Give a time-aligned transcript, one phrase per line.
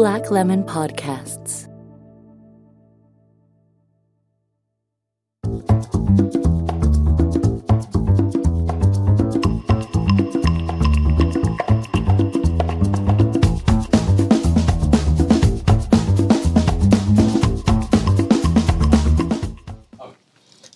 [0.00, 1.68] Black Lemon Podcasts.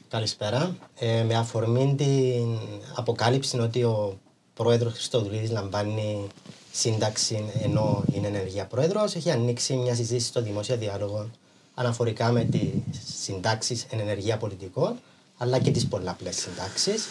[0.08, 0.76] Καλησπέρα.
[0.98, 2.58] Ε, με αφορμή την
[2.94, 4.18] αποκάλυψη ότι ο
[4.54, 6.28] πρόεδρος Χριστοδουλίδη λαμβάνει
[6.76, 11.30] σύνταξη ενώ είναι ενεργεία πρόεδρος, έχει ανοίξει μια συζήτηση στο δημόσιο διάλογο
[11.74, 12.70] αναφορικά με τις
[13.22, 14.96] συντάξεις εν ενεργεία πολιτικών
[15.36, 17.06] αλλά και τις πολλαπλές συντάξεις.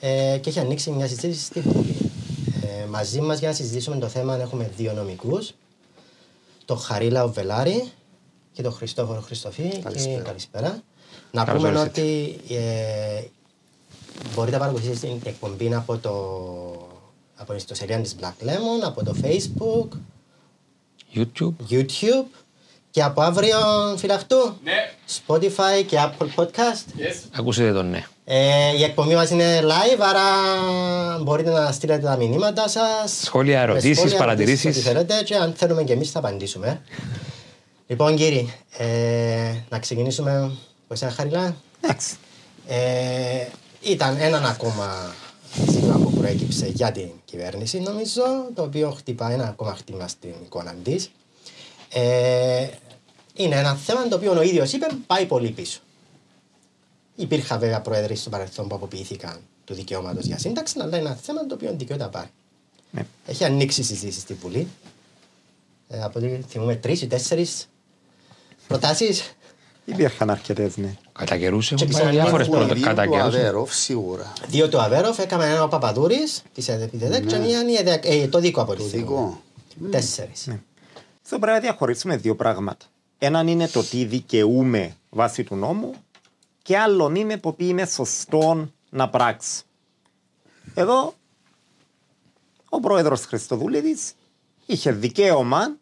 [0.00, 1.96] Ε, και έχει ανοίξει μια συζήτηση στη Βουλή.
[2.62, 5.52] Ε, μαζί μας για να συζητήσουμε το θέμα έχουμε δύο νομικούς,
[6.64, 7.92] τον Χαρίλα Βελάρη
[8.52, 9.78] και τον Χριστόφορο Χριστοφή.
[9.82, 10.16] Καλησπέρα.
[10.16, 10.82] Και καλησπέρα.
[11.30, 12.00] Να Καλώς πούμε ορίσατε.
[12.00, 13.22] ότι ε,
[14.34, 16.12] μπορείτε να παρακολουθήσετε την εκπομπή από, το,
[17.40, 19.88] από την ιστοσελίδα της Black Lemon, από το Facebook,
[21.14, 21.54] YouTube.
[21.70, 22.26] YouTube
[22.90, 23.56] και από αύριο
[23.96, 24.72] φυλαχτού, Ναι.
[25.26, 27.00] Spotify και Apple Podcast.
[27.00, 27.28] Yes.
[27.38, 28.04] Ακούσετε τον ναι.
[28.24, 30.22] Ε, η εκπομπή μας είναι live, άρα
[31.22, 33.20] μπορείτε να στείλετε τα μηνύματα σας.
[33.22, 34.76] Σχόλια, με ερωτήσεις, σχόλια, παρατηρήσεις.
[34.76, 36.80] Ό,τι θέλετε και αν θέλουμε και εμείς θα απαντήσουμε.
[37.86, 40.32] Λοιπόν κύριοι, ε, να ξεκινήσουμε
[40.84, 42.16] από εσένα Χαριλά; Εντάξει.
[42.66, 43.46] Ε,
[43.80, 45.14] ήταν έναν ακόμα
[45.68, 48.22] ζήτημα που προέκυψε για την κυβέρνηση, νομίζω,
[48.54, 51.10] το οποίο χτυπά ένα ακόμα χτύπημα στην εικόνα της.
[51.92, 52.68] Ε,
[53.34, 55.80] είναι ένα θέμα το οποίο ο ίδιος είπε πάει πολύ πίσω.
[57.16, 61.46] Υπήρχαν βέβαια πρόεδροι στο παρελθόν που αποποιήθηκαν του δικαιώματος για σύνταξη, αλλά είναι ένα θέμα
[61.46, 62.28] το οποίο δικαιούται να πάρει.
[62.90, 63.06] Ναι.
[63.26, 64.68] Έχει ανοίξει συζήτηση στη Βουλή.
[65.88, 67.68] Ε, από ό,τι θυμούμε, τρεις ή τέσσερις
[68.66, 69.34] προτάσεις.
[69.84, 70.96] Υπήρχαν αρκετές, ναι.
[71.20, 72.80] Κατά καιρούς Και έχουν ξέρω, πάει διάφορες υπάρχουν πρώτα.
[72.80, 73.34] Δύο Κατά του καιρούς.
[73.34, 74.32] Αβέροφ, σίγουρα.
[74.48, 76.90] Δύο του Αβέροφ, έκαμε ένα ο Παπαδούρης της ΕΔΕΚ
[77.26, 79.06] και μία είναι η ΕΔΕΚ, ε, το δικό από Το τη θυμούμαι.
[79.78, 79.90] δικό.
[79.90, 80.48] Τέσσερις.
[81.22, 82.86] Αυτό πρέπει να διαχωρίσουμε δύο πράγματα.
[83.18, 85.92] Έναν είναι το τι δικαιούμαι βάσει του νόμου
[86.62, 89.62] και άλλον είναι το τι είναι σωστό να πράξει.
[90.74, 91.14] Εδώ
[92.68, 94.12] ο πρόεδρος Χριστοδουλίδης
[94.66, 95.76] είχε δικαίωμα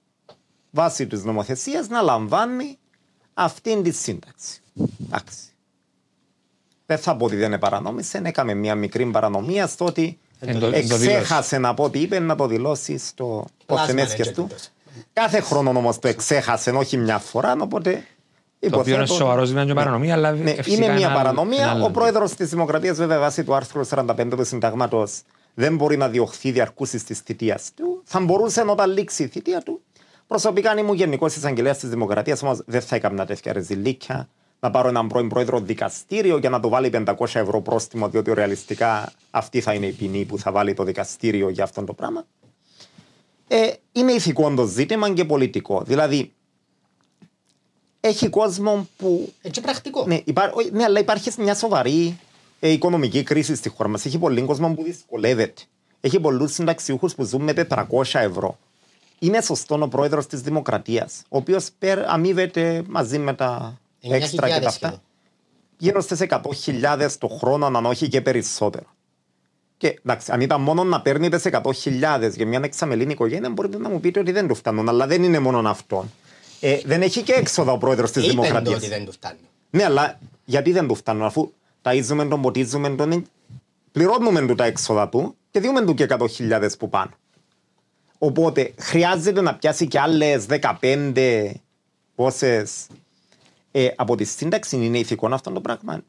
[0.71, 2.79] βάσει της νομοθεσίας να λαμβάνει
[3.35, 4.61] αυτήν τη σύνταξη.
[5.07, 5.37] Εντάξει.
[6.87, 10.89] Δεν θα πω ότι δεν παρανόμησε, έκαμε μια μικρή παρανομία στο ότι Εν το- εν
[10.89, 14.43] το εξέχασε να πω ότι είπε να το δηλώσει στο Last ποθεμέσκες manager του.
[14.43, 14.71] τούτος.
[15.13, 17.91] Κάθε χρόνο όμως το εξέχασε, όχι μια φορά, οπότε.
[17.91, 21.63] Το οποίο είναι υποθέτω- σοβαρός δηλαδή μια παρανομία, αλλά ναι, φυσικά είναι μια ένα- παρανομία.
[21.63, 21.85] ένα άλλο.
[21.85, 25.21] Ο πρόεδρος της Δημοκρατίας, βέβαια, βάσει του άρθρου 45 του Συνταγμάτος,
[25.55, 28.03] δεν μπορεί να διωχθεί διαρκούση της θητείας του.
[28.05, 29.81] Θα μπορούσε όταν λήξει η θητεία του.
[30.27, 34.29] Προσωπικά, αν ήμουν γενικός εισαγγελέας της Δημοκρατίας, όμως δεν θα έκανα τέτοια ρεζιλίκια.
[34.61, 39.13] Να πάρω έναν πρώην πρόεδρο δικαστήριο για να το βάλει 500 ευρώ πρόστιμο, διότι ρεαλιστικά
[39.31, 42.27] αυτή θα είναι η ποινή που θα βάλει το δικαστήριο για αυτό το πράγμα.
[43.49, 45.83] Ε, είναι ηθικό το ζήτημα και πολιτικό.
[45.87, 46.33] Δηλαδή,
[48.01, 50.05] έχει κόσμο που Έτσι πρακτικό.
[50.07, 50.51] ναι, υπά...
[50.55, 52.19] όχι, ναι, αλλά υπάρχει μια σοβαρή
[52.61, 54.05] ε, οικονομική κρίση στη χώρα μας.
[54.05, 55.63] Έχει πολύ κόσμο που δυσκολεύεται.
[56.01, 58.59] Έχει πολλούς συνταξιούχους που ζουν με 400 ευρώ.
[59.19, 61.69] Είναι σωστό ο πρόεδρος της Δημοκρατίας, ο οποίος
[62.07, 64.71] αμείβεται μαζί με τα 9.000 έξτρα και τα αυτά.
[64.71, 65.03] σχεδόν.
[65.79, 68.87] Γύρω στι 100.000 το χρόνο, αν όχι και περισσότερο.
[69.77, 73.89] Και εντάξει, αν ήταν μόνο να παίρνει τι 100.000 για μια εξαμελήνη οικογένεια, μπορείτε να
[73.89, 74.89] μου πείτε ότι δεν του φτάνουν.
[74.89, 76.09] Αλλά δεν είναι μόνο αυτό.
[76.61, 78.77] Ε, δεν έχει και έξοδα ο πρόεδρος της Είπεν το Δημοκρατίας.
[78.77, 79.39] ότι δεν του φτάνει.
[79.71, 83.27] Ναι, αλλά γιατί δεν του φτάνουν, αφού ταΐζουμε τον, ποτίζουμε τον,
[83.93, 87.11] πληρώνουμε του τα έξοδα του και διούμε του και 100.000 που πάνε.
[88.19, 90.47] Οπότε χρειάζεται να πιάσει και άλλες
[90.81, 91.51] 15
[92.15, 92.87] πόσες
[93.73, 96.03] ε, από τη σύνταξη είναι ηθικό αυτό το πράγμα.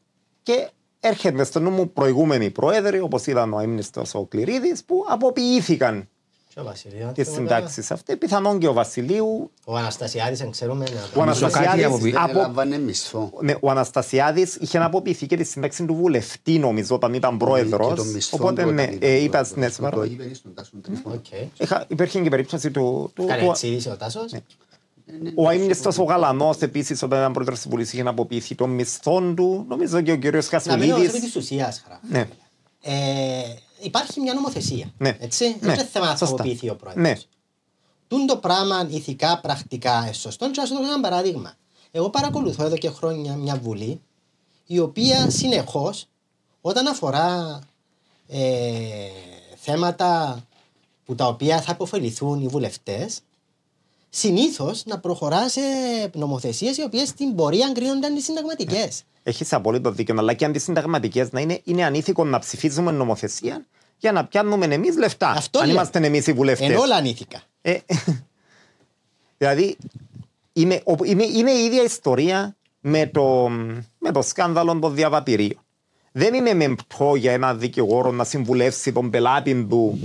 [0.44, 6.08] Και έρχεται στο νου μου προηγούμενοι πρόεδροι, όπως ήταν ο έμνηστο ο Κληρίδης, που αποποιήθηκαν
[6.54, 7.12] Και ο Βασιλείο.
[7.16, 8.16] τι συντάξει αυτέ.
[8.16, 9.52] Πιθανόν και ο Βασιλείου.
[9.66, 10.86] Ο Αναστασιάδης, αν ξέρουμε.
[10.94, 13.32] να- Ο Αναστασιάδης από πι- από- Δεν έλαμβανε μισθό.
[13.42, 17.88] Ναι, ο Αναστασιάδης είχε αποποιηθεί και τη σύνταξη του βουλευτή, νομίζω, όταν ήταν πρόεδρος.
[17.90, 19.58] Και το μισθό Οπότε, του ναι, όταν ήταν ε, είπα, πρόεδρος.
[19.58, 20.04] ναι, Το σοβαρό.
[20.04, 21.16] είπε στον Τάσο Τρифώνα.
[21.16, 21.26] Οκ.
[21.60, 23.12] Είχα- Υπήρχε και περίπτωση του.
[23.16, 24.32] του, Κάνει του έτσι είδηση ο Τάσος.
[25.36, 29.66] Ο αίμνηστο ο Γαλανός, επίσης, όταν ήταν πρόεδρος της Βουλής, είχε αποποιηθεί των μισθών του.
[29.68, 31.22] Νομίζω και ο κύριος Να μείνω επί Χασουλίδης.
[31.22, 32.00] της ουσίας, χαρά.
[32.10, 32.28] Ναι.
[32.82, 33.44] Ε,
[33.82, 34.94] υπάρχει μια νομοθεσία.
[34.98, 35.18] Ναι.
[35.20, 35.48] Έτσι.
[35.48, 35.56] Ναι.
[35.60, 36.26] Δεν είναι θέμα να Σωστά.
[36.26, 37.04] τροποποιηθεί ο πρόεδρος.
[37.04, 37.16] Ναι.
[38.08, 40.52] Τούν το πράγμα ηθικά, πρακτικά, εσωστό.
[40.52, 41.54] Και να σου δώσω ένα παράδειγμα.
[41.92, 44.02] Εγώ παρακολουθώ εδώ και χρόνια μια βουλή
[44.66, 46.08] η οποία συνεχώς
[46.62, 47.60] όταν αφορά
[48.28, 48.40] ε,
[49.56, 50.40] θέματα
[51.06, 53.20] που τα οποία θα υποφεληθούν οι βουλευτές,
[54.10, 55.62] συνήθως να προχωρά σε
[56.14, 59.04] νομοθεσίες οι οποίες στην πορεία κρίνονται αντισυνταγματικές.
[59.24, 63.66] Έχεις απόλυτο δίκιο, αλλά και αντισυνταγματικές να είναι, είναι ανήθικο να ψηφίζουμε νομοθεσία
[63.98, 65.30] για να πιάνουμε εμείς λεφτά.
[65.30, 65.74] Αυτό αν λέω.
[65.76, 66.70] είμαστε εμείς οι βουλευτές.
[66.70, 67.42] Ενώ όλα ανήθικα.
[67.62, 67.78] Ε,
[69.38, 69.78] Δηλαδή,
[70.54, 73.50] είναι, ο- είναι, είναι η ίδια ιστορία με το,
[74.00, 75.60] με το σκάνδαλο των διαβατηρίων.
[76.12, 80.00] Δεν είναι μεμπτό για ένα δικηγόρο να συμβουλεύσει τον πελάτη του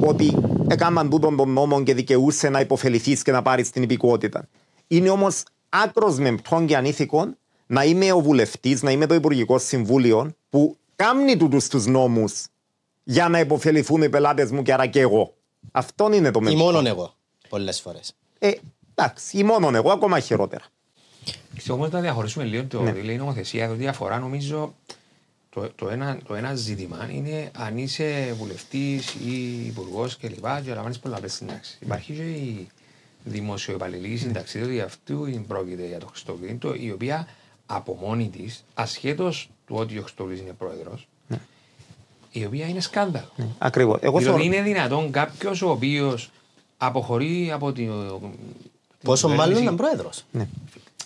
[0.00, 0.36] ότι
[0.68, 4.48] έκαναν τούτον τον νόμο και δικαιούσε να υποφεληθείς και να πάρεις την υπηκότητα.
[4.86, 7.34] Είναι όμως άκρος μεμπτό και ανήθικο
[7.66, 12.44] να είμαι ο βουλευτής, να είμαι το Υπουργικό Συμβούλιο που κάνει τούτους τους νόμους
[13.04, 15.34] για να υποφεληθούν οι πελάτες μου και άρα και εγώ.
[15.72, 16.58] Αυτό είναι το Ή μεμπτό.
[16.64, 17.14] μόνον εγώ.
[17.48, 18.12] Πολλές φορές.
[18.38, 18.50] Ε,
[18.94, 20.64] εντάξει, ή μόνον εγώ, ακόμα χειρότερα.
[21.56, 22.92] Ξέρω όμως να διαχωρίσουμε λίγο το Ναι.
[22.92, 24.74] τι λέει η νομοθεσία, διότι αφορά νομίζω
[25.56, 30.44] το, το, ένα, το ένα ζήτημα είναι αν είσαι βουλευτής ή υπουργός κλπ.
[30.64, 31.78] και λαμβάνει πολλαπλέ συντάξει.
[31.80, 32.68] Υπάρχει και η
[33.24, 37.28] δημοσιοεπαλληλική σύνταξη, διότι αυτού πρόκειται για το Χριστόκλητο, η οποία
[37.66, 41.08] από μόνη της, ασχέτως του ότι ο Χριστόκλητο είναι πρόεδρος,
[42.30, 43.30] η οποία είναι σκάνδαλο.
[43.58, 43.98] Ακριβώς.
[44.00, 44.56] Εγώ Δηλαδή θεωρώ.
[44.56, 46.30] είναι δυνατόν κάποιος ο οποίος
[46.76, 47.90] αποχωρεί από την.
[49.02, 49.62] Πόσο την μάλλον κυβέρνηση.
[49.62, 50.24] ήταν πρόεδρος.
[50.30, 50.48] Ναι.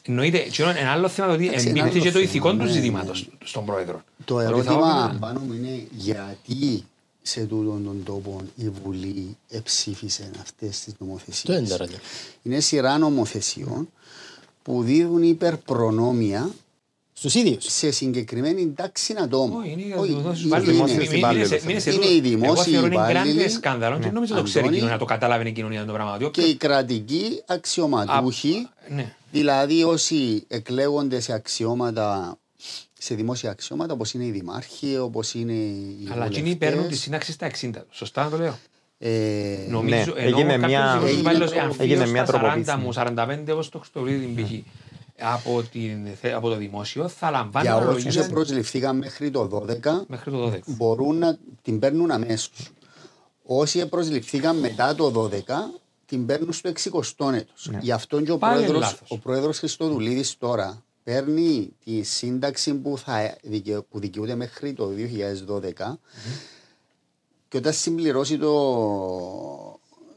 [0.02, 2.66] Εννοείται, και ένα άλλο θέμα ότι Εντάξει, εμπίπτει ένα και το άλλο ηθικό θέμα, του
[2.68, 3.34] ναι, ζητήματος ναι.
[3.44, 4.02] στον πρόεδρο.
[4.30, 6.84] Το Ότι θα ερώτημα έπρεπε- πάνω μου είναι γιατί
[7.22, 11.58] σε τούτον τον τόπο η Βουλή εψήφισε αυτές τις Το νομοθεσίες.
[11.58, 11.98] είναι το ερώτημα.
[12.42, 13.88] Είναι σειρά νομοθεσιών
[14.62, 16.50] που δίδουν υπερπρονόμια
[17.12, 17.64] Στους ίδιους.
[17.68, 19.60] σε συγκεκριμένη τάξη ατόμων.
[19.60, 20.70] Όχι, είναι για Όχι, να το δώσεις είναι- βάλει.
[20.70, 21.48] δημόσιες Μην- μην- υπάλληλες.
[21.48, 22.12] μείνε σε- μείνε σε Είναι τούτο.
[22.12, 23.32] οι Εγώ δημόσιοι θεωρώ είναι υπάλληλοι.
[23.34, 24.76] γκράντε σκάνδαλο και δεν νομίζω το ξέρει η Αντώνη.
[24.76, 26.14] κοινωνία, το καταλάβαινε η κοινωνία το πράγμα.
[26.14, 28.54] Ότι και οι κρατικοί αξιωματούχοι,
[28.90, 29.14] Α, ναι.
[29.32, 32.38] δηλαδή όσοι εκλέγονται σε αξιώματα,
[33.02, 36.68] σε δημόσια αξιώματα, όπως είναι οι δημάρχοι, όπως είναι οι Αλλά εκείνοι βουλευτές.
[36.68, 37.70] παίρνουν τη σύνταξη στα 60.
[37.90, 38.58] Σωστά να το λέω.
[38.98, 42.10] Ε, Νομίζω, Ναι, ενώ έγινε κάποιος μια- δημόσιος έγινε υπάλληλος, τρο- εάν φύγει έγινε ως
[42.10, 42.76] μια τα 40 τροποποίηση.
[42.76, 44.50] μου, 45 όπως το Χριστοβλίδη π.χ.
[45.22, 50.04] από, την, θε- από το δημόσιο θα λαμβάνει για όσους αναλογία προσληφθήκαν μέχρι το 12,
[50.08, 50.58] μέχρι το 12.
[50.66, 52.50] μπορούν να την παίρνουν αμέσως.
[53.44, 55.70] Όσοι προσληφθήκαν μετά το 12,
[56.06, 57.70] την παίρνουν στο 60ο έτος.
[57.80, 59.10] Γι' αυτό και ο Πάλι πρόεδρος, λάθος.
[59.10, 65.98] ο πρόεδρος Χριστοδουλίδης τώρα παίρνει τη σύνταξη που, θα δικαι- που δικαιούται μέχρι το 2012
[67.48, 68.52] και όταν συμπληρώσει το,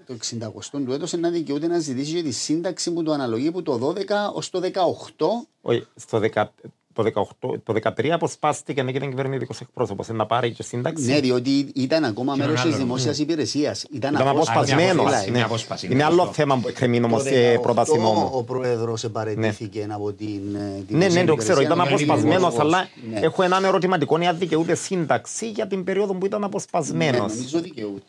[0.06, 0.52] το 60ο
[0.86, 4.32] του έτος να δικαιούται να ζητήσει και τη σύνταξη που του αναλογεί από το 12
[4.34, 6.46] ως το 18 Όχι, στο 10,
[6.94, 7.04] το,
[7.42, 10.08] 18, το 13 αποσπάστηκε και έγινε κυβερνητικός εκπρόσωπος.
[10.08, 11.06] Να πάρει και σύνταξη.
[11.06, 13.24] Ναι, διότι ήταν ακόμα Και μέρος έναν τη άλλο, δημόσιας ναι.
[13.24, 13.86] υπηρεσίας.
[13.92, 14.92] Ήταν, Ήταν αποσπασμένος.
[15.06, 15.36] απόσπαση, Ναι.
[15.38, 16.34] μια απόσπαση, Είναι είναι άλλο σωστό.
[16.34, 18.44] θέμα που εκκρεμεί Το όμω σε 18 πρόταση Ο νόμου.
[18.44, 20.56] πρόεδρος επαρετήθηκε από την.
[20.56, 21.62] ε, Ναι, δημόσια ναι, το ξέρω, υπηρεσία.
[21.62, 22.60] ήταν είναι αποσπασμένος, υπουργός.
[22.60, 23.20] αλλά Ναι.
[23.20, 27.18] έχω έναν ερωτηματικό αν δικαιούται σύνταξη για την περίοδο που ήταν Ναι, αποσπασμένο.
[27.18, 28.04] νομίζω δικαιούται.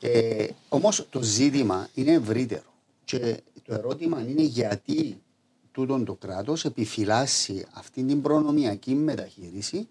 [0.00, 2.60] Ε, Όμως το ζήτημα είναι ευρύτερο.
[3.04, 3.18] Και
[3.66, 5.16] το ερώτημα είναι γιατί
[5.76, 9.88] τούτον το κράτος επιφυλάσσει αυτή την προνομιακή μεταχείριση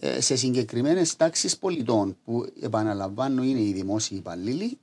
[0.00, 4.78] ε, σε συγκεκριμένες τάξεις πολιτών που επαναλαμβάνω είναι οι δημόσιοι υπαλλήλοι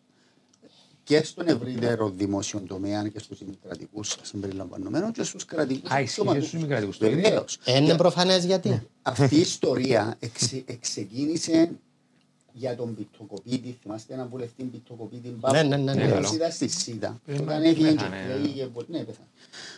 [1.03, 6.39] και στον ευρύτερο δημόσιο τομέα και στους δημοκρατικούς συμπεριλαμβανομένων και στους κρατικούς Α, ισχύει και
[6.39, 6.97] στους δημοκρατικούς.
[6.97, 7.21] Το ίδιο.
[7.21, 7.59] Βεβαίως.
[7.65, 8.87] Είναι προφανές γιατί.
[9.01, 11.71] Αυτή η ιστορία εξε, εξεκίνησε
[12.53, 13.77] για τον Πιτοκοπίτη.
[13.81, 15.53] Θυμάστε έναν βουλευτή Πιτοκοπίτη Πάπου.
[15.55, 16.31] Ναι, ναι, ναι, ναι, που καλό.
[16.33, 17.19] ήταν στη ΣΥΤΑ.
[17.25, 18.21] Ε, Όταν μα, έφυγε και πέθανε, ναι.
[18.21, 19.27] εξελέγηκε βου- ναι, πέθανε.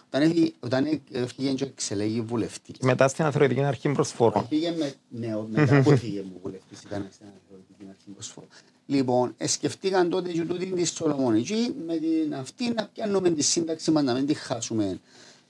[0.08, 2.78] Όταν έφυγε- Όταν έφυγε και εξελέγει βουλευτής.
[2.78, 4.48] Και μετά στην Αθροτική Αρχή Προσφόρων.
[4.48, 8.48] Πήγε με, ναι, ο- μετά που έφυγε μου βουλευτής ήταν στην Ανατολική Αρχή Προσφόρου.
[8.86, 13.92] Λοιπόν, ε, σκεφτήκαν τότε και τούτη τη Σολομονική με την αυτή να πιάνουμε τη σύνταξη
[13.92, 15.00] μας να μην τη χάσουμε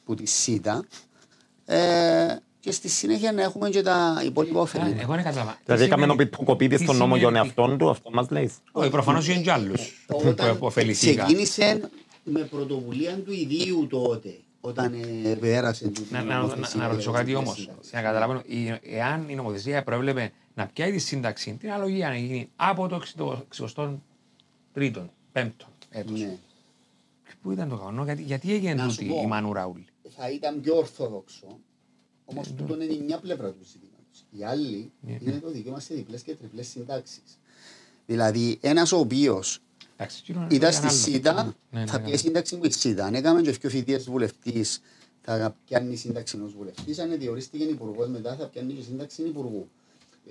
[0.05, 0.85] που τη ΣΥΤΑ
[1.65, 5.01] ε, και στη συνέχεια να έχουμε και τα υπόλοιπα Α, ωφελήματα.
[5.01, 5.57] Εγώ δεν κατάλαβα.
[5.65, 8.09] Δηλαδή Τι έκαμε σημαίνει- τον κοπίτη τι στον νόμο για τον σημαίνει- εαυτόν του, αυτό
[8.11, 8.51] μας λέει.
[8.71, 11.25] Όχι, προφανώς είναι και άλλους που Όταν αποφεληθήκαν.
[11.25, 11.89] ξεκίνησε
[12.23, 14.93] με πρωτοβουλία του ιδίου τότε, όταν
[15.25, 17.69] ε, πέρασε την Να, να, να, να ρωτήσω κάτι όμως.
[17.91, 22.49] Να καταλαβαίνω, η- εάν η νομοθεσία προέβλεπε να πιάει τη σύνταξη, την αναλογία να γίνει
[22.55, 23.99] από το 63ο,
[25.33, 26.19] 5ο έτος.
[26.19, 26.37] Ναι.
[27.41, 29.21] Πού ήταν το κανόνα, γιατί, γιατί έγινε Να σου τούτη πω.
[29.23, 29.79] η Μανουράουλ.
[30.17, 31.45] θα ήταν πιο ορθόδοξο.
[32.25, 33.91] Όμως Ε, τούτο είναι η μια πλευρά του ζητήματο.
[34.31, 37.39] Η άλλη Ναι, είναι το δικαίωμα σε διπλές και τριπλές συντάξεις.
[38.05, 39.59] Δηλαδή, ένας ο οποίος
[39.95, 40.95] Εντάξει, εκείνο ήταν ήταν στη άλλο.
[40.95, 42.03] ΣΥΤΑ, Ναι, ναι, θα ναι.
[42.05, 43.05] πιέσει σύνταξη που η ΣΥΤΑ.
[43.05, 44.81] Αν έκαμε και δύο θητείε βουλευτής,
[45.21, 46.99] θα πιάνει σύνταξη ενός βουλευτής.
[46.99, 49.69] Αν διορίστηκε υπουργός μετά, θα πιάνει και σύνταξη υπουργού.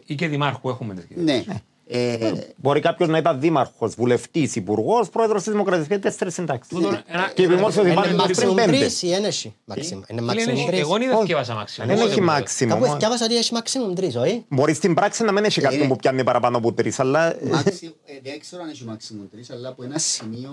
[0.07, 1.23] Ή και δημάρχου έχουμε τέτοια.
[1.23, 1.45] Ναι.
[1.87, 6.89] Ε, Μπορεί κάποιος να ήταν δήμαρχος, βουλευτής, υπουργός, πρόεδρος της Δημοκρατίας και τέσσερις συντάξεις; Τούτο,
[7.07, 8.77] ένα- Και δημόσιο Είναι υπάρχει μέχρι maximum πέντε.
[8.79, 9.55] τρεις ή ένεση.
[9.67, 9.77] Maximum.
[10.09, 10.81] Είναι Φίλε, maximum είναι- τρεις.
[10.81, 11.21] Εγώ δεν Όχι.
[11.21, 11.87] θυκεύασα μάξιμο.
[11.87, 12.73] Δεν έχει Οπότε- μάξιμο.
[12.75, 15.89] Κάπου εθιάβασα ότι έχει maximum τρεις, όχι; Μπορεί στην πράξη να μην έχει κάποιον Είναι-
[15.93, 17.27] που πιάνει παραπάνω από τρεις, αλλά.
[17.43, 20.51] ε, Μάξι- ε, δεν ξέρω αν έχει maximum τρεις, αλλά από ένα σημείο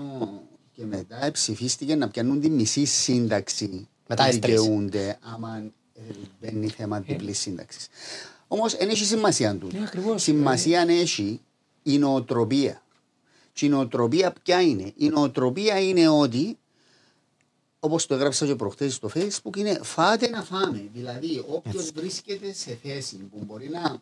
[0.76, 4.60] και μετά ψηφίστηκε να πιάνουν τη μισή σύνταξη Μετά που τις τρεις.
[4.60, 5.62] δικαιούνται άμα
[5.94, 6.00] ε,
[6.40, 7.86] μπαίνει θέμα διπλής σύνταξης.
[8.52, 9.68] Όμως δεν έχει σημασία του.
[9.72, 10.22] Ναι, ακριβώς.
[10.22, 11.40] Σημασία έχει
[11.82, 12.82] η νοοτροπία.
[13.52, 16.58] Και η νοοτροπία ποια είναι; Η νοοτροπία είναι ότι
[17.80, 20.88] όπως το έγραψα και προχθές στο Facebook, είναι φάτε να φάμε.
[20.92, 24.00] Δηλαδή, όποιος βρίσκεται σε θέση που μπορεί να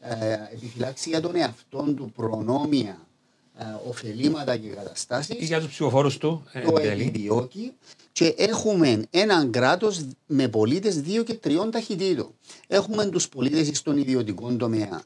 [0.00, 3.11] ε, επιφυλάξει για τον εαυτό του προνόμια, ε,
[3.88, 5.40] ωφελήματα και καταστάσεις.
[5.40, 6.44] Ή για τους ψηφοφόρους του.
[6.52, 7.02] ε, το εν τέλει.
[7.06, 7.72] επιδιώκει
[8.12, 12.34] και έχουμε έναν κράτος με πολίτες δύο και τριών ταχυτήτων.
[12.66, 15.02] Έχουμε τους πολίτες στον ιδιωτικό τομέα.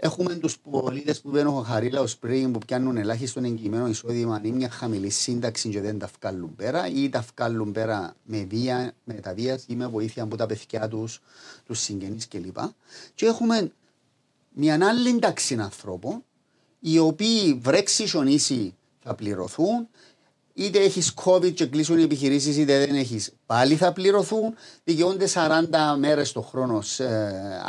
[0.00, 4.70] Έχουμε τους πολίτες που μπαίνουν ο Χαρίλαο πριν που πιάνουν ελάχιστον εγγυημένο εισόδημα ή μια
[4.70, 9.34] χαμηλή σύνταξη και δεν τα βγάλουν πέρα ή τα βγάλουν πέρα με βία, με τα
[9.34, 11.20] βία ή με βοήθεια από τα παιδιά τους,
[11.66, 12.56] τους συγγενείς κλπ.
[13.14, 13.72] Και έχουμε
[14.52, 16.24] μια άλλη τάξη ανθρώπων
[16.80, 19.88] οι οποίοι βρέξει χιονίσει θα πληρωθούν
[20.54, 24.54] είτε έχεις COVID και κλείσουν οι επιχειρήσεις, είτε δεν έχεις, πάλι θα πληρωθούν.
[24.84, 27.04] Δικαιούνται 40 μέρες το χρόνο σε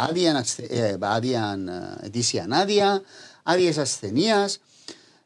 [0.09, 1.59] άδεια, ασθε- ε, άδεια,
[2.01, 3.01] ε, ετήσια άδεια,
[3.43, 4.59] άδειες ασθενείας.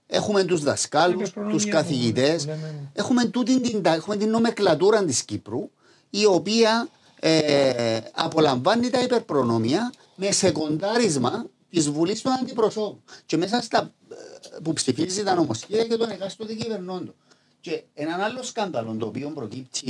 [0.07, 2.43] Έχουμε τους δασκάλους, Είναι προνόμια τους που- καθηγητές.
[2.43, 2.73] που λέμε.
[2.93, 5.69] Έχουμε, τούτη την, τα- έχουμε την νομεκλατούρα της Κύπρου,
[6.09, 6.87] η οποία
[7.19, 13.03] ε, απολαμβάνει τα υπερπρονόμια με σεκοντάρισμα τη Βουλή των Αντιπροσώπων.
[13.25, 14.15] Και μέσα στα ε,
[14.63, 17.13] που ψηφίζει τα νομοσχέδια και τον εκάστοτε κυβερνώντο.
[17.61, 19.81] Και έναν άλλο σκάνδαλο το οποίο προκύπτει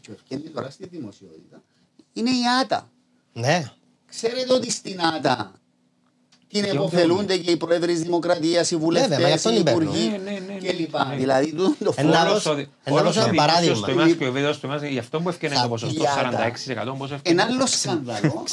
[0.00, 1.62] και ευκαιρία τώρα στη δημοσιότητα
[2.12, 2.90] είναι η ΆΤΑ.
[3.32, 3.70] Ναι.
[4.10, 5.52] Ξέρετε ότι στην ΆΤΑ
[6.48, 9.54] την Και εποφελούνται και οι πρόεδροι τη Δημοκρατία, οι Βέβαια, μα γι' βουλευτέ, αυτό οι
[9.54, 9.80] την παίρνω.
[9.82, 10.72] υπουργοί Ναι, ναι, ναι, ναι.
[10.72, 10.94] κλπ.
[11.08, 11.16] Ναι.
[11.16, 12.50] Δηλαδή, τούτο το Ένα φόρο- άλλο- Όλος ο-
[12.84, 13.74] ένα όλος άλλο ο παράδειγμα.
[13.74, 17.10] δημόσιος τομέας και ο βίαιος τομέας, γι' αυτό που έφτιανε το ποσοστό Τα 46% πώς
[17.12, 17.42] έφτιανε.
[17.42, 18.44] Ένα άλλο σκάνδαλο.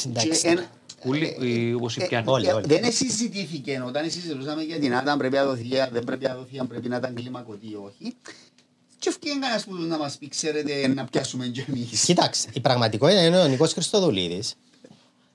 [1.05, 1.19] 66.
[1.19, 2.25] και ένα- Ούλοι, οι- όπως οι ε, πιάνοι.
[2.29, 2.65] Όλοι, ε, όλοι.
[2.67, 6.36] Δεν συζητήθηκε όταν συζητούσαμε για την ΆΤΑ, αν πρέπει να δοθεί, αν δεν πρέπει να
[6.36, 8.15] δοθεί, αν πρέπει να ήταν κλιμακωτή ή όχι.
[9.00, 12.03] Και ευκαιρία κανένας που να μας πει, ξέρετε, να πιάσουμε κι εμείς.
[12.05, 14.53] Κοίταξε, η πραγματικότητα είναι ο Νικός Χριστοδουλίδης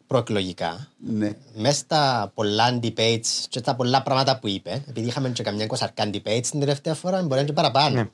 [0.06, 1.32] προεκλογικά Ναι.
[1.54, 6.10] μέσα στα πολλά debates και στα πολλά πράγματα που είπε, επειδή είχαμε και καμιά εικοσαρκά
[6.12, 7.94] debates την τελευταία φορά, μπορεί να είναι και παραπάνω.
[7.94, 8.08] Ναι.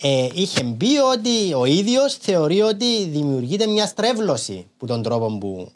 [0.00, 5.72] Ε, είχε μπει ότι ο ίδιος θεωρεί ότι δημιουργείται μια στρέβλωση που τον τρόπο που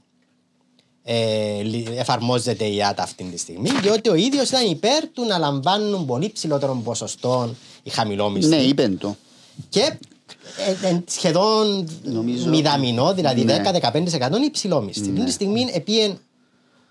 [1.11, 5.39] ε, λι- εφαρμόζεται η ΆΤΑ αυτή τη στιγμή, διότι ο ίδιος ήταν υπέρ του να
[5.39, 9.17] λαμβάνουν πολύ ψηλότερων ποσοστών οι χαμηλόμισθοι Ναι, είπε το.
[9.69, 9.81] και
[10.83, 13.63] ε, ε, σχεδόν Νομίζω- μηδαμινό, δηλαδή Ναι.
[13.83, 15.09] 10-15% υψηλόμισθη.
[15.11, 16.19] Αυτή τη στιγμή επίεν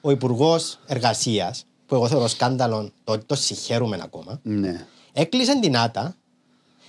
[0.01, 4.85] ο Υπουργός Εργασίας, που εγώ θεωρώ σκάνδαλο, το, το συγχαίρουμε ακόμα, Ναι.
[5.13, 6.15] έκλεισε την ΆΤΑ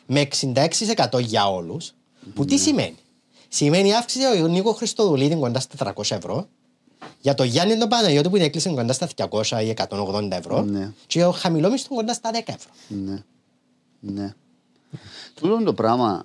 [0.07, 1.93] με 66% για όλους.
[2.35, 2.97] Που τι σημαίνει;
[3.49, 6.49] Σημαίνει αύξηση ο Νίκο Χριστοδουλίδη κοντά στα 400 ευρώ.
[7.21, 10.63] Για το Γιάννη τον Παναγιώτη που την έκλεισε κοντά στα 200 ή 180 ευρώ.
[10.63, 10.91] Ναι.
[11.07, 12.71] Και ο χαμηλόμισθο κοντά στα 10 ευρώ.
[12.89, 13.23] Ναι.
[14.01, 14.35] Ναι.
[15.35, 16.25] Τούτο το πράγμα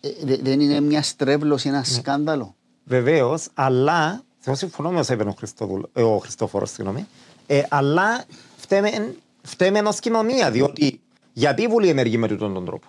[0.00, 2.54] ε, δε- δεν είναι μια στρέβλωση, ένα σκάνδαλο.
[2.84, 4.22] Βεβαίως, αλλά.
[4.44, 7.06] Εγώ συμφωνώ με όσα είπε ο, Χριστοδουλ, ε, ο Χριστόφορος, συγγνώμη.
[7.46, 8.24] Ε, αλλά
[8.56, 11.00] φταίμε, φταίμε ω κοινωνία, διότι.
[11.32, 12.86] Γιατί η Βουλή ενεργεί με τούτον τον τρόπο;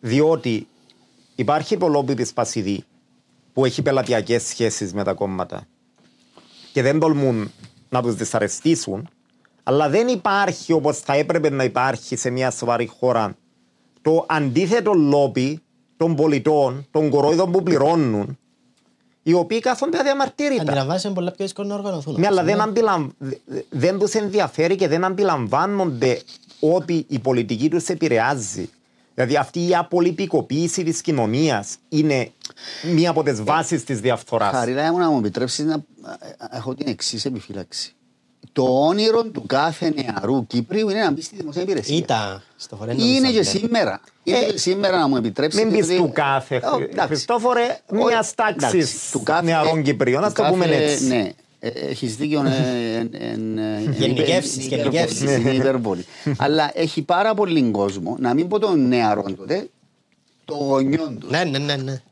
[0.00, 0.66] Διότι
[1.34, 2.84] υπάρχει το λόμπι τη Πασιδή
[3.52, 5.66] που έχει πελατειακές σχέσεις με τα κόμματα
[6.72, 7.50] και δεν τολμούν
[7.88, 9.08] να τους δυσαρεστήσουν,
[9.62, 13.36] αλλά δεν υπάρχει όπως θα έπρεπε να υπάρχει σε μια σοβαρή χώρα
[14.02, 15.60] το αντίθετο λόμπι
[15.96, 18.38] των πολιτών, των κορόιδων που πληρώνουν,
[19.22, 20.62] οι οποίοι κάθονται αδιαμαρτύρητα.
[20.62, 22.20] Αντιλαμβάνεσαι είναι πολλά πιο δύσκολο να οργανωθούν.
[22.20, 23.08] Ναι, αλλά όμως, δεν, αντιλαμ...
[23.70, 26.20] δεν τους ενδιαφέρει και δεν αντιλαμβάνονται
[26.60, 28.70] ότι η πολιτική τους επηρεάζει.
[29.14, 32.30] Δηλαδή αυτή η απολυπικοποίηση της κοινωνίας είναι
[32.82, 34.54] μία από τις βάσεις της διαφθοράς.
[34.54, 37.94] Χαρίλα μου να μου επιτρέψεις να ε, έχω την εξής επιφύλαξη.
[38.52, 41.96] Το όνειρο του κάθε νεαρού Κύπριου είναι να μπει στη δημοσία υπηρεσία.
[41.96, 44.00] Ήταν στο φορέ Είναι και σήμερα.
[44.22, 45.60] Είναι και σήμερα να μου επιτρέψεις.
[45.60, 46.60] Ε, Μην πεις του κάθε,
[47.06, 51.06] Χριστόφορε, μιας τάξης νεαρών Κυπρίων, ας το πούμε έτσι.
[51.06, 52.42] Ναι, έχει δίκιο.
[52.46, 55.20] ε, ε, ε, ε, Γενικεύσεις, είναι γενικεύσεις.
[55.20, 56.04] υπερβολή, είναι υπερβολή.
[56.36, 59.68] Αλλά έχει πάρα πολύ κόσμο, να μην πω των νεαρών τότε,
[60.44, 61.30] των γονιών τους.
[61.30, 62.02] Ναι, ναι, ναι, ναι.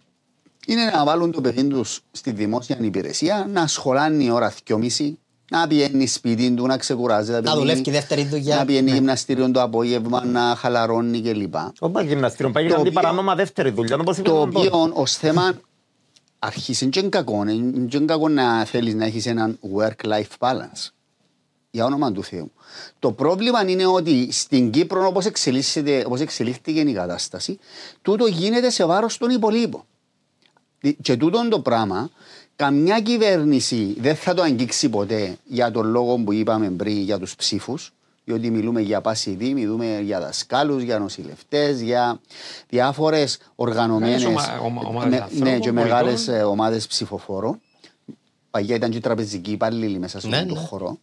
[0.73, 5.13] Είναι να βάλουν το παιδί τους στη δημόσια υπηρεσία, να σχολάνει ώρα 2.30,
[5.51, 7.41] να πηγαίνει σπίτι του, να ξεκουράζεται.
[7.41, 8.57] Να δουλεύει και δεύτερη δουλειά.
[8.57, 11.55] Να πηγαίνει γυμναστήριο το απόγευμα, να χαλαρώνει κλπ.
[11.79, 13.97] Όχι πάει γυμναστήριο, πάει Το κάνει οποίο- παράνομα δεύτερη δουλειά.
[14.01, 14.67] όπως είπε Το ο Ντόρ.
[14.67, 15.53] οποίο ως θέμα
[16.39, 17.45] αρχίσει και είναι κακό.
[17.49, 20.89] Είναι και κακό να θέλεις να έχεις έναν work-life balance.
[21.71, 22.53] Για όνομα του Θεού.
[22.99, 27.59] Το πρόβλημα είναι ότι στην Κύπρο, όπως εξελίχθηκε η κατάσταση,
[28.03, 29.83] τούτο γίνεται σε βάρος των υπολείπων.
[31.03, 32.11] Και τούτο το πράγμα,
[32.57, 37.35] καμιά κυβέρνηση δεν θα το αγγίξει ποτέ για τον λόγο που είπαμε πριν για τους
[37.37, 37.93] ψήφους.
[38.25, 42.21] Διότι μιλούμε για πασιδί, μιλούμε για δασκάλους, για νοσηλευτές, για
[42.69, 44.25] διάφορες οργανωμένες.
[44.25, 46.49] Μεγάλες ομα- ομα- ομάδες ναι, ανθρώπων, και μεγάλες πολιτών.
[46.49, 47.61] ομάδες ψηφοφόρων.
[48.51, 50.67] Παγιά ήταν και τραπεζικοί υπάλληλοι μέσα σε Ναι, αυτό το ναι.
[50.67, 50.99] χώρο.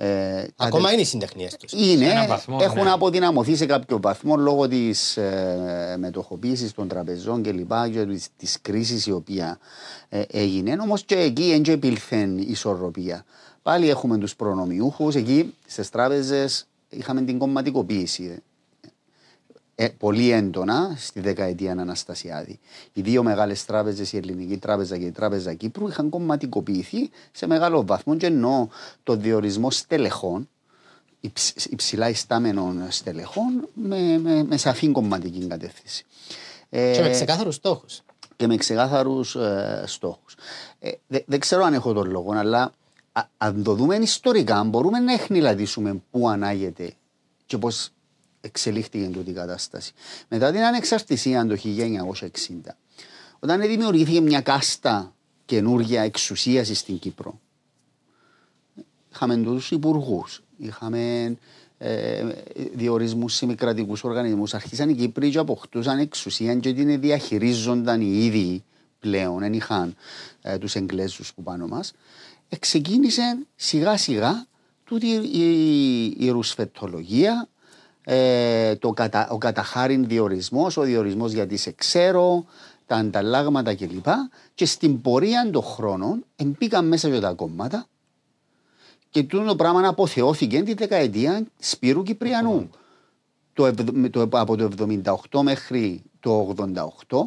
[0.00, 1.72] Ε, Ακόμα κατε- είναι οι συντεχνίες τους.
[1.72, 2.90] είναι, Σε έναν βαθμό, έχουν ναι.
[2.90, 9.06] αποδυναμωθεί σε κάποιο βαθμό λόγω της ε, μετοχοποίησης των τραπεζών και λοιπά και της κρίσης
[9.06, 9.58] η οποία
[10.08, 10.76] ε, έγινε.
[10.80, 13.24] Όμως και εκεί δεν επήλθεν ισορροπία.
[13.62, 15.14] Πάλι έχουμε τους προνομιούχους.
[15.14, 18.42] Εκεί στις τράπεζες είχαμε την κομματικοποίηση
[19.80, 22.58] ε, πολύ έντονα στη δεκαετία Αναστασιάδη.
[22.92, 27.84] Οι δύο μεγάλες τράπεζες, η Ελληνική Τράπεζα και η Τράπεζα Κύπρου, είχαν κομματικοποιηθεί σε μεγάλο
[27.86, 28.68] βαθμό και ενώ
[29.02, 30.48] το διορισμό στελεχών,
[31.20, 36.04] υψ- υψηλά ιστάμενων στελεχών, με, με, με σαφή κομματική κατεύθυνση.
[36.70, 38.02] Ε, Και με ξεκάθαρους στόχους.
[38.36, 40.34] και με ξεκάθαρους ε, στόχους.
[40.78, 42.72] Ε, δε- δεν ξέρω αν έχω τον λόγο, αλλά
[43.12, 46.92] α- αν το δούμε ιστορικά, μπορούμε να εχνηλατήσουμε πού ανάγεται
[47.46, 47.90] και πώς
[48.48, 49.92] εξελίχθηκε τούτη η κατάσταση.
[50.28, 52.74] Μετά την ανεξαρτησία το 1960,
[53.38, 55.14] όταν δημιουργήθηκε μια κάστα
[55.44, 57.40] καινούργια εξουσία στην Κύπρο,
[59.12, 61.36] είχαμε τους υπουργούς, είχαμε
[61.78, 62.26] ε,
[62.74, 64.54] διορισμούς σε μη κρατικού οργανισμούς.
[64.54, 68.64] Αρχίσαν οι Κύπροι και αποκτούσαν εξουσία και την διαχειρίζονταν οι ίδιοι
[68.98, 69.94] πλέον, δεν είχαν
[70.42, 71.92] ε, τους Εγγλέζους που πάνω μας.
[72.58, 74.46] Ξεκίνησε σιγά σιγά
[74.84, 77.48] τούτη η, η, η ρουσφετολογία,
[78.10, 82.44] ε, το κατα, ο καταχάριν διορισμός, ο διορισμός γιατί σε ξέρω,
[82.86, 84.06] τα ανταλλάγματα κλπ.
[84.54, 87.86] Και στην πορεία των χρόνων εμπήκαν μέσα και τα κόμματα
[89.10, 92.70] και τούτο το πράγμα αποθεώθηκε τη δεκαετία Σπύρου Κυπριανού.
[93.52, 94.68] Το, ευ- με το, από το
[95.30, 96.54] 78 μέχρι το
[97.08, 97.18] 88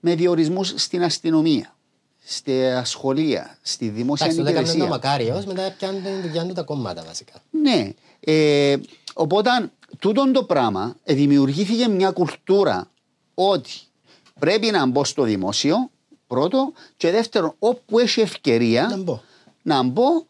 [0.00, 1.76] με διορισμούς στην αστυνομία,
[2.24, 4.94] στα σχολεία, στη δημόσια Εντάξει, το έκανε το υπηρεσία.
[4.94, 7.32] Μακάριο, μετά πιάνουν την δουλειά του τα κόμματα βασικά.
[7.50, 7.92] Ναι.
[8.24, 8.76] Ε,
[9.14, 9.50] οπότε
[9.98, 12.90] τούτο το πράγμα ε, δημιουργήθηκε μια κουλτούρα
[13.34, 13.72] ότι
[14.40, 15.90] πρέπει να μπω στο δημόσιο,
[16.26, 19.20] πρώτο, και δεύτερον, όπου έχει ευκαιρία Να μπω.
[19.62, 20.26] να μπω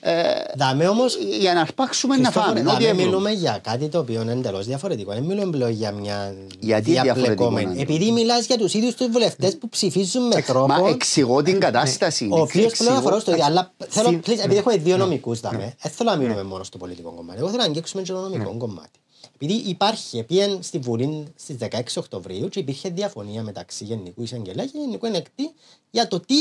[0.00, 0.22] ε,
[0.56, 1.16] Δάμε όμως.
[1.38, 2.60] για να αρπάξουμε να φάμε.
[2.60, 2.94] Ό,τι Δάμε ευρώ.
[3.04, 5.12] μιλούμε για κάτι το οποίο είναι εντελώς διαφορετικό.
[5.12, 7.66] Δεν μιλούμε πλέον για μια Γιατί διαφορετικό διαπλεκόμενη.
[7.66, 7.82] να είναι.
[7.82, 10.66] Επειδή μιλάς για τους ίδιους τους βουλευτές που ψηφίζουν με τρόπο.
[10.66, 12.24] Μα εξηγώ την κατάσταση.
[12.30, 13.44] Ο οποίος πλέον Εξηγώ- αφορά στο ίδιο.
[13.44, 16.78] Αλλά θέλω, Συν- please, επειδή έχουμε δύο νομικούς, δάμε, δεν θέλω να μείνουμε μόνο στο
[16.78, 17.38] πολιτικό κομμάτι.
[17.38, 18.98] Εγώ θέλω να αγγίξουμε και το νομικό κομμάτι.
[19.40, 24.78] Επειδή υπάρχει, πήγαινε στη Βουλή στις 16 Οκτωβρίου και υπήρχε διαφωνία μεταξύ Γενικού Εισαγγελέα και
[24.78, 25.50] Γενικού Ενεκτή
[25.90, 26.34] για το τι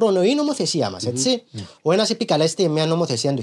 [0.00, 1.04] προνοεί η νομοθεσία μας.
[1.82, 3.42] Ο ένας επικαλέστηκε μια νομοθεσία του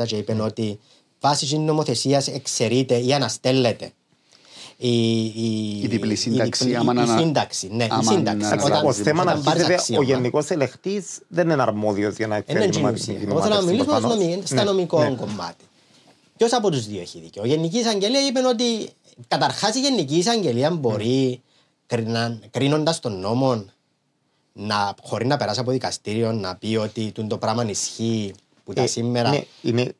[0.00, 0.78] 1980 και είπε ότι
[1.20, 3.90] βάσει της νομοθεσίας εξαιρείται ή αναστέλλεται
[4.76, 7.68] η, η, Η διπλή σύνταξη, η, άμα η, να- η σύνταξη.
[7.72, 8.38] Ναι, η άμα σύνταξη.
[8.40, 10.04] να- Εντάξει, Όταν- ως θέμα να όταν πάρεις αρχίζεται, ο αξίωμα.
[10.04, 13.28] γενικός ελεκτή δεν είναι αρμόδιος για να Είναι εκφέρει έτσι η νοματική ουσία.
[13.30, 15.10] Εγώ θέλω να μιλήσουμε ως νομι- στα νομικό Ναι.
[15.10, 15.64] κομμάτι.
[16.36, 18.88] Ποιος από τους δύο έχει δίκιο; Η Γενικής Εισαγγελία είπε ότι
[19.28, 21.40] καταρχάς η Γενική Εισαγγελία μπορεί,
[22.50, 23.64] κρίνοντας τον νόμο,
[24.60, 28.82] να, χωρίς να περάσει από δικαστήριο, να πει ότι τούτο το πράγμα ισχύει που τα
[28.82, 29.28] Ε, σήμερα.
[29.28, 29.94] είναι- είναι-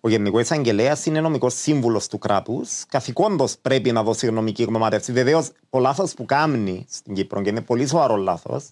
[0.00, 2.84] ο Γενικός Εισαγγελέας είναι νομικός σύμβουλος του κράτους.
[2.88, 5.12] Καθηκόντως πρέπει να δώσει νομική γνωμάτευση.
[5.12, 8.64] Βεβαίως, το λάθος που κάνει στην Κύπρο και είναι πολύ σοβαρό λάθος,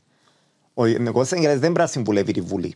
[0.74, 2.74] ο Γενικός Εισαγγελέας δεν πρέπει να συμβουλεύει τη Βουλή.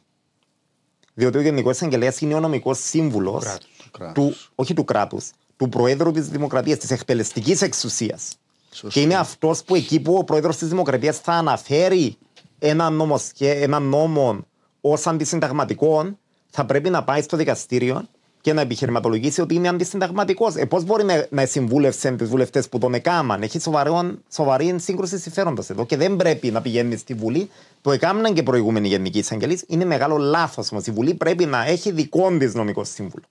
[1.14, 4.14] Διότι ο Γενικός Εισαγγελέας είναι ο νομικός σύμβουλος κράτους, του κράτους.
[4.14, 8.36] του, όχι του κράτους, του Προέδρου της Δημοκρατίας, της εκτελεστικής εξουσίας.
[8.70, 8.88] Σωστό.
[8.88, 12.16] Και είναι αυτός που εκεί που ο Πρόεδρος της Δημοκρατίας θα αναφέρει
[12.62, 14.46] ένα, νομοσχέ, ένα νόμο
[14.80, 16.18] ως αντισυνταγματικό,
[16.50, 18.02] θα πρέπει να πάει στο δικαστήριο
[18.40, 20.54] και να επιχειρηματολογήσει ότι είναι αντισυνταγματικός.
[20.54, 23.42] Ε, Πώς μπορεί να, να συμβούλευσε τους βουλευτές που τον έκαναν.
[23.42, 27.50] Έχει σοβαρό, σοβαρή σύγκρουση συμφέροντος εδώ και δεν πρέπει να πηγαίνει στη Βουλή.
[27.80, 29.60] Το έκαναν και προηγούμενοι γενικοί εισαγγελεί.
[29.66, 30.86] Είναι μεγάλο λάθος όμως.
[30.86, 33.24] Η Βουλή πρέπει να έχει δικό της νομικό σύμβουλο.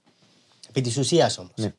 [0.70, 1.52] Επί της ουσίας όμως.
[1.56, 1.74] Ναι.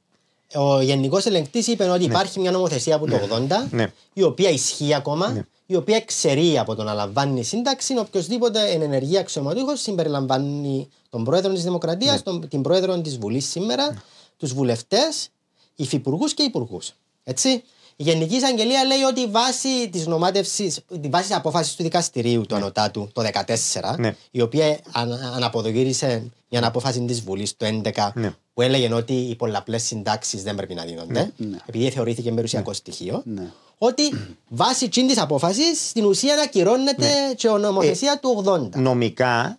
[0.55, 3.93] Ο Γενικός Ελεγκτής είπε ότι υπάρχει μια νομοθεσία από το 80, Ναι.
[4.13, 9.21] η οποία ισχύει ακόμα, η οποία εξαιρεί από το να λαμβάνει σύνταξη οποιοδήποτε εν ενεργεία
[9.21, 12.47] αξιωματούχος συμπεριλαμβάνει τον πρόεδρο της Δημοκρατίας, Ναι.
[12.47, 14.03] την πρόεδρο της Βουλής σήμερα,
[14.37, 15.29] τους βουλευτές,
[15.77, 16.93] υφυπουργούς και υπουργούς.
[17.25, 17.63] Έτσι.
[18.03, 23.11] Η Γενική Εισαγγελία λέει ότι βάσει της νομάτευσης, βάσει της απόφασης του δικαστηρίου του Ανωτάτου
[23.13, 24.15] το 2014, Ναι.
[24.31, 28.35] η οποία αν, αναποδογύρισε μια απόφαση της Βουλής το 2011 Ναι.
[28.55, 31.57] που έλεγε ότι οι πολλαπλές συντάξεις δεν πρέπει να δίνονται, Ναι.
[31.67, 33.51] επειδή θεωρήθηκε περιουσιακό στοιχείο, Ναι.
[33.79, 34.03] ότι
[34.49, 37.35] βάσει τσιν της απόφασης στην ουσία ακυρώνεται Ναι.
[37.35, 38.79] και η νομοθεσία του 80.
[38.81, 39.59] νομικά,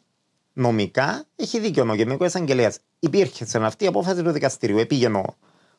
[0.54, 2.78] νομικά έχει δίκιο ο Γενικός Εισαγγελέας.
[3.00, 4.78] Υπήρχε σε αυτή η απόφαση του δικαστηρίου.
[4.78, 5.24] Επήγαινε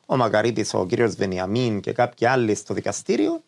[0.05, 3.41] ο, ο Μακαρίτη, ο κύριος Βενιαμίν και κάποιοι άλλοι στο δικαστήριο.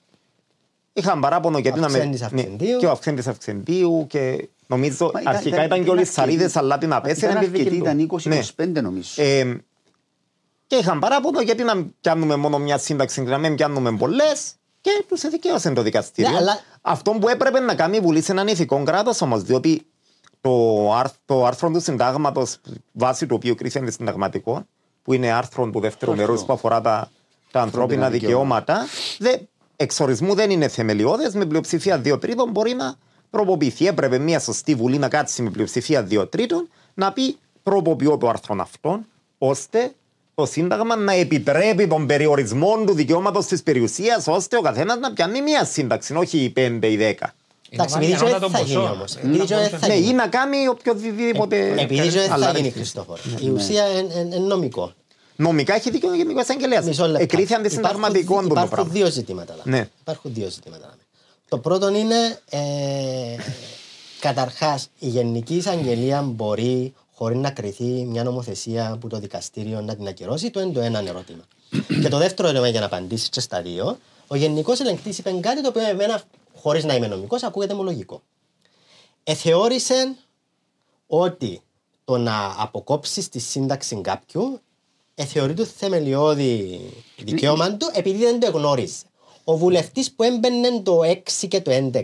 [0.93, 1.98] Είχαν παράπονο γιατί να με.
[1.98, 2.78] Αυξέντης Αυξεντίου.
[2.80, 6.41] και ο Αυξέντης Αυξεντίου και νομίζω Μα ήταν- αρχικά ήταν- ήταν και ήταν όλοι σαρίδες,
[6.46, 6.60] αρκετοί.
[6.60, 7.32] αλλά την απέσυρε.
[7.32, 7.84] Ήταν είναι δική αρκετοί, του.
[7.84, 8.39] ήταν Ναι.
[8.78, 9.24] 20-25 νομίζω.
[9.24, 9.56] Ε,
[10.67, 14.52] και είχαν παράπονο γιατί να μην πιάνουμε μόνο μια σύνταξη και να μην πιάνουμε πολλές.
[14.82, 16.32] Και τους εδικαίωσε το δικαστήριο.
[16.32, 19.82] Ναι, αλλά- Αυτό που έπρεπε να κάνει η Βουλή σε έναν ηθικό κράτος όμως, διότι
[20.41, 22.58] το, άρθ- το άρθρο του συντάγματος
[22.91, 24.65] βάσει του οποίου κρίθηκε αντισυνταγματικό,
[25.08, 26.28] που είναι άρθρο του δεύτερου Άρθρο.
[26.28, 27.12] μέρου που αφορά τα,
[27.52, 28.86] τα ανθρώπινα Ανθρώπινα δικαιώματα,
[29.17, 29.38] δε,
[29.76, 31.34] εξορισμού δεν είναι θεμελιώδες.
[31.34, 32.96] Με πλειοψηφία δύο τρίτων μπορεί να
[33.30, 33.88] τροποποιηθεί.
[33.88, 38.56] Έπρεπε μια σωστή βουλή να κάτσει με πλειοψηφία δύο τρίτων να πει τροποποιώ το άρθρο
[38.60, 39.06] αυτόν,
[39.38, 39.93] ώστε
[40.36, 45.41] το Σύνταγμα να επιτρέπει τον περιορισμό του δικαιώματος της περιουσίας, ώστε ο καθένας να πιάνει
[45.41, 47.34] μία σύνταξη, όχι οι πέντε ή δέκα.
[47.69, 48.91] Εντάξει, Είναι επειδή βάλει δεν ανώτατο θα γίνει ποσό.
[48.93, 49.13] όμως.
[49.13, 50.10] Είναι Επειδή να δεν μπορούσε θα Ναι, γίνει.
[50.10, 51.73] ή να κάνει οποιοδήποτε.
[51.82, 52.71] Επειδή δεν άλλα θα γίνει ρύθμιση.
[52.71, 53.21] Χριστόφορο.
[53.39, 54.93] Η ουσία είναι νομικό.
[55.36, 56.82] Νομικά έχει δίκιο ο Γενικός Εισαγγελέα.
[56.82, 57.23] Μισό λεπτό.
[57.23, 58.91] Εκρίθη αντισυνταγματικό Υπάρχουν- το Υπάρχουν πράγμα.
[58.93, 59.56] δύο ζητήματα.
[59.58, 59.77] Λάμε.
[59.77, 59.89] Ναι.
[60.01, 60.86] Υπάρχουν δύο ζητήματα.
[60.86, 61.01] Λάμε.
[61.49, 62.60] Το πρώτο είναι ε,
[64.19, 70.08] καταρχάς η Γενική Εισαγγελία μπορεί χωρίς να κριθεί μια νομοθεσία που το δικαστήριο να την
[70.08, 70.49] ακυρώσει.
[70.49, 71.43] Το είναι το ένα ερώτημα.
[72.01, 73.97] και το δεύτερο ερώτημα για να απαντήσεις και στα δύο.
[74.27, 76.21] Ο Γενικός Ελεγκτής είπε κάτι το οποίο εμένα,
[76.62, 78.22] χωρίς να είμαι νομικός, ακούγεται μου λογικό.
[79.24, 80.15] Εθεώρησε
[81.08, 81.62] ότι
[82.06, 84.60] το να αποκόψεις τη σύνταξη κάποιου
[85.15, 86.80] ε, θεωρεί του θεμελιώδη
[87.17, 89.04] δικαίωμα του επειδή δεν το γνώριζε.
[89.43, 92.02] Ο βουλευτής που έμπαινε το 6 και το 11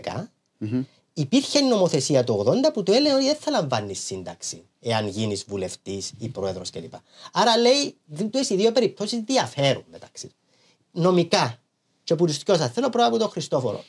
[1.14, 6.12] υπήρχε νομοθεσία το 80 που του έλεγε ότι δεν θα λαμβάνεις σύνταξη εάν γίνεις βουλευτής
[6.18, 6.94] ή πρόεδρος κλπ.
[7.32, 10.36] Άρα λέει ότι οι δύο περιπτώσεις διαφέρουν μεταξύ τους.
[10.90, 11.58] Νομικά.
[12.04, 13.84] Και από του δυο σα θέλω πρώτα από τον Χριστόφορο.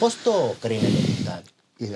[0.00, 1.42] Πώς το κρίνετε αυτά.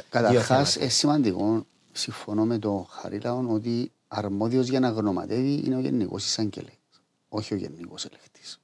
[0.09, 0.81] Καταρχάς, θέματα.
[0.81, 6.75] είναι σημαντικό, συμφωνώ με τον Χαρίλαον, ότι αρμόδιος για να γνωματεύει είναι ο Γενικός Εισαγγελέας,
[7.29, 8.61] όχι ο Γενικός Ελεκτής.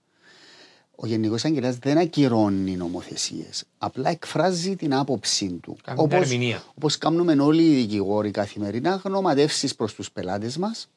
[0.96, 3.64] Ο Γενικός Εισαγγελέας δεν ακυρώνει νομοθεσίες.
[3.79, 5.76] Απλά εκφράζει την άποψή του.
[5.85, 6.62] Κάνει μια ερμηνεία.
[6.74, 10.88] Όπως κάνουμε όλοι οι δικηγόροι καθημερινά, γνωματεύσεις προς τους πελάτες μας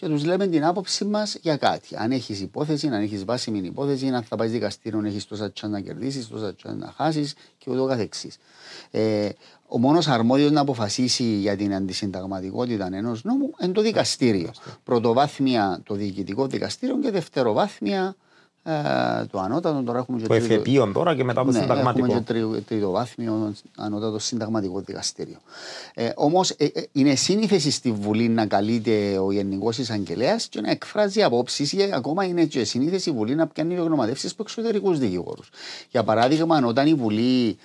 [0.00, 1.96] και τους λέμε την άποψή μας για κάτι.
[1.96, 5.80] Αν έχεις υπόθεση, αν έχεις βάσιμη υπόθεση, αν θα πάεις δικαστήριο, έχεις τόσα τσάν να
[5.80, 8.36] κερδίσεις, τόσα τσάν να χάσεις και ούτω καθεξής.
[8.90, 9.28] Ε,
[9.66, 14.50] ο μόνος αρμόδιος να αποφασίσει για την αντισυνταγματικότητα ενός νόμου είναι το δικαστήριο.
[14.84, 18.16] Πρωτοβάθμια το διοικητικό δικαστήριο και δευτεροβάθμια
[18.62, 18.72] ε,
[19.30, 19.82] το ανώτατο.
[19.82, 22.04] Τώρα έχουμε και Το τρίτο- εφετείο τώρα και μετά το ναι, συνταγματικό.
[22.06, 25.36] Έχουμε και τρι- τριτοβάθμιο ανώτατο συνταγματικό δικαστήριο.
[25.94, 26.54] Ε, Όμως
[26.92, 32.24] είναι σύνηθεση στη Βουλή να καλείται ο Γενικός Εισαγγελέας και να εκφράζει απόψεις, ή ακόμα
[32.24, 35.48] είναι και σύνηθεση η Βουλή να πιάνει γνωματεύσεις από εξωτερικούς δικηγόρους.
[35.90, 37.58] Για παράδειγμα, όταν η Βουλή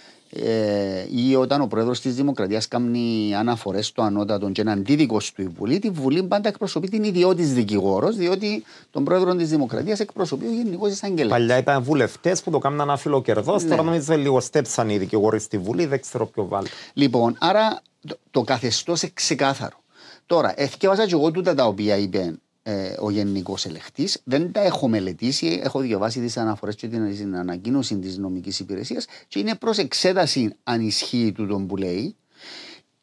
[0.44, 5.42] ε, ή όταν ο πρόεδρος της Δημοκρατίας κάνει αναφορές στο ανώτατο και είναι αντίδικο του
[5.42, 10.46] η Βουλή, τη Βουλή πάντα εκπροσωπεί την ιδιώτη δικηγόρος, διότι τον πρόεδρο της Δημοκρατίας εκπροσωπεί
[10.46, 11.30] ο Γενικός Εισαγγελέας.
[11.30, 13.56] Παλιά ήταν βουλευτές που το κάναν αφιλοκερδό.
[13.56, 13.70] Ναι.
[13.70, 15.86] Τώρα νομίζω λίγο στέψαν οι δικηγόροι στη Βουλή.
[15.86, 16.68] Δεν ξέρω ποιο βάλει.
[16.94, 19.78] Λοιπόν, άρα το, το καθεστώς είναι ξεκάθαρο.
[20.26, 22.36] Τώρα, εθιέβασα και εγώ τούτα τα οποία είπε
[22.68, 24.10] ε, ο Γενικός Ελεκτή.
[24.24, 25.60] Δεν τα έχω μελετήσει.
[25.64, 30.56] Έχω διαβάσει τις αναφορές και την, την ανακοίνωση της νομικής υπηρεσίας και είναι προς εξέταση
[30.64, 32.16] αν ισχύει τούτο που λέει.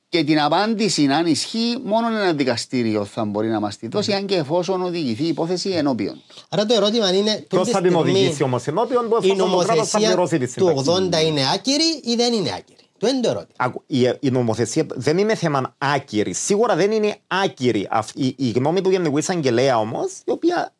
[0.09, 4.27] Και την απάντηση, αν ισχύει, μόνο ένα δικαστήριο θα μπορεί να μας τη δώσει, αν
[4.27, 6.35] και εφόσον οδηγηθεί η υπόθεση ενώπιον του.
[6.49, 7.45] Άρα το ερώτημα είναι.
[7.49, 10.09] Ποιος τούτη θα την στιγμή οδηγήσει όμως ενώπιον του Η εφόσον το κράτος θα νομοθεσία
[10.09, 11.21] πληρώσει τη του σύνταξη.
[11.21, 13.55] 80 είναι άκυρη ή δεν είναι άκυρη; Το είναι το ερώτημα.
[13.57, 16.39] Άκου, η, η νομοθεσία δεν είναι θέμα άκυρης.
[16.39, 17.89] Σίγουρα δεν είναι άκυρη.
[17.91, 20.73] Αυ- Η, η γνώμη του Γενικού Εισαγγελέα όμως, η οποία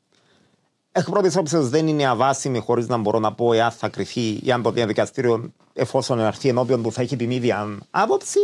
[0.93, 4.53] εκ πρώτης όψεως δεν είναι αβάσιμη, χωρίς να μπορώ να πω εάν θα κρυθεί ή
[4.53, 8.39] αν το διαδικαστήριο, εφόσον έρθει ενώπιον του, θα έχει την ίδια άποψη,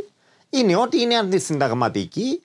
[0.51, 2.43] είναι ότι είναι αντισυνταγματική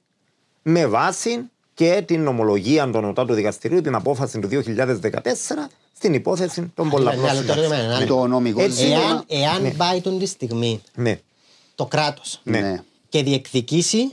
[0.62, 6.90] με βάση και την νομολογία των Νοτάτου Δικαστηρίου, την απόφαση του 2014 στην υπόθεση των
[6.90, 8.12] πολλαπλών Ναι, αλλά το ερώτημα είναι συντάξεων.
[8.18, 8.22] άλλο.
[8.22, 11.20] Το νομικό Έτσι, ζήτημα- Εάν, εάν πάει τον τη στιγμή Ναι.
[11.76, 12.60] το κράτος Ναι.
[12.60, 12.82] Ναι.
[13.10, 14.12] και διεκδικήσει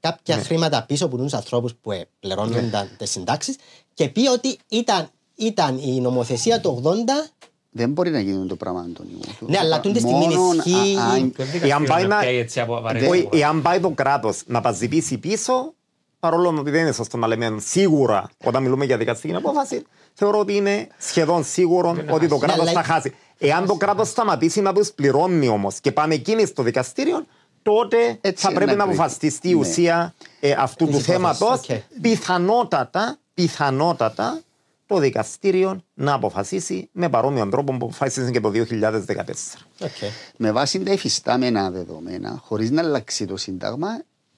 [0.00, 3.56] κάποια χρήματα πίσω από τους ανθρώπους που ε, πληρώνονταν τις συντάξεις
[3.94, 7.30] και πει ότι ήταν, ήταν η νομοθεσία του 80.
[7.74, 9.18] Δεν μπορεί να γίνει το πράγμα, Αντώνιο.
[9.40, 12.18] Ναι, αλλά τούτη τη στιγμή Μόνον ισχύει- α- αν- Το Εάν δικαστήριο πάει να να-
[12.20, 13.42] πιάει έτσι από απαραίτητα Όχι, αποφάσεις.
[13.44, 15.74] εάν πάει το κράτος να τα ζητήσει πίσω,
[16.22, 19.82] παρόλο ότι δεν είναι σωστό να λέμε σίγουρα όταν μιλούμε για δικαστική απόφαση,
[20.14, 22.46] θεωρώ ότι είναι σχεδόν σίγουρο ότι το χάσει.
[22.46, 23.14] κράτος Ναι, θα αλλά- χάσει.
[23.38, 27.24] Εάν το κράτος σταματήσει να τους πληρώνει όμως και πάνε εκείνοι στο δικαστήριο,
[27.62, 29.04] τότε Έτσι θα είναι πρέπει να ακριβώς.
[29.04, 29.58] αποφασιστεί η Ναι.
[29.60, 31.68] ουσία ε, αυτού του Της υπόθεσης, θέματος.
[31.68, 32.00] οκ.
[32.02, 34.40] Πιθανότατα, πιθανότατα
[34.86, 39.58] το δικαστήριο να αποφασίσει με παρόμοιο τρόπο που αποφάσισε και το 2014.
[39.78, 40.08] Okay.
[40.36, 43.88] με βάση τα υφιστάμενα δεδομένα, χωρίς να αλλάξει το Σύνταγμα,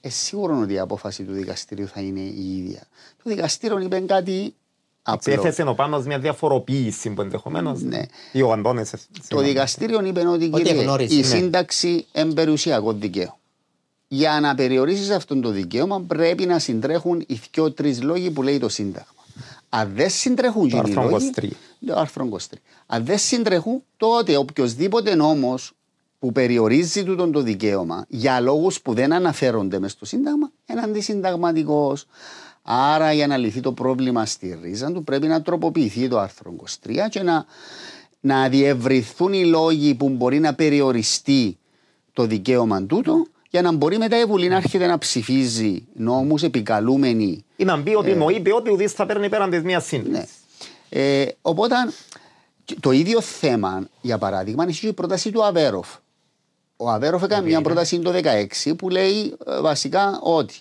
[0.05, 2.81] είναι σίγουρο ότι η απόφαση του δικαστηρίου θα είναι η ίδια.
[3.23, 4.53] Το δικαστήριο είπε κάτι Έτσι,
[5.01, 5.33] απλό.
[5.33, 7.81] Έθεσε ο Πάνος μια διαφοροποίηση που ενδεχομένως.
[7.81, 8.01] Ναι.
[8.31, 8.93] Ή ο Αντώνης.
[8.93, 9.47] ε, Το συγγνώμη.
[9.47, 11.23] δικαστήριο είπε ότι κύριε, γνωρίζει, η ναι.
[11.23, 13.37] σύνταξη είναι περιουσιακό δικαίωμα.
[14.07, 18.69] Για να περιορίσεις αυτό το δικαίωμα, πρέπει να συντρέχουν οι δυο-τρει λόγοι που λέει το
[18.69, 19.13] Σύνταγμα.
[19.69, 21.31] Αν δεν συντρέχουν Το οι άρθρο λόγοι.
[21.35, 21.49] 23.
[21.85, 22.37] Το άρθρο 23.
[22.85, 25.71] Αν δεν συντρέχουν, τότε οποιοδήποτε νόμος
[26.25, 30.81] που που περιορίζει τούτον το δικαίωμα για λόγους που δεν αναφέρονται μες στο Σύνταγμα είναι
[30.81, 32.05] αντισυνταγματικός.
[32.61, 36.93] Άρα για να λυθεί το πρόβλημα στη ρίζα του πρέπει να τροποποιηθεί το άρθρο 23
[37.09, 37.45] και να,
[38.19, 41.57] να διευρυθούν οι λόγοι που μπορεί να περιοριστεί
[42.13, 47.45] το δικαίωμα τούτο για να μπορεί μετά η Βουλή να έρχεται να ψηφίζει νόμους επικαλούμενοι.
[47.55, 49.97] Ή να μπει ότι εννοείται ότι ουδής θα παίρνει πέραν της μιας Ναι.
[49.97, 50.29] σύνδεσης.
[50.89, 51.75] Ε, οπότε
[52.79, 55.87] το ίδιο θέμα, για παράδειγμα, είναι και η πρόταση του Αβέροφ.
[56.77, 58.13] Ο Αβέροφ έκανε μια πρόταση το
[58.65, 60.55] 2016 που λέει ε, βασικά ότι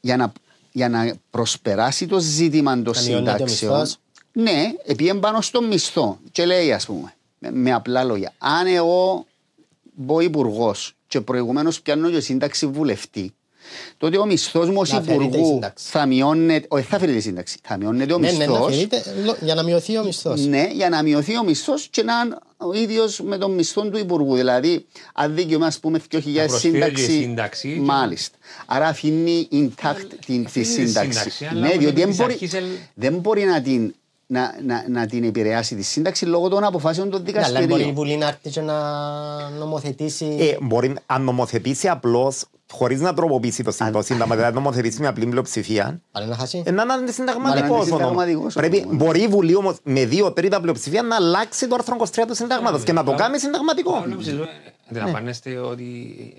[0.00, 0.32] για να,
[0.72, 3.80] για να προσπεράσει το ζήτημα των Να μειώνεται ο συντάξεων.
[3.80, 3.98] μισθός.
[4.32, 6.18] Ναι, επειδή πάνω στο μισθό.
[6.32, 9.26] Και λέει, ας πούμε, με, με απλά λόγια, αν εγώ
[9.94, 13.34] μπω υπουργός και προηγουμένως πιάνω και σύνταξη βουλευτή,
[13.98, 15.86] τότε ο μισθός μου ως Να αφαιρείται η υπουργού σύνταξη.
[15.88, 16.66] θα μειώνεται.
[16.70, 17.56] Όχι, θα αφαιρείται η σύνταξη.
[17.62, 18.66] Θα μειώνεται ο Ναι, ναι, να μισθός.
[18.66, 20.40] αφαιρείται, λο- για να μειωθεί ο μισθός.
[20.46, 23.98] Ναι, για να μειωθεί ο μισθός και να είναι ο ίδιος με τον μισθό του
[23.98, 24.34] υπουργού.
[24.36, 27.10] Δηλαδή, αν δικαιωμά, ας πούμε, 2.000 προσφέρει και σύνταξη.
[27.10, 28.36] σύνταξη και- Μάλιστα.
[28.66, 29.94] Άρα αφήνει intact
[30.26, 31.10] την, τη Αφήνει τη σύνταξη.
[31.18, 33.94] σύνταξη, αλλά Ναι, όμως διότι επί δεν της μπορεί, αρχής ελ- δεν μπορεί να την,
[34.26, 37.66] να, να, να την επηρεάσει τη σύνταξη λόγω των αποφάσεων των Ναι, αλλά μπορεί η
[37.66, 37.94] δικαστηρίων.
[37.94, 38.74] Βουλή να έρθει και να
[39.58, 40.36] νομοθετήσει.
[40.38, 45.06] Ε, μπορεί να νομοθετήσει απλώς χωρίς να τροποποιήσει το σύνταγμα, σύνταγμα, δηλαδή να νομοθετήσει με
[45.06, 46.62] απλή πλειοψηφία, Πάλι να χάσει.
[46.66, 47.60] ε, να είναι Αλλά αντισυνταγματικός.
[47.60, 47.86] είναι ο νόμος.
[47.86, 48.96] συνταγματικός ο Πρέπει, νόμος.
[48.96, 52.82] μπορεί η Βουλή όμως με δύο τρίτα πλειοψηφία να αλλάξει το άρθρο 23 του συντάγματος
[52.82, 54.04] και να το κάνει συνταγματικό.
[54.90, 55.84] Αντιλαμβάνεστε ότι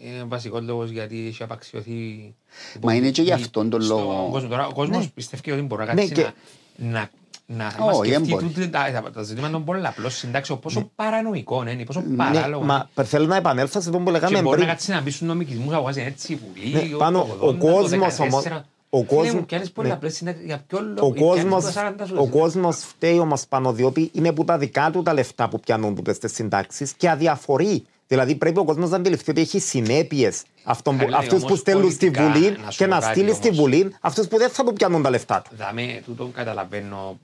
[0.04, 2.34] είναι βασικός λόγος γιατί έχει απαξιωθεί.
[2.82, 4.30] Μα είναι και γι' αυτόν τον στον λόγο.
[4.32, 4.50] κόσμο.
[4.50, 6.32] Τώρα, ο κόσμος πιστεύει ότι μπορεί να Ναι, κάτσει και-
[6.76, 7.10] να,
[7.50, 8.46] να, να Όχι, μας δεν σκεφτεί μπορεί.
[8.46, 12.86] τούτη τα, τα, τα ζητήματα των πολλαπλών συντάξεων, πόσο παρανοϊκό είναι, πόσο Ναι, παράλογο είναι.
[12.96, 14.68] μα θέλω να επανέλθω σε αυτό που Και λέγαμε μπορεί να πριν.
[14.68, 16.40] κάτσεις να μπει στους νομικισμούς, να βγάζει έτσι η
[16.74, 18.20] Ναι, Βουλή, πάνω, το ο 80, το κόσμος 14.
[18.24, 18.46] όμως-
[18.90, 19.74] ο Φίλε κόσμος- μου, πιάνεις ναι.
[19.74, 22.32] πολλαπλές συντάξεις, για ποιο λόγο, Ο πιάνεις κόσμος, το 40 σου ο εσύ.
[22.32, 26.16] κόσμος φταίει όμως πάνω διότι είναι που τα δικά του τα λεφτά που πιάνουν τούτες
[26.16, 27.86] στις συντάξεις και αδιαφορεί.
[28.08, 31.60] Δηλαδή πρέπει ο κόσμος να αντιληφθεί ότι έχει συνέπειες αυτών που, Καλά, αυτούς που όμως
[31.60, 33.60] στέλνουν στη πολιτικά, Βουλή να σου και πω να κάτι στείλει στη όμως.
[33.60, 35.56] Βουλή αυτούς που δεν θα του πιάνουν τα λεφτά του.
[35.58, 37.20] Δάμε, τούτο καταλαβαίνω,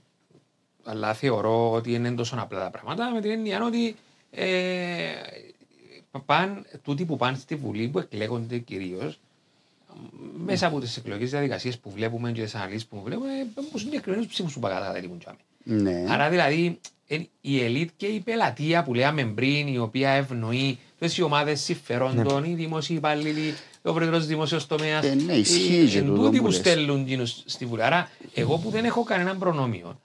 [0.84, 3.96] αλλά θεωρώ ότι είναι τόσο απλά τα πράγματα με την έννοια ότι
[4.32, 5.04] ε,
[6.26, 9.19] παν, τούτοι που πάνε στη Βουλή, που εκλέγονται κυρίως,
[10.46, 13.30] μέσα από τις εκλογικέ διαδικασίες που βλέπουμε και τις αναλύσεις που βλέπουμε,
[13.67, 15.22] έχουν συγκεκριμένους ψήφους που καταλήγουν.
[15.63, 16.06] Ναι.
[16.10, 21.22] Άρα δηλαδή εν- η ελίτ και η πελατεία που λέγαμε πριν, η οποία ευνοεί τι
[21.22, 25.06] ομάδες συμφερόντων, οι δημόσιοι υπάλληλοι, ο πρόεδρος τη δημόσιο τομέας.
[25.06, 26.58] Ε, ναι, ισχύει και τούτο τούτοι που που λες.
[26.60, 27.84] στέλνουν εκείνους στη Βουλή.
[27.84, 30.00] Άρα, εγώ που δεν έχω κανέναν προνόμιο,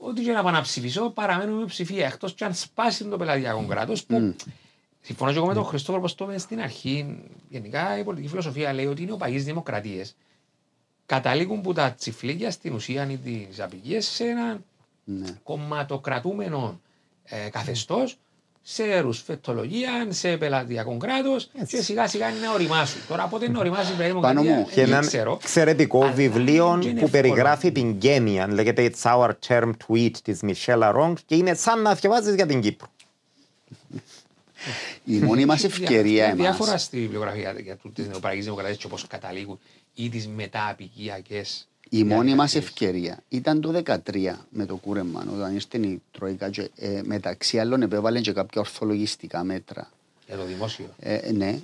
[0.00, 2.06] ότι και να πάω να ψηφίσω, παραμένω με ψηφία.
[2.06, 4.34] Εκτός και αν σπάσει το πελατειακό κράτος, που
[5.00, 8.72] συμφωνώ και εγώ με τον Χριστόφορο, όπω το είπε στην αρχή, γενικά η πολιτική φιλοσοφία
[8.72, 10.04] λέει ότι είναι οπαγεί δημοκρατίε.
[11.06, 14.60] Καταλήγουν που τα τσιφλίκια στην ουσία ή τις απικίες σε ένα
[15.04, 15.26] Ναι.
[15.42, 16.80] κομματοκρατούμενο
[17.24, 18.18] ε, καθεστώς,
[18.70, 23.00] σε ρουσφετολογία, σε πελατειακό κράτος και σιγά σιγά είναι να οριμάσουν.
[23.08, 24.64] Τώρα πότε είναι να οριμάσει η Πάνω δημοκρατία, μου.
[24.68, 25.38] Και δεν ένα ξέρω.
[25.42, 27.08] εξαιρετικό Αλλά βιβλίο είναι που εύκολο.
[27.10, 28.48] περιγράφει την γένεια.
[28.48, 32.60] Λέγεται It's Our Term Tweet της Michelle Arong και είναι σαν να διαβάζεις για την
[32.60, 32.88] Κύπρο.
[35.04, 38.88] Η μόνη μας Έχει ευκαιρία δια- Διάφορα εμάς στη βιβλιογραφία για τι νεοπαραγγεί δημοκρατίες και
[38.88, 39.58] πώ καταλήγουν
[39.94, 41.42] ή τις μεταπικιακέ.
[41.90, 46.70] Η μόνη μας ευκαιρία ήταν το 2013 με το κούρεμμα, όταν ήρθε η Τρόικα και
[46.76, 49.90] ε, μεταξύ άλλων επέβαλε και κάποια ορθολογιστικά μέτρα.
[50.26, 50.86] Για το δημόσιο.
[50.98, 51.58] Ε, ναι.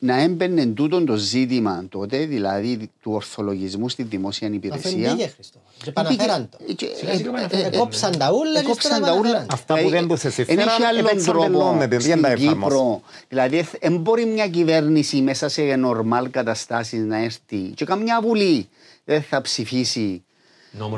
[0.00, 4.90] Να έμπαινε τούτο το ζήτημα τότε, δηλαδή του ορθολογισμού στη δημόσια υπηρεσία.
[5.10, 5.58] Αφεντήγε Χριστό.
[5.84, 6.58] Και παναφέραν το.
[6.68, 7.76] Ε, και- Σιγά σιγά ε, παναφέραν ε, το.
[7.76, 9.32] Εκόψαν τα ούλα και Εκόψαν ύστερα τα ούλα.
[9.32, 9.54] παναφέραν το.
[9.54, 12.54] Αυτά που Δηλαδή, δεν τους εσυφέραν, Εν έχει άλλον επεξαντλώνεται, τρόπο δεν τα στην εφαρμόσει.
[12.54, 13.02] Κύπρο.
[13.28, 18.68] Δηλαδή, δεν μπορεί μια κυβέρνηση μέσα σε νορμάλ καταστάσεις να έρθει και καμιά βουλή
[19.04, 20.22] δεν θα ψηφίσει Νόμο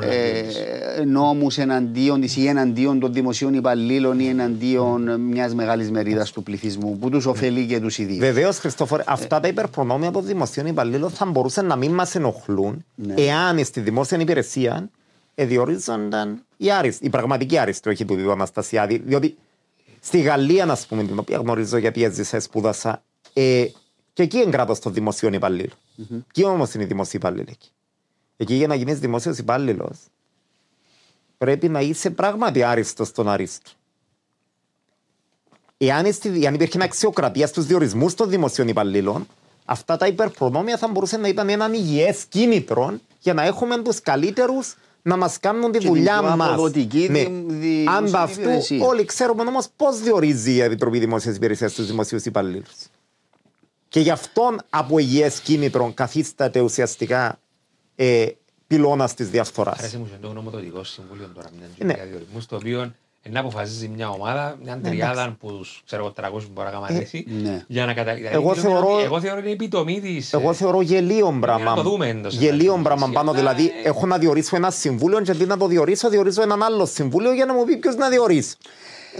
[0.09, 6.43] ε, νόμους εναντίον της ή εναντίον των δημοσίων υπαλλήλων ή εναντίον μιας μεγάλης μερίδας του
[6.43, 8.19] πληθυσμού που τους ωφελεί και τους ιδίους.
[8.19, 13.13] Βεβαίως, Χριστόφορε, αυτά τα υπερπρονόμια των δημοσίων υπαλλήλων θα μπορούσαν να μην μας ενοχλούν Ναι.
[13.17, 14.89] εάν στη δημόσια υπηρεσία
[15.35, 19.01] διορίζονταν οι, άριστοι, οι πραγματικοί άριστοι, όχι του Δίδου Αναστασιάδη.
[19.05, 19.37] Διότι
[19.99, 23.65] στη Γαλλία, α πούμε, την οποία γνωρίζω γιατί έζησα, σπούδασα, ε,
[24.13, 25.77] και εκεί είναι κράτος των δημοσίων υπαλλήλων.
[26.33, 27.69] Ποιοι όμως είναι οι δημοσίοι υπάλληλοι εκεί.
[28.41, 29.97] Εκεί για να γίνεις δημόσιος υπάλληλος
[31.37, 33.69] πρέπει να είσαι πράγματι άριστος στον αρίστο.
[35.77, 39.27] Εάν, στη, εάν υπήρχε αξιοκρατία στους διορισμούς των δημοσίων υπαλλήλων,
[39.65, 44.75] αυτά τα υπερπρονόμια θα μπορούσαν να ήταν έναν υγιές κίνητρο για να έχουμε τους καλύτερους
[45.01, 46.49] να μας κάνουν τη την δουλειά πιο μας.
[46.49, 48.85] αποδοτική δη- δημόσια Ανταυτού, υπηρεσία.
[48.85, 52.75] όλοι ξέρουμε όμως πώς διορίζει η Επιτροπή Δημόσιας Υπηρεσίας τους δημοσίους υπαλλήλους.
[53.87, 57.39] Και γι' αυτόν από υγιές κίνητρο καθίσταται ουσιαστικά
[58.03, 58.25] ε,
[58.67, 59.79] πυλώνας της διαφθοράς.
[59.79, 61.93] Άρεσε μου και το γνωμοδοτικό συμβούλιος τώρα, μια Ναι.
[61.93, 62.93] για διορισμούς, το οποίο
[63.29, 66.99] να αποφασίζει μια ομάδα, μια τριάδα που τους, ξέρω εγώ 300 που μπορεί να κάνει
[66.99, 67.63] εσύ, ναι.
[67.67, 68.29] για να καταλήξει.
[68.33, 70.33] Εγώ θεωρώ- εγώ θεωρώ είναι επιτομή της...
[70.33, 71.75] Εγώ ε, θεωρώ γελίο να πράγμα.
[71.75, 73.15] το δούμε εντός Γελίο εντός πράγμα εντός.
[73.15, 73.29] πάνω.
[73.31, 76.63] Αλλά, Δηλαδή, ε, έχω να διορίσω ένα συμβούλιο και αντί να το διορίσω, διορίζω έναν
[76.63, 78.55] άλλο συμβούλιο για να μου πει ποιος να διορίσει.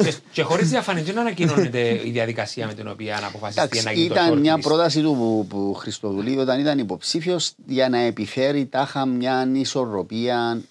[0.04, 3.92] Και, και χωρίς διαφάνεια δεν ανακοινώνεται η διαδικασία με την οποία να αποφασιστεί Εντάξει, να
[3.92, 4.62] γίνει το ήταν μια shortlist.
[4.62, 10.62] πρόταση του που, που Χριστοδουλή όταν ήταν υποψήφιος για να επιφέρει τάχα μια ισορροπία.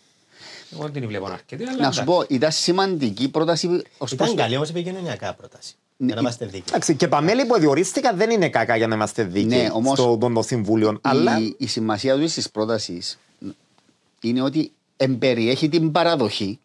[0.72, 2.04] Εγώ δεν την βλέπω να αρκετή, αλλά Να σου εντάξει.
[2.04, 3.66] πω, ήταν σημαντική πρόταση.
[3.98, 5.74] ως προς- Ήταν καλή όμως επικοινωνιακά πρόταση.
[5.96, 6.62] Για να είμαστε δίκαιοι.
[6.68, 9.98] Εντάξει, και τα μέλη που διορίστηκαν δεν είναι κακά για να είμαστε δίκαιοι Ναι, όμως-
[9.98, 10.98] στο το, το συμβούλιο.
[11.02, 13.18] Αλλά Η, η σημασία του της πρότασης
[14.20, 16.59] είναι ότι εμπεριέχει την παραδοχή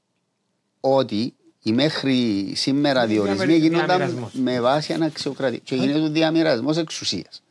[0.80, 1.34] ότι
[1.68, 4.32] οι μέχρι σήμερα διορισμοί διαμερι- γίνονταν διαμοιρασμός.
[4.34, 7.42] με βάση αναξιοκρατία και γίνεται ο διαμοιρασμό εξουσίας.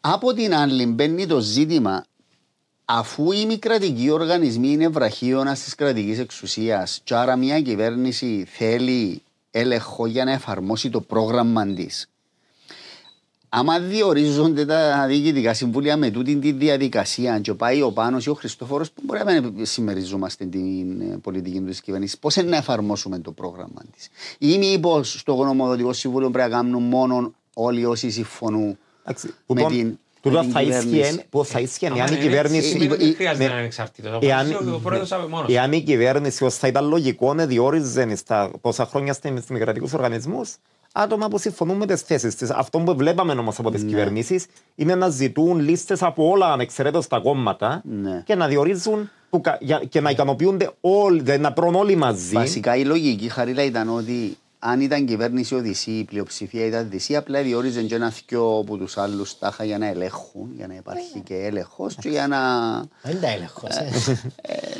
[0.00, 2.04] Από την άλλη μπαίνει το ζήτημα
[2.84, 9.22] αφού οι μη κρατικοί οργανισμοί είναι βραχίωνα της κρατικής εξουσίας, και άρα μια κυβέρνηση θέλει
[9.50, 12.06] έλεγχο για να εφαρμόσει το πρόγραμμα της.
[13.54, 18.34] Άμα διορίζονται τα διοικητικά συμβούλια με τούτη τη διαδικασία και πάει ο Πάνος ή ο
[18.34, 23.18] Χριστόφορος που μπορεί να μην συμμεριζόμαστε την ε, πολιτική του κυβέρνησης, πώς είναι να εφαρμόσουμε
[23.18, 28.78] το πρόγραμμα της; Ή μήπως στο γνωμοδοτικό συμβούλιο πρέπει να κάνουν μόνο όλοι όσοι συμφωνούν
[29.04, 30.98] εντάξει, με τούτον- την, τούτο με την θα κυβέρνηση.
[30.98, 32.56] ίσχυε- που θα ίσχυε Άμα εάν η είναι κυβέρνηση.
[32.56, 34.18] έτσι, σημαίνει ότι η- χρειάζεται με- να είναι εξαρτήτως.
[34.22, 35.52] Εάν, Ο πρόεδρος από μόνος του.
[35.52, 40.54] εάν η κυβέρνηση ως θα ήταν λογικό να διόριζε στα πόσα χρόνια στις δημοκρατικούς οργανισμούς
[40.92, 42.50] άτομα που συμφωνούν με τις θέσεις της.
[42.50, 43.76] Αυτό που βλέπαμε όμως από Ναι.
[43.76, 48.22] τις κυβερνήσεις είναι να ζητούν λίστες από όλα ανεξαιρέτως τα κόμματα Ναι.
[48.26, 52.34] και να διορίζουν που κα- για- και να ικανοποιούνται όλοι, δηλαδή να πρώνουν όλοι μαζί.
[52.34, 57.42] Βασικά η λογική χαρίλα ήταν ότι αν ήταν κυβέρνηση Οδυσσή, η πλειοψηφία ήταν Δυσσή, απλά
[57.42, 61.34] διόριζε και ένα θκιο από τους άλλους τάχα για να ελέγχουν, για να υπάρχει και
[61.34, 62.38] έλεγχος και για να...
[63.02, 63.76] Δεν τα έλεγχος.
[63.76, 63.88] ε,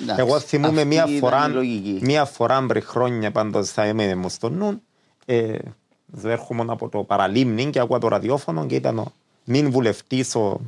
[0.03, 1.99] εντάξει, Εγώ θυμούμαι αυτή μία ήταν φορά, η λογική.
[2.03, 4.83] μία φορά πριν χρόνια πάντως θα είμαι μου στο νου,
[5.25, 5.55] ε,
[6.25, 9.13] έρχομαι από το παραλίμνη και άκουγα το ραδιόφωνο και ήταν ο
[9.45, 10.61] μην βουλευτής ο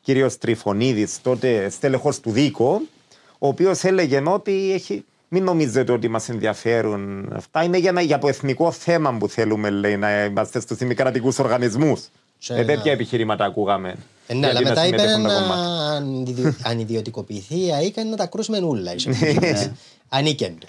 [0.00, 2.80] κύριος Τριφωνίδης, τότε στέλεχος του Δίκο,
[3.38, 8.18] ο οποίος έλεγε ότι έχει, μην νομίζετε ότι μας ενδιαφέρουν αυτά, είναι για, ένα, για
[8.18, 12.00] το εθνικό θέμα που θέλουμε λέει, να είμαστε στους δημοκρατικούς οργανισμούς.
[12.38, 13.96] Και Ε, να- τέτοια επιχειρήματα ακούγαμε.
[14.26, 15.96] Ε, Ναι, αλλά γιατί να μετά είπε συμμετέχουν τα να κομμάτια.
[15.96, 18.90] ανιδιο- ανιδιοτικοποιηθεί η ΑΕΚ να τα κρούσουμε όλα.
[20.08, 20.66] Ανήκεν του.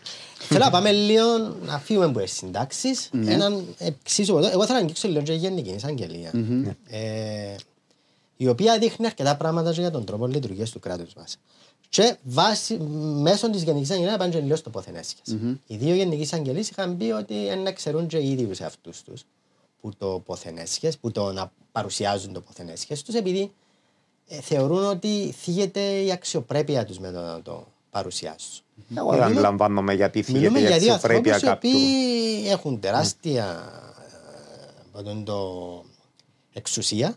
[0.47, 3.09] Θέλω να πάμε λίγο να φύγουμε από τις συντάξεις.
[3.25, 4.47] Έναν εξίσου εδώ.
[4.47, 6.31] Εγώ θέλω να αγγίξω λίγο και η Γενική Εισαγγελία.
[6.87, 7.55] Ε,
[8.37, 11.37] η οποία δείχνει αρκετά πράγματα και για τον τρόπο λειτουργίας του κράτους μας.
[11.89, 12.77] Και βάσει,
[13.21, 15.35] μέσω της Γενικής Εισαγγελίας πάνε και λίγο στο πόθεν έσχες.
[15.67, 19.23] Οι δύο Γενικοί Εισαγγελίες είχαν πει ότι να ξερούν και οι ίδιους εαυτούς τους
[19.81, 23.51] που το πόθεν έσχες, που το να παρουσιάζουν το πόθεν έσχες τους επειδή
[24.27, 27.41] ε, θεωρούν ότι θίγεται η αξιοπρέπεια τους με το να
[27.95, 28.63] το παρουσιάσουν.
[28.97, 31.69] Εγώ δεν αντιλαμβάνομαι γιατί θίγεται Μιλούμε η για δύο αξιοπρέπεια ανθρώπους οι κάποιου.
[31.79, 33.43] οποίοι έχουν τεράστια
[33.99, 35.39] ε, πάντων το
[36.53, 37.15] εξουσία,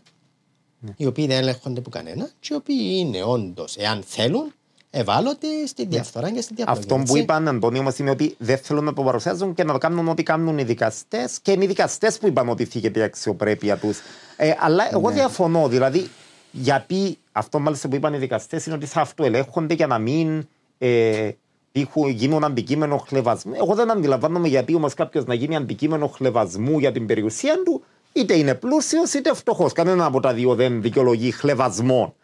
[0.79, 0.91] Ναι.
[0.97, 4.53] οι οποίοι δεν ελέγχονται από κανένα και οι οποίοι είναι όντως, εάν θέλουν,
[4.91, 6.79] ευάλωτοι στη διαφθορά και στη διαπλοκή.
[6.79, 6.85] Ναι.
[6.85, 7.19] Αυτό που έτσι.
[7.23, 10.23] είπαν, Αντώνιο, όμως είναι ότι δεν θέλουν να το παρουσιάζουν και να το κάνουν ό,τι
[10.23, 11.39] κάνουν οι δικαστές.
[11.41, 13.99] Και είναι οι δικαστές που είπαν ότι θίγεται η αξιοπρέπεια τους.
[14.37, 14.89] Ε, αλλά Ναι.
[14.93, 15.67] εγώ διαφωνώ.
[15.67, 16.09] Δηλαδή,
[16.51, 20.47] γιατί αυτό μάλιστα που είπαν οι δικαστές είναι ότι θα αυτοελέγχονται για να μην
[20.79, 21.29] ε,
[21.71, 23.53] τύχουν- γίνουν αντικείμενο χλεβασμού.
[23.55, 28.37] Εγώ δεν αντιλαμβάνομαι γιατί όμως κάποιος να γίνει αντικείμενο χλεβασμού για την περιουσία του, είτε
[28.37, 29.73] είναι πλούσιος είτε φτωχός.
[29.73, 32.15] Κανένα από τα δύο δεν δικαιολογεί χλεβασμό.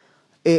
[0.42, 0.58] Ε,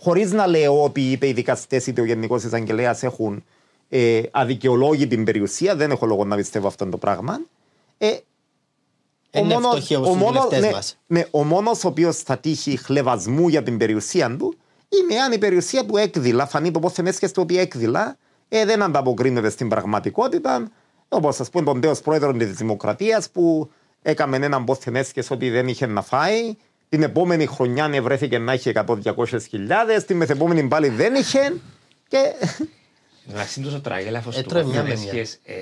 [0.00, 3.44] Χωρίς να λέω ότι είτε οι δικαστές είτε ο Γενικός Εισαγγελέας έχουν
[3.88, 7.40] ε, αδικαιολόγητη περιουσία, δεν έχω λόγο να πιστεύω αυτό το πράγμα.
[7.98, 8.16] Ε,
[9.30, 10.98] Είναι μόνος- φτωχοί όπως ο οι μόνος- βουλευτές ναι, μας.
[11.06, 14.54] ναι, ο μόνος ο οποίος θα τύχει χλεβασμού για την περιουσία του
[14.98, 18.16] είναι αν η περιουσία του έκδηλα, φανεί το πόθεν έσχεστε ότι έκδηλα,
[18.48, 20.70] ε, δεν ανταποκρίνεται στην πραγματικότητα.
[21.08, 23.70] Όπως ας πούμε τον τέος πρόεδρο της Δημοκρατίας που
[24.02, 26.54] έκαμε έναν πόθεν έσχεσαι ότι δεν είχε να φάει.
[26.88, 31.52] Την επόμενη χρονιά βρέθηκε να έχει 100-200 χιλιάδες, την μεθεπόμενη πάλι δεν είχε.
[32.08, 32.18] Και
[33.30, 35.20] Εντάξει, είναι τόσο τραγέλαφος Ε, του τρώει μια πόθεν με μια.
[35.20, 35.54] έσχες, ε,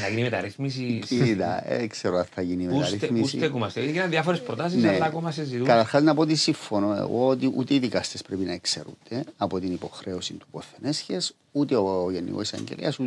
[0.00, 1.02] να γίνει μεταρρύθμιση.
[1.06, 3.36] Κοίτα, δεν ξέρω αν θα γίνει Πού στε- Πού μεταρρύθμιση.
[3.36, 3.80] στέκομαστε.
[3.80, 4.88] Έγιναν διάφορες προτάσεις, Ναι.
[4.88, 5.66] αλλά ακόμα συζητούμε.
[5.68, 9.72] Καταρχάς να πω ότι συμφωνώ εγώ ότι ούτε οι δικαστές πρέπει να εξαιρούνται από την
[9.72, 12.98] υποχρέωση του πόθεν έσχες, ούτε ο Γενικός Εισαγγελέας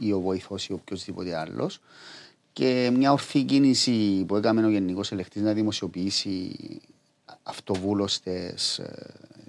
[0.00, 1.80] ή ο βοηθός ή οποιοδήποτε άλλος.
[2.52, 6.56] Και μια ορθή κίνηση που έκαμε ο Γενικός Ελεκτής να δημοσιοποιήσει
[7.42, 8.80] αυτοβούλωστες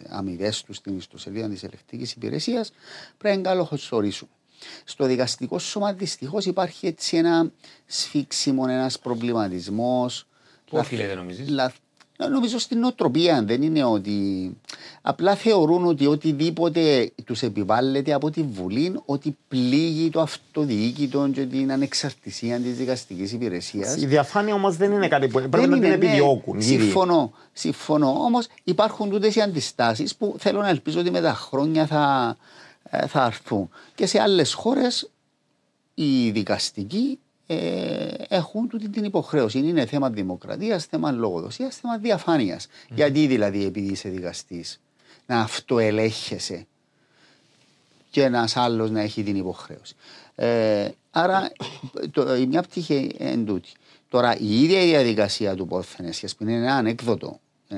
[0.09, 2.72] αμοιβές του στην ιστοσελίδα της ελεκτικής υπηρεσίας
[3.18, 4.28] πρέπει να καλωσορίσουν.
[4.84, 7.51] Στο δικαστικό σώμα δυστυχώς υπάρχει έτσι ένα
[7.86, 10.28] σφίξιμο, ένας προβληματισμός.
[10.66, 11.74] Πού οφείλεται νομίζεις; Λα...
[12.30, 14.12] Νομίζω στην νοοτροπία δεν είναι ότι.
[15.01, 21.72] Απλά θεωρούν ότι οτιδήποτε τους επιβάλλεται από τη Βουλή, ότι πλήγει το αυτοδιοίκητο και την
[21.72, 23.95] ανεξαρτησία της δικαστικής υπηρεσίας.
[23.95, 26.05] Η διαφάνεια όμως δεν είναι κάτι που πρέπει Δεν να την είναι, ναι.
[26.05, 26.59] επιδιώκουν.
[26.59, 26.82] οι ίδιοι.
[26.82, 27.34] Συμφωνώ.
[27.53, 28.09] Συμφωνώ.
[28.09, 32.70] Όμως υπάρχουν τούτες οι αντιστάσεις που θέλω να ελπίζω ότι με τα χρόνια θα, ε,
[33.08, 33.70] θα έρθουν.
[33.96, 35.10] Και σε άλλες χώρες
[35.94, 39.58] οι δικαστικοί ε, έχουν τούτη την υποχρέωση.
[39.60, 42.68] Είναι θέμα δημοκρατίας, θέμα λογοδοσίας, θέμα διαφάνειας.
[42.96, 44.80] Γιατί δηλαδή, επειδή είσαι δικαστής,
[45.26, 46.66] να αυτοελέγχεσαι
[48.10, 49.96] και ένας άλλος να έχει την υποχρέωση.
[50.36, 51.52] Ε, άρα,
[52.12, 53.70] το, η μια πτυχή εν τούτη.
[54.10, 57.39] Τώρα, η ίδια η διαδικασία του πόθενες που είναι ένα ανέκδοτο.
[57.68, 57.76] Ε,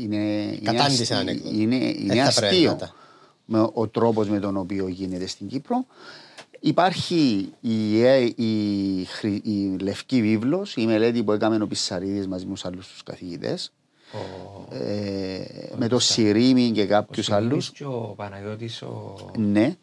[0.00, 1.54] είναι, είναι, Κατάντησε ασ- ανέκδοτο.
[1.56, 2.94] είναι, Δεν είναι θα πρέπει αστείο να τα-
[3.52, 5.86] με ο τρόπος με τον οποίο γίνεται στην Κύπρο.
[6.60, 12.44] Υπάρχει η, ε, η, χρη- η λευκή βίβλος, η μελέτη που έκαμε ο Πissαρίδης μαζί
[12.46, 13.72] με τους άλλους τους καθηγητές,
[14.70, 15.40] ε,
[15.76, 17.70] με το Σιρήμι και κάποιους Ο Σιμίδης άλλους.
[17.70, 19.14] Και ο Παναγιώτης ο...
[19.38, 19.76] Ναι.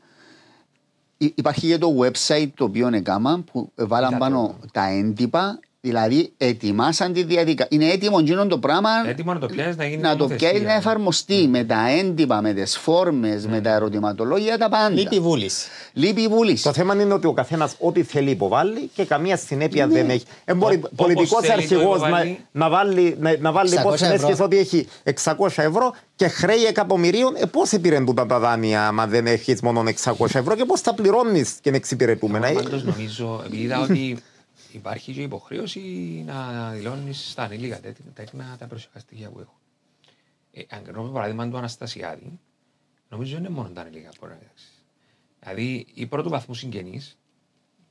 [1.18, 4.68] Υ- Υπάρχει και το website το οποίο έκανα που βάλαν Είδα πάνω το.
[4.72, 7.68] τα έντυπα, δηλαδή ετοιμάσαν τη διαδικασία.
[7.70, 10.50] Είναι έτοιμο εκείνο το πράγμα Έτοιμο να το πιάσεις να γίνει να το νομοθεσία.
[10.50, 14.90] πιάσει να εφαρμοστεί με τα έντυπα, με τις φόρμες, με τα ερωτηματολόγια, τα πάντα.
[14.90, 15.68] Λείπει η βούληση.
[15.94, 16.64] Λείπει η βούληση.
[16.64, 19.94] Το θέμα είναι ότι ο καθένας ό,τι θέλει υποβάλλει και καμία συνέπεια Ναι.
[19.94, 20.24] δεν έχει.
[20.46, 22.40] Ε, μπορεί Όπως πολιτικός θέλει το αρχηγός να, υποβάλλει.
[22.52, 24.36] να βάλει, να, να βάλει 600 πώ ευρώ.
[24.40, 24.88] ότι έχει
[25.24, 27.36] 600 ευρώ και χρέη εκατομμυρίων.
[27.36, 30.94] Ε, πώς επήρεν τούτα τα δάνεια, άμα δεν έχεις μόνο 600 ευρώ και πώς τα
[30.94, 34.18] πληρώνεις και είναι εξυπηρετούμενα; Εγώ Ε, πάντως νομίζω, επειδή είδα ότι
[34.72, 35.80] υπάρχει και υποχρέωση
[36.26, 39.58] να δηλώνεις στα ανήλικα τέτοι- τέκνα τα περιουσιακά στοιχεία που έχουν.
[40.52, 42.40] Ε, αν κρίνω το παράδειγμα του Αναστασιάδη,
[43.10, 44.66] νομίζω είναι μόνο τα ανήλικα που μπορεί να διδάξει.
[45.40, 47.18] Δηλαδή, οι πρώτου βαθμού συγγενείς,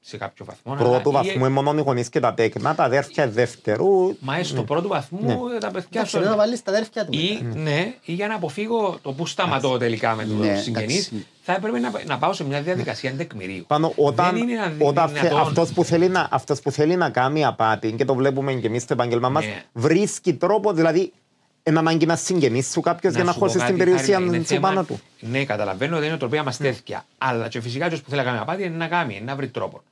[0.09, 0.74] σε κάποιο βαθμό.
[0.74, 4.16] Πρώτου αλλά ή- βαθμού είναι μόνο οι γονείς και τα τέκνα, τα αδέρφια δεύτερου.
[4.20, 5.59] Μα έστω πρώτου βαθμού Ναι.
[5.59, 6.22] τα παιδιά Εντάξει, σου.
[6.24, 7.18] να βάλεις τα αδέρφια του.
[7.18, 11.26] Ή, ναι, ή για να αποφύγω το που σταματώ τελικά με τους Ναι, συγγενείς, εντάξει.
[11.42, 13.64] θα έπρεπε να, να πάω σε μια διαδικασία τεκμηρίου.
[13.66, 15.38] Πάνω, όταν, Δεν είναι όταν δυνατόν.
[15.40, 18.82] αυτός, που θέλει να, αυτός που θέλει να κάνει απάτη και το βλέπουμε και εμείς
[18.82, 19.62] στο επάγγελμα μας Ναι.
[19.72, 21.12] βρίσκει τρόπο, δηλαδή
[21.62, 24.26] ένα ανάγκη να συγγενείς σου κάποιος για να σου πω χώσεις την κάτι, περιουσία Χάρη,
[24.26, 25.00] είναι σου θέμα- πάνω του.
[25.20, 27.04] Ναι, καταλαβαίνω ότι είναι οτροπία μας τέτοια.
[27.18, 29.48] Αλλά και φυσικά ποιο που θέλει να κάνει απάτη είναι να κάνει, είναι να βρει
[29.48, 29.82] τρόπο.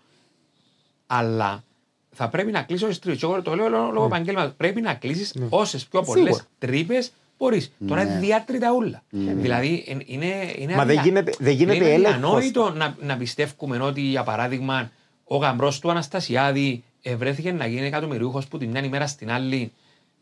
[1.19, 1.65] Αλλά
[2.11, 3.23] θα πρέπει να κλείσει όσες τρύπες.
[3.23, 4.53] Εγώ το λέω λόγω λόγω επαγγέλματος.
[4.57, 6.45] Πρέπει να κλείσει όσες πιο πολλές Σίγουρα.
[6.59, 7.73] τρύπες μπορείς.
[7.89, 9.03] Τώρα είναι διάτρητα ούλα.
[9.11, 10.27] Δηλαδή εν- είναι.
[10.59, 12.15] είναι Μα δεν αδια- γίνεται- δεν γίνεται είναι έλεγχος.
[12.17, 14.91] αδιανόητο να, να πιστεύουμε ότι για παράδειγμα
[15.25, 19.73] ο γαμπρός του Αναστασιάδη ευρέθηκε να γίνει εκατομμυριούχος που τη μια ημέρα στην άλλη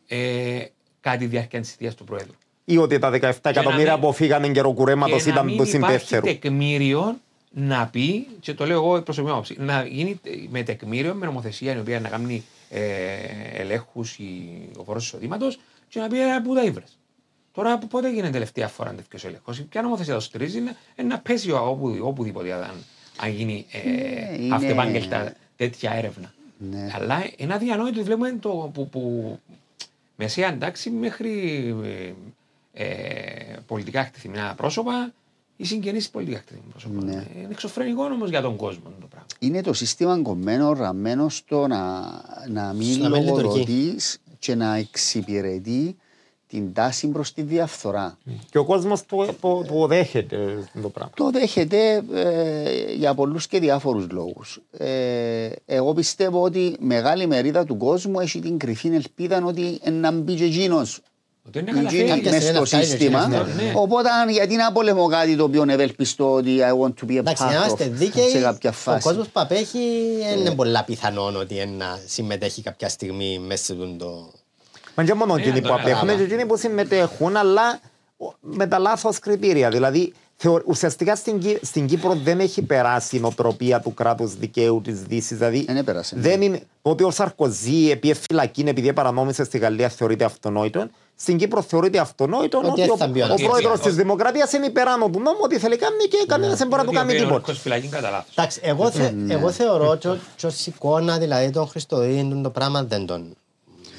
[0.09, 0.59] ε,
[1.01, 2.32] κατά τη διάρκεια τη θητεία του Προέδρου.
[2.64, 5.86] Ή ότι τα 17 εκατομμύρια μην- που φύγανε καιροκουρέματος Και να ήταν μην του υπάρχει
[6.07, 6.26] συμπέφερου.
[6.26, 7.16] τεκμήριο
[7.55, 11.27] να πει, και το λέω εγώ η προσωπική μου άποψη, να γίνει με τεκμήριο, με
[11.27, 12.81] νομοθεσία η οποία να κάνει ε,
[13.53, 14.19] ελέγχους
[14.77, 16.99] ο φόρο εισοδήματος και να πει ε, πού τα ήβρες.
[17.53, 21.19] Τώρα π- πότε γίνεται τελευταία φορά τέτοιος έλεγχος; Ποια νομοθεσία το στηρίζει είναι, είναι να
[21.19, 22.85] πέσει όπου, οπουδήποτε αν,
[23.21, 26.33] αν γίνει ε, Ναι, είναι- αυτεπάγγελτα τέτοια έρευνα.
[26.71, 26.91] Ναι.
[26.95, 29.39] Αλλά είναι αδιανόητο ότι βλέπουμε το που, που
[30.17, 31.31] μεσαία εντάξει μέχρι
[32.75, 35.13] ε, ε, πολιτικά χτυπημένα πρόσωπα
[35.57, 37.05] ή συγγενείς πολιτικά χτυπημένα πρόσωπα.
[37.05, 37.13] Ναι.
[37.13, 39.27] Ε, Είναι εξωφρενικό όμως για τον κόσμο το πράγμα.
[39.39, 42.01] Είναι το σύστημα κομμένο, ραμμένο στο να,
[42.49, 43.43] να μην Να μην λειτουργεί.
[43.43, 45.97] λογοδοτείς και να εξυπηρετεί
[46.47, 48.19] την τάση προς τη διαφθορά.
[48.51, 51.13] Και ο κόσμος το, το, το δέχεται το πράγμα.
[51.17, 54.61] Το δέχεται ε, για πολλούς και διάφορους λόγους.
[54.71, 60.35] Ε, εγώ πιστεύω ότι μεγάλη μερίδα του κόσμου έχει την κρυφή ελπίδα ότι να μπει
[60.35, 61.01] και εκείνος
[61.47, 62.09] Ότι είναι εκείνη καταφέρει.
[62.09, 63.20] Κάποια μες στιγμή στο να φτάνει σύστημα.
[63.22, 63.72] εκείνος, ναι.
[63.74, 67.43] Οπότε γιατί να πολεμώ κάτι το οποίο ευελπιστώ ότι I want to be a Εντάξει,
[67.43, 68.28] να part είμαστε of δίκαιοι.
[68.30, 69.03] σε κάποια Ο φάση.
[69.03, 69.78] κόσμος που απέχει
[70.28, 74.32] δεν είναι πολλά πιθανόν ότι είναι να συμμετέχει κάποια στιγμή μέσα σε τον το.
[74.95, 76.01] Μα και μόνο Ναι, εκείνοι το που καταλάβα.
[76.01, 77.80] απέχουν και εκείνοι που συμμετέχουν, αλλά
[78.40, 79.68] με τα λάθος κριτήρια.
[79.70, 80.12] Δηλαδή,
[80.43, 85.03] θεω- ουσιαστικά στην, Κύ- στην Κύπρο δεν έχει περάσει η νοοτροπία του κράτους δικαίου της
[85.03, 85.36] Δύσης.
[85.38, 86.20] Δηλαδή, Δεν έπερασε, ναι.
[86.20, 90.86] δεν είναι, ότι ο Σαρκοζή επί φυλακή επειδή παρανόμησε στη Γαλλία θεωρείται αυτονόητο.
[91.16, 93.62] Στην Κύπρο θεωρείται αυτονόητο Ότι ότι, έτσι ο, θα μπει ο ο Αναστασιάδης.
[93.62, 96.88] πρόεδρο της Δημοκρατίας είναι υπεράνω του νόμου, ότι θέλει κάνει και κανένα δεν μπορεί να
[96.88, 97.34] του κάνει Ότι ο τίποτα.
[97.40, 98.32] ορκός φυλακή κατά λάθος.
[98.36, 100.09] Εντάξει, εγώ, θε, εγώ θεωρώ ότι
[100.45, 103.36] ως εικόνα δηλαδή τον Χριστοδίνη το πράγμα δεν τον,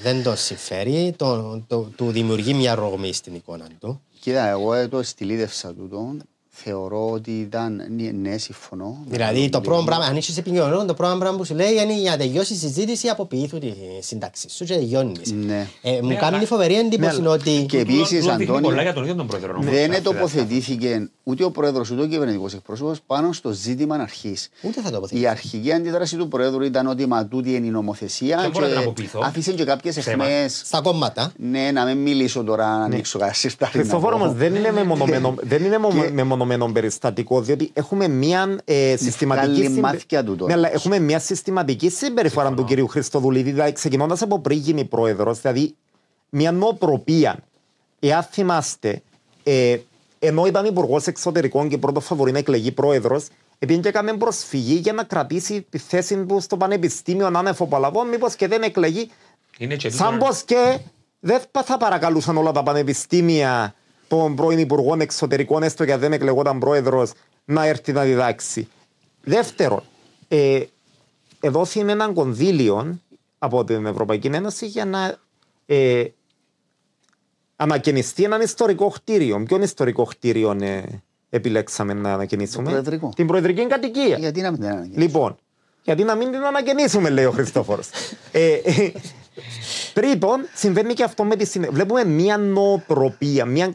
[0.03, 4.01] δεν τον συμφέρει, το, το, του δημιουργεί μια ρογμή στην εικόνα του.
[4.19, 6.15] Κοίτα, εγώ ε, το στυλίδευσα τούτο.
[6.55, 7.81] Θεωρώ ότι ήταν.
[7.97, 9.03] Ναι, ναι συμφωνώ.
[9.07, 12.11] Δηλαδή το πρώτο πράγμα, αν είσαι επικοινωνία, το πρώτο πράγμα που σου λέει είναι για
[12.11, 15.31] να τελειώσει η συζήτηση αποποιήθου τη σύνταξη σου και τελειώνεις.
[15.31, 15.67] Ναι.
[15.81, 18.81] Ε, μου Ναι, κάνει αλλά- φοβερή εντύπωση Ναι, ότι Και επίσης, Τούτο δείχνει Αντώνη, πολλά
[18.81, 19.51] για τον ίδιο τον πρόεδρο.
[19.57, 23.95] όμως, δεν αυτή τα τοποθετήθηκε ούτε ο πρόεδρος ούτε ο κυβερνητικός εκπρόσωπος πάνω στο ζήτημα
[23.95, 24.49] αρχής.
[24.61, 25.27] ούτε θα το Η αποθέτει.
[25.27, 28.37] αρχική αντίδραση του πρόεδρου ήταν ότι μα τούτη είναι η νομοθεσία.
[28.41, 29.19] Δεν μπορώ να την και αποποιηθώ.
[29.23, 30.25] άφησε και κάποιες Ψέμα.
[30.25, 30.61] εχμές.
[30.65, 31.31] Στα κόμματα.
[31.37, 33.71] Ναι, να μην μιλήσω τώρα, να ανοίξω κανένα σιρτάρι.
[33.73, 34.23] να Χριστόφορο πω.
[34.23, 35.35] όμω δεν είναι μεμονωμένο,
[36.47, 39.47] δεν είναι μεμο- Και- μεμονωμένο περιστατικό, διότι έχουμε μια ε, συστηματική.
[39.51, 40.51] βγάλει συμπε- μάθηκια του τώρα.
[40.53, 45.41] Ναι, αλλά έχουμε μια συστηματική συμπεριφορά του κυρίου Χριστοδουλίδη, δηλαδή ξεκινώντας από πριν γίνει πρόεδρος,
[45.41, 45.75] δηλαδή
[46.29, 47.37] μια νοοτροπία.
[47.99, 49.01] Εάν θυμάστε,
[49.43, 49.77] ε,
[50.19, 53.27] ενώ ήταν υπουργός εξωτερικών και πρώτος φαβορή να εκλεγεί πρόεδρος,
[53.59, 58.35] επειδή και έκαμε προσφυγή για να κρατήσει τη θέση του στο πανεπιστήμιο άνευ απολαβών, μήπως
[58.35, 59.09] και δεν εκλεγεί
[59.57, 60.77] Είναι και Σαν τούτο- πως και
[61.19, 63.73] δεν θα- θα παρακαλούσαν όλα τα πανεπιστήμια
[64.17, 67.11] των πρώην Υπουργών Εξωτερικών, έστω και αν δεν εκλεγόταν πρόεδρος,
[67.45, 68.67] να έρθει να διδάξει.
[69.23, 69.83] Δεύτερον,
[70.27, 70.59] ε,
[71.39, 72.99] εδόθη έναν κονδύλιο
[73.37, 75.17] από την Ευρωπαϊκή Ένωση για να
[75.65, 76.03] ε,
[77.55, 79.43] ανακαινιστεί έναν ιστορικό κτίριο.
[79.47, 80.83] Ποιον ιστορικό κτίριο ε,
[81.29, 83.11] επιλέξαμε να ανακαινήσουμε; Το προεδρικό.
[83.15, 84.17] Την προεδρική κατοικία.
[84.17, 85.01] Γιατί να μην την αναγγείλω.
[85.01, 85.35] Λοιπόν,
[85.83, 87.89] γιατί να μην την ανακαινήσουμε, λέει ο Χριστόφορος.
[88.31, 88.91] ε, ε,
[89.93, 91.73] τρίτον, συμβαίνει και αυτό με τη συνέχεια.
[91.73, 93.73] Βλέπουμε μια νοοτροπία, μια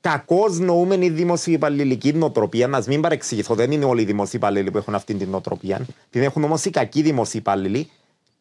[0.00, 2.66] κακώς νοούμενη δημοσιοπαλληλική νοοτροπία.
[2.68, 5.86] Να μην παρεξηγηθώ, δεν είναι όλοι οι δημοσιοπαλληλοί που έχουν αυτή την νοοτροπία.
[6.10, 7.90] Την έχουν όμως οι κακοί δημοσιοπαλληλοί.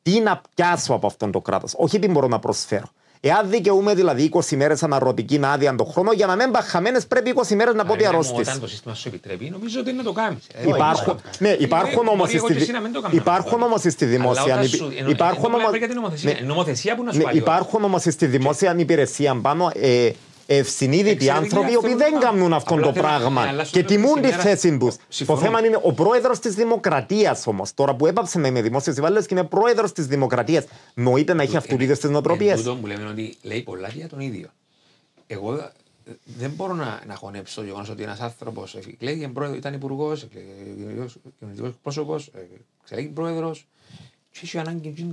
[0.01, 2.89] Τι να πιάσω από αυτόν το κράτος, όχι τι μπορώ να προσφέρω.
[3.19, 7.55] Εάν δικαιούμαι δηλαδή 20 μέρες αναρωτική άδεια το χρόνο, για να μην παχαμένε πρέπει 20
[7.55, 8.49] μέρες να πω ότι Μα, ναι, μου, αρρώστησε.
[8.49, 10.47] Όταν το σύστημα σου επιτρέπει, νομίζω ότι είναι να το κάνεις.
[10.67, 13.65] Υπάρχουν, ναι, υπάρχουν Μπορεί όμως εγώ στη, και εσύ να μην το κάνουμε υπάρχουν αυτό.
[13.65, 16.31] όμως στη δημόσια Αλλά όταν υπη- σου- ενώ- υπάρχουν δεν όμως- μιλάμε για την νομοθεσία.
[16.33, 17.37] ναι, Η νομοθεσία που να σου ναι, βάλει.
[17.37, 20.09] υπάρχουν όμως στη δημόσια υπηρεσία πάνω ε,
[20.47, 23.73] ευσυνείδητοι Εξαιρετικοί άνθρωποι οι οποίοι άνθρωποι, δεν κάνουν αυτό απλά το θέλουν να πράγμα αλλάσουν
[23.73, 24.41] και το τιμούν τη σήμερα.
[24.41, 24.87] θέση του.
[24.87, 25.39] Το Συμφωνώ.
[25.39, 27.63] θέμα είναι ο πρόεδρο τη Δημοκρατία όμω.
[27.75, 31.57] Τώρα που έπαψε να είναι δημόσιο υπάλληλο και είναι πρόεδρο τη Δημοκρατία, νοείται να έχει
[31.57, 32.51] αυτού του είδου τι νοοτροπίε.
[32.51, 34.49] Εν τούτο που λέμε ότι λέει πολλά για τον ίδιο.
[35.27, 35.71] Εγώ ε,
[36.37, 40.17] δεν μπορώ να, να χωνέψω το γεγονό ότι ένα άνθρωπο εκλέγει πρόεδρο, ήταν υπουργό,
[41.39, 42.19] κοινωνικό πρόσωπο,
[42.81, 43.55] εξελέγει πρόεδρο,
[44.39, 45.11] και έχει ανάγκη να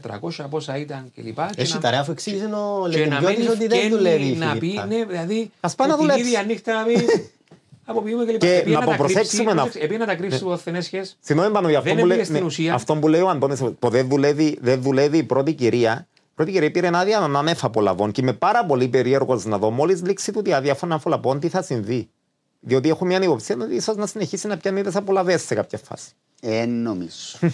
[0.00, 1.38] τα 1300 πόσα ήταν κλπ.
[1.56, 4.34] Έχει τα ρε, αφού εξήγησε ο και να Λεγεντιώτης μένει ότι δεν ευκένει δουλεύει η
[4.36, 4.86] να πει, Φιλίππα.
[4.86, 6.26] ναι, δηλαδή, Ας πάει να την δουλέψει.
[6.26, 6.94] ίδια νύχτα να πει,
[7.84, 8.38] αποποιούμε κλπ.
[8.38, 11.52] Και Επειδή να τα αποπροσέξουμε κρύψει, να- πρόσεξε, επειδή να τα κρύψει ο Θενέσχες, Συγγνώμη
[11.52, 12.74] πάνω για αυτό Δεν που, λέει, έπιε στην ναι, ουσία.
[12.74, 16.06] αυτό που λέει ο Αντώνης, που δεν δουλεύει, δεν δουλεύει η πρώτη κυρία.
[16.12, 19.70] Η πρώτη κυρία πήρε άδεια να είναι εφαπολαβών και είμαι πάρα πολύ περίεργος να δω
[19.70, 22.08] μόλις λήξει τούτη η άδεια αφολαβών τι θα συμβεί.
[22.60, 26.08] Διότι έχω μια υποψία ότι ίσως να συνεχίσει να πιάνει τις απολαβέ σε κάποια φάση.
[26.40, 27.38] Ε, νομίζω.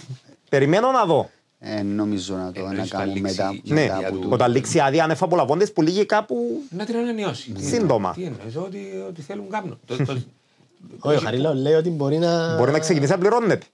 [0.55, 1.29] Περιμένω να δω.
[1.59, 4.15] Ε, νομίζω να το Εννοείς να θα κάνουμε λήξει μετά, η Ναι, μετά άδεια από
[4.15, 4.21] του.
[4.21, 4.35] τούτο.
[4.35, 6.61] όταν λήξει η άδεια ανεφαπολαβών τη που λύγει κάπου.
[6.69, 7.51] να την ανανεώσει.
[7.51, 8.13] Τι Σύντομα.
[8.17, 9.79] εννοείς, Τι εννοείς, ότι, ότι θέλουν κάπνο.
[9.85, 10.17] Το- το-
[11.09, 12.55] Όχι, ο Χαρίλαο λέει ότι μπορεί να...
[12.57, 13.65] Μπορεί να ξεκινήσει να πληρώνεται.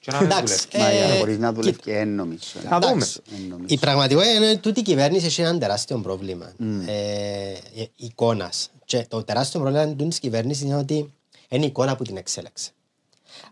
[0.00, 0.90] και να μην Εντάξει, δουλεύει.
[0.92, 2.42] Μα ε, για χωρίς να δουλεύεις κοίτα, και εν νομίζω.
[2.70, 2.92] Να δούμε.
[2.92, 3.66] εντάξει, Εν νομίζω.
[3.74, 6.52] Η πραγματικότητα είναι ότι τούτη η κυβέρνηση έχει ένα τεράστιο πρόβλημα
[6.86, 8.70] ε, εικόνας.
[8.84, 11.12] Και το τεράστιο πρόβλημα της κυβέρνησης είναι ότι
[11.48, 12.70] είναι η εικόνα που την εξέλεξε.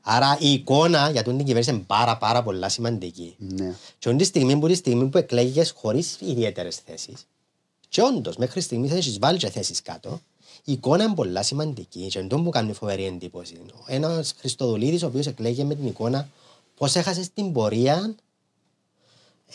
[0.07, 3.35] Άρα η εικόνα για τούτη την κυβέρνηση είναι πάρα, πάρα πολλά σημαντική.
[3.39, 3.75] Ναι.
[3.99, 7.27] Και όντως τη στιγμή που τη στιγμή που εκλέγεις χωρίς ιδιαίτερες θέσεις
[7.89, 10.21] και όντως μέχρι στιγμής έχεις βάλει και θέσεις κάτω
[10.65, 13.57] η εικόνα είναι πολλά σημαντική και αυτό που κάνει φοβερή εντύπωση.
[13.87, 16.29] Ένας Χριστοδουλίδης ο οποίος εκλέγει με την εικόνα
[16.77, 18.15] πώς έχασες την πορεία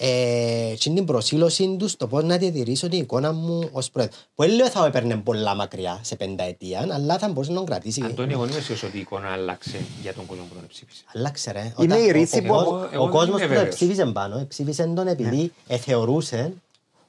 [0.01, 4.15] ε, και την προσήλωσή τους στο πώς να διατηρήσω την εικόνα μου ως πρόεδρο.
[4.35, 8.01] Που δεν λέω θα έπαιρνε πολλά μακριά σε πενταετία, αλλά θα μπορούσε να τον κρατήσει.
[8.05, 11.03] Αντώνη, εγώ δεν είμαι σίγουρος ότι η εικόνα άλλαξε για τον κόσμο που τον ψήφισε.
[11.13, 11.59] Αλλάξε ρε.
[11.59, 13.39] Είναι Όταν η ο- ρίση ο, που- ο, Εγώ- εγώ ο δεν κόσμος είμαι που
[13.39, 13.75] τον βέβαιος.
[13.75, 16.53] ψήφισε πάνω, ψήφισε τον επειδή εθεωρούσε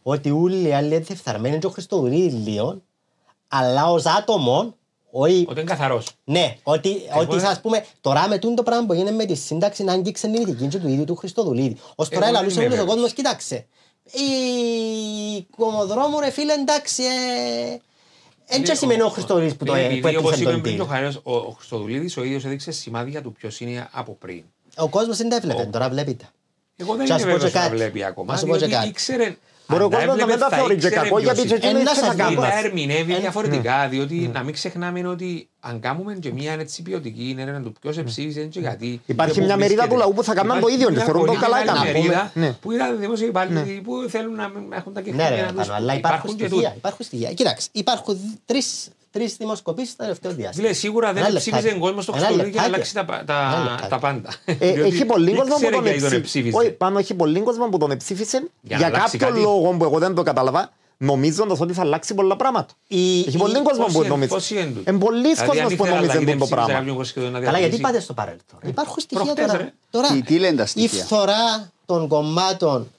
[0.02, 2.82] ότι όλοι οι άλλοι είναι φθαρμένοι και ο Χριστοδουλίδης λίγο,
[3.48, 4.74] αλλά ως άτομο,
[5.10, 6.08] όχι Ότι είναι καθαρός.
[6.24, 9.84] ναι, ότι, ότι δεν- ας πούμε, τώρα με τούτο πράγμα που γίνεται με τη σύνταξη
[9.84, 11.76] να αγγίξει την ηθική και του ίδιου του Χριστοδουλίδη.
[11.94, 12.94] Ως τώρα Εγώ δεν ελαλούσε είμαι όλος ο βέβαιος.
[12.94, 13.66] κόσμος, κοίταξε,
[14.12, 17.76] η κομμοδρόμου ρε φίλε εντάξει, ε,
[18.52, 20.60] Εν και σημαίνει ο Χριστοδουλίδης που το Ναι, ε- επειδή, που όπως έπληξε είπε τον
[20.60, 20.94] πριν και ο τίλ.
[20.94, 24.42] Χαρίος, ο, ο Χριστοδουλίδης ο ίδιος έδειξε σημάδια του ποιος είναι από πριν.
[24.76, 26.24] Ο κόσμος δεν τα έβλεπε, τώρα βλέπετε.
[26.76, 27.76] Εγώ δεν Και ας είμαι πω και βέβαιος να κάτι.
[27.76, 28.32] βλέπει ακόμα.
[28.32, 28.88] Να σου πω και διότι κάτι.
[28.88, 29.36] ήξερε-
[29.70, 31.22] Μπορεί ο αν τα κόσμος να έβλεπε, μην τα θα θεωρεί και ήξερε κακό, ποιος
[31.22, 31.48] γιατί είναι.
[31.58, 32.40] και Ε, εκείνοι να τι θα σας πω, κάνουν.
[32.40, 37.36] τα ερμηνεύει Ε, διαφορετικά, διότι να μην ξεχνάμε ότι αν κάνουμε και μια έτσι ποιοτική
[37.38, 39.00] έρευνα του ποιος εψήφισε και γιατί.
[39.06, 39.88] Υπάρχει και πού μια μερίδα βρίσκεται.
[39.94, 41.78] του λαού που θα κάνουν το Υπάρχει ίδιο και μια θεωρούν το πολύ καλά μεγάλη
[41.78, 41.92] έκαναν.
[41.94, 42.52] μερίδα Ναι.
[42.52, 45.56] Που ήταν δημόσιοι υπάλληλοι που θέλουν να έχουν τα Ναι, ρε, κεκτημένα τους.
[45.66, 46.66] πάνω, αλλά υπάρχουν και στοιχεία.
[46.68, 46.76] τούτοι.
[46.78, 47.32] Υπάρχουν στοιχεία.
[47.32, 50.64] Κοίταξε, υπάρχουν τρεις, τρεις δημοσκοπήσεις στο τελευταίο διάστημα.
[50.66, 51.80] Φίλε, σίγουρα δεν Ένα ψήφιζε λεπτάκι.
[51.80, 52.98] κόσμο στο Ένα Χριστοδουλίδη για να λεπτάκι.
[52.98, 53.88] αλλάξει τα, Ένα τα, λεπτάκι.
[53.90, 54.28] τα πάντα.
[54.44, 56.16] Ε, Διότι έχει πολύ κόσμο που ήξερε τον γιατί εψήφισε.
[56.16, 56.56] εψήφιζε.
[56.56, 59.46] Όχι, πάνω έχει πολύ κόσμο που τον εψήφισε Για για, να αλλάξει κάποιο κάτι.
[59.46, 60.72] λόγο που εγώ δεν το κατάλαβα.
[61.02, 62.72] νομίζοντας ότι θα αλλάξει πολλά πράγματα.
[62.86, 64.30] Η- Έχει η- πολύ κόσμο Πώς που είναι- νομίζει.
[64.30, 66.48] πώς είναι τούτο; Εν πολλοί Δηλαδή, αν κόσμος που ήθελε νομίζει αλλαγή, αυτό το δεν
[66.48, 66.64] πράγμα.
[66.64, 67.80] ψήφισε κάποιον σχεδόν να Καλά, γιατί διαλύσει.
[67.82, 68.58] πάτε στο παρελθόν.
[68.64, 69.58] Υπάρχουν στοιχεία Προχτές, τώρα.
[69.58, 69.72] ρε.
[69.90, 72.90] τώρα Τι- τι λένε τα η στοιχεία; φθορά των κομμάτων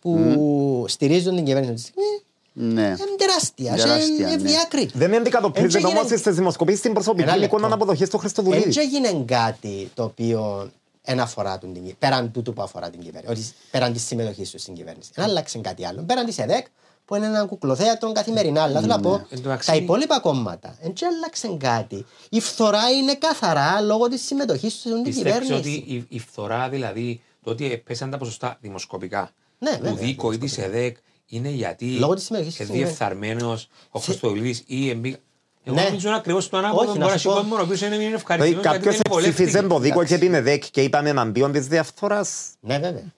[0.00, 2.22] που στηρίζουν την κυβέρνηση αυτή τη στιγμή
[2.60, 2.82] Ναι.
[2.82, 3.74] είναι τεράστια.
[3.74, 4.48] Τεράστια, Είναι ναι.
[4.48, 4.98] διάκριτη.
[4.98, 7.56] Δεν αντικατοπτρίζεται Έτσι όμω έγινε- στις δημοσκοπήσεις την προσωπική Ένα λεπτό.
[7.56, 8.80] εικόνα αποδοχή του Δεν Χριστοδουλίδη.
[8.80, 10.70] έγινε κάτι το οποίο
[11.04, 14.50] δεν αφορά τον, την κυ- πέραν τούτου που αφορά την κυβέρνηση, ότι πέραν της συμμετοχής
[14.50, 15.10] του στην κυβέρνηση.
[15.14, 16.02] Δεν άλλαξε κάτι άλλο.
[16.02, 16.66] Πέραν της ΕΔΕΚ,
[17.04, 18.62] που είναι ένα κουκλοθέατρο καθημερινά.
[18.62, 22.06] Αλλά θέλω να πω, Εν τω μεταξύ- τα υπόλοιπα κόμματα δεν άλλαξε κάτι.
[22.28, 25.52] Η φθορά είναι καθαρά λόγω της συμμετοχής του στην Πιστεύεις κυβέρνηση.
[25.78, 30.32] ότι η, η φθορά, δηλαδή, το ότι πέσαν τα ποσοστά δημοσκοπικά Ναι, του βέβαια, ΔΙΚΟ
[30.32, 30.96] ή τη ΕΔΕΚ
[31.28, 33.58] είναι γιατί Λόγω της συμμετοχής στην διεφθαρμένο
[33.90, 35.16] ο Χριστοδουλίδη ή εμπή.
[35.64, 35.82] Εγώ Ναι.
[35.82, 36.90] νομίζω είναι ακριβώς το ανάποδο.
[36.90, 37.34] Όχι, να Μπορεί να σου πω.
[37.34, 40.14] σηκώνει ο οποίος είναι είναι Δηλαδή ευχαριστημένος γιατί κάποιος δεν είναι ψήφιζε το δίκο Εντάξει.
[40.14, 42.40] και την ΕΔΕΚ και ήταν εναντίον της διαφθοράς.
[42.60, 43.12] Ναι, βέβαια.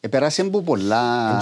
[0.00, 1.38] Επέρασε από πολλά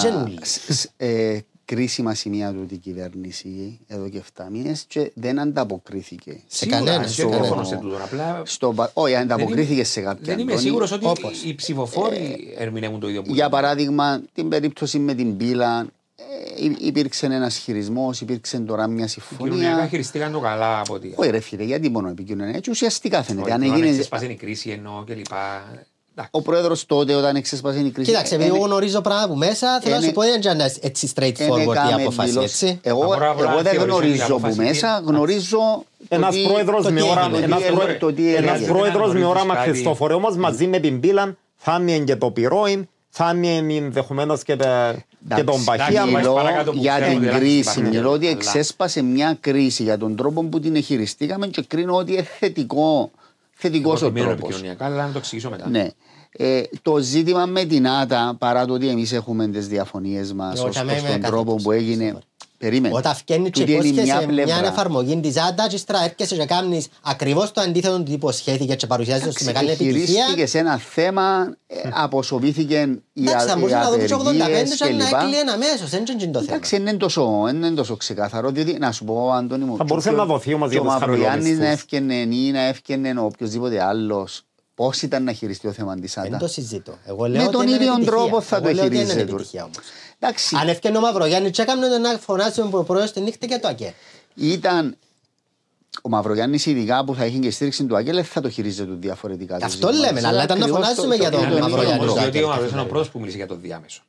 [1.70, 1.88] Εν τζένουλη.
[1.88, 6.40] σ- σ- ε, κρίσιμα σημεία του την κυβέρνηση εδώ και 7 μήνες και δεν ανταποκρίθηκε.
[6.46, 7.40] Σε κανένα, σε Δεν κανένα.
[7.42, 7.96] διαφωνώ σε τούτο.
[8.04, 10.24] Απλά Στο, πα- όχι, δεν ανταποκρίθηκε είμαι- σε κάποια.
[10.24, 10.66] Δεν είμαι Αντώνη.
[10.66, 11.42] σίγουρος ότι όπως.
[11.42, 13.48] οι ψηφοφόροι ερμηνεύουν το ίδιο που Για λέμε.
[13.50, 19.58] παράδειγμα, την περίπτωση με την πύλα, ε, υ- υπήρξε ένας χειρισμός, υπήρξε τώρα μια Κοινωνιακά
[19.60, 19.86] συμφωνία.
[19.88, 21.12] χειριστήκαν το καλά από ό,τι.
[21.14, 22.56] Όχι, ρε φίλε, γιατί μόνο επικοινωνία.
[22.56, 23.42] Έτσι ουσιαστικά φαίνεται.
[23.44, 23.90] Όχι, Αν τώρα έγινε.
[23.92, 25.64] ξεσπάσει η κρίση εννοώ και λοιπά.
[25.72, 25.87] Εντάξει.
[26.30, 28.10] Ο πρόεδρος τότε, όταν εξέσπασε η κρίση.
[28.10, 30.72] Κοίταξε, επειδή ε, εγώ γνωρίζω πράγματα που μέσα, θέλω να είναι- σου πω δεν είναι
[30.80, 32.62] έτσι ε, straightforward η έκαμε αποφάση, δηλώσεις.
[32.62, 32.78] έτσι.
[32.82, 35.58] Εγώ, Απορώ απλά εγώ δεν θεωρείς ότι η γνωρίζω που απόφαση μέσα, είναι- γνωρίζω.
[35.98, 37.20] το Ένα τι- πρόεδρος το με τι όραμα.
[37.38, 38.72] έγινε, Ένας το τι πρόεδρος- έλεγε, το τι ένας έλεγε.
[38.72, 42.88] πρόεδρος με όραμα Κάτι- Χριστόφορε όμω μαζί με την πύλα θα είναι και το πυρόιν,
[43.10, 44.94] θα είναι ενδεχομένως και, τα-
[45.36, 45.86] και τον παχία.
[45.88, 47.60] εντάξει, Μιλώ παρακάτω που για ξέρουν την ότι ελάχιστη κρίση.
[47.70, 47.96] υπάρχουν.
[47.96, 52.12] Μιλώ ότι Αλλά- εξέσπασε μια κρίση για τον τρόπο που την χειριστήκαμε και κρίνω ότι
[52.12, 53.10] είναι θετικό,
[53.54, 54.48] θετικός ο Προτιμμένο τρόπος.
[54.48, 55.68] επικοινωνιακά, αλλά να το εξηγήσω μετά.
[56.38, 56.46] Ναι.
[56.46, 60.66] Ε, το ζήτημα με την ΆΤΑ, παρά το ότι εμείς έχουμε τις διαφωνίες μας Εγώ
[60.66, 61.62] ω και εμένα είμαι τον τρόπο κάθετος.
[61.62, 62.18] που έγινε.
[62.58, 62.94] Περίμενε.
[62.96, 64.66] Όταν φκένει και Τούτη είναι υπόσχεσαι μια μια, πλευρά.
[64.66, 69.26] εφαρμογή της άντας και ύστερα έρχεσαι και κάνεις ακριβώς το αντίθετο του υποσχέθηκε και παρουσιάζεις
[69.26, 70.02] ως μεγάλη επιτυχία.
[70.04, 74.10] Χειρίστηκε σε ένα θέμα, ε, αποσοβήθηκε η, Εντάξει, θα α- οι μπορούσε να δω τους
[74.12, 75.14] 85 απεργίες και να κλπ.
[75.22, 76.52] έκλειεν αμέσως, δεν είναι το θέμα.
[76.52, 79.84] Εντάξει, δεν είναι τόσο, δεν είναι τόσο ξεκάθαρο, διότι να σου πω, Αντώνη μου, Θα
[79.84, 81.66] μπορούσε και ο- να δοθεί όμως και για ο τους Μαυρογιάννης χαμηλομισθούς.
[81.66, 84.42] να έφτιανε ή να έφτιανε ο οποιοδήποτε άλλος.
[84.78, 86.36] Πώς ήταν να χειριστεί το θέμα τη Δεν ΆΤΑ.
[86.36, 86.98] το συζητώ.
[87.06, 88.12] Εγώ λέω Με ότι τον είναι ίδιο επιτυχία.
[88.12, 89.30] τρόπο θα Εγώ το λέω ότι είναι χειρίζεται.
[89.32, 89.76] επιτυχία όμως.
[90.18, 93.46] Εντάξει, Αν έφτιανε ο Μαυρογιάννης και έκαμε τον να φωνάσουμε που ο πρόεδρος τη νύχτα
[93.46, 93.94] και το ΑΚΕ.
[94.34, 94.96] ήταν
[96.02, 99.58] ο Μαυρογιάννης ειδικά που θα έχει και στήριξη του Αγγέλε θα το χειρίζεται διαφορετικά.
[99.58, 100.06] το Αυτό ζήτημα.
[100.12, 101.92] λέμε, αλλά ήταν να Ακριβώς φωνάζουμε το- για το- τον το- Είναι το- Μαυρογιάννη.
[101.98, 102.30] όμως Μαυρογιάννη.
[102.32, 102.48] διότι ο Μαυρογιάννη.
[102.48, 104.02] Μαυρογιάννης είναι ο πρώτος που μίλησε για το διάμεσο.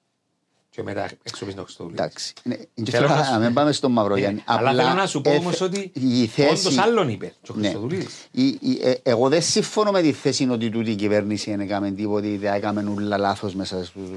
[0.79, 2.01] Και μετά εξοπλίζει τον Χριστοδουλίδη.
[2.01, 2.33] Εντάξει.
[2.43, 4.39] Ναι, και Θέλω τώρα να σου- να μην πάμε στον Μαυρογιάννη.
[4.39, 7.33] Ε, Αλλά Απλά θέλω να σου πω έφε- όμως ότι η θέση- όντως άλλον είπε
[7.41, 7.61] και ο Ναι.
[7.61, 8.27] Χριστοδουλίδης.
[8.31, 11.91] Η- η- ε, Εγώ δεν συμφωνώ με τη θέση ότι τούτη η κυβέρνηση δεν έκαμε
[11.91, 14.09] τίποτα, δεν έκαμε ούλα λάθος μέσα στους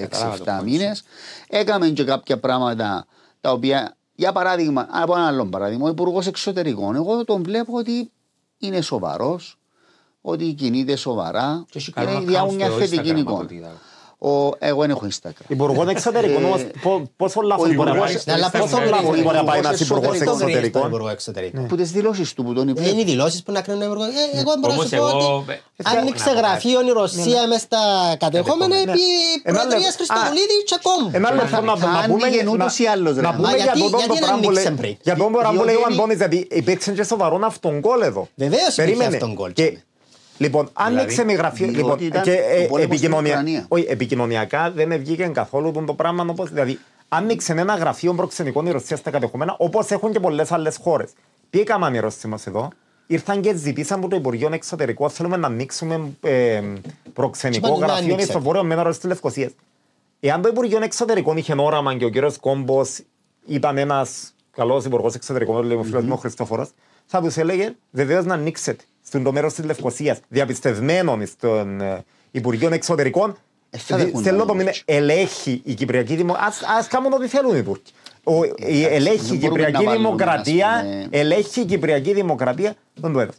[0.00, 1.02] Κατάλαβα 6-7 το point μήνες.
[1.48, 3.06] Έκαμε και κάποια πράγματα
[3.40, 8.10] τα οποία, για παράδειγμα, από ένα άλλο παράδειγμα, ο Υπουργός Εξωτερικών, εγώ τον βλέπω ότι
[8.58, 9.58] είναι σοβαρός,
[10.20, 13.46] ότι κινείται σοβαρά Και έχει και καλό διάγουν account μια στο θετική Instagram, εικόνα.
[14.20, 14.50] Από ό,τι είδα.
[14.60, 15.44] Ο, εγώ δεν έχω Instagram.
[15.48, 18.22] Υπουργών εξωτερικών όμως πο- πόσο λάθος μπορεί να υπουργός- πάει.
[18.24, 20.36] Ναι, αλλά Πόσο πόσο λάθος γρήγορα μπορεί να πάει ο ένας υπουργός υπουργός Το γρήγορο
[20.36, 20.86] στον εξωτερικών.
[20.88, 21.66] Υπουργός Εξωτερικών.
[21.66, 22.88] Που τις δηλώσεις του που τον είπε.
[22.88, 24.06] Είναι οι δηλώσεις που να κρίνουν ο Υπουργός.
[24.08, 26.90] Ε, Εγώ μπορώ να Όμως σου πω εγώ, ότι ε, άνοιξε να πω γραφείο η
[27.00, 27.80] Ρωσία μες στα
[28.18, 28.80] κατεχόμενα Ναι.
[28.80, 29.00] επί
[29.42, 29.96] Ένα προεδρίας λεπτό.
[29.96, 31.06] Χριστοδουλίδη και ακόμη.
[31.18, 33.20] Ένα λεπτό να θα να πούμε άνοιγε να- ούτως ή άλλως, ρε.
[33.20, 34.94] να Μα πούμε για γιατί- τούτο το γιατί να πράγμα που ανοίξε λέει- πριν.
[35.06, 38.22] για το πράγμα που λέει ο Διότι είναι- Αντώνης, γιατί υπήρξε και σοβαρόν αυτογκόλ εδώ.
[38.34, 39.14] Βεβαίως υπήρχε Περίμενε.
[39.16, 39.52] αυτογκόλ.
[40.38, 41.66] Και, Λοιπόν, άνοιξε Δηλαδή, με γραφείο.
[41.66, 43.30] διότι Λοιπόν, ήταν και ο ε, πόλεμος στην επικοινωνια...
[43.30, 43.64] Ουκρανία.
[43.68, 46.26] όχι, επικοινωνιακά δεν βγήκε καθόλου τον το πράγμα.
[46.28, 46.78] Όπως, δηλαδή,
[47.08, 51.10] άνοιξε ένα γραφείο προξενικών η Ρωσία στα κατεχόμενα, όπως έχουν και πολλές άλλες χώρες.
[51.50, 52.68] Τι έκαναν οι Ρώσοι μας εδώ,
[53.06, 56.62] ήρθαν και ζητήσαν από το Υπουργείο Εξωτερικών, θέλουμε να ανοίξουμε ε,
[57.12, 58.30] προξενικό Και είπαν, «Ναι, γραφείο άνοιξε».
[58.30, 59.50] στο βόρειο μέρο της Λευκοσία.
[60.20, 63.00] Εάν το Υπουργείο Εξωτερικών είχε όραμα και ο κύριος Κόμπος
[63.46, 66.70] ήταν ένας καλός υπουργός εξωτερικών, ο λέμε ο φίλος μου ο Χριστόφορος,
[67.06, 73.36] θα τους έλεγε βεβαίως να ανοίξετε στον μέρο της Λευκοσία, διαπιστευμένων στον ε, Υπουργείο Εξωτερικών.
[73.70, 74.82] Ε, θα δι- δεχούν Θέλω να το μήνυμα, ανοίξει.
[74.86, 76.68] ελέγχει η Κυπριακή Δημοκρατία.
[76.68, 77.92] Α κάνουν ό,τι θέλουν οι Τούρκοι.
[78.24, 81.06] Ο, η, ελέγχει η δεν μπορούμε να Κυπριακή βάλουμε, Δημοκρατία, ας πούμε.
[81.10, 83.38] ελέγχει η Κυπριακή Δημοκρατία τον το έδωσε.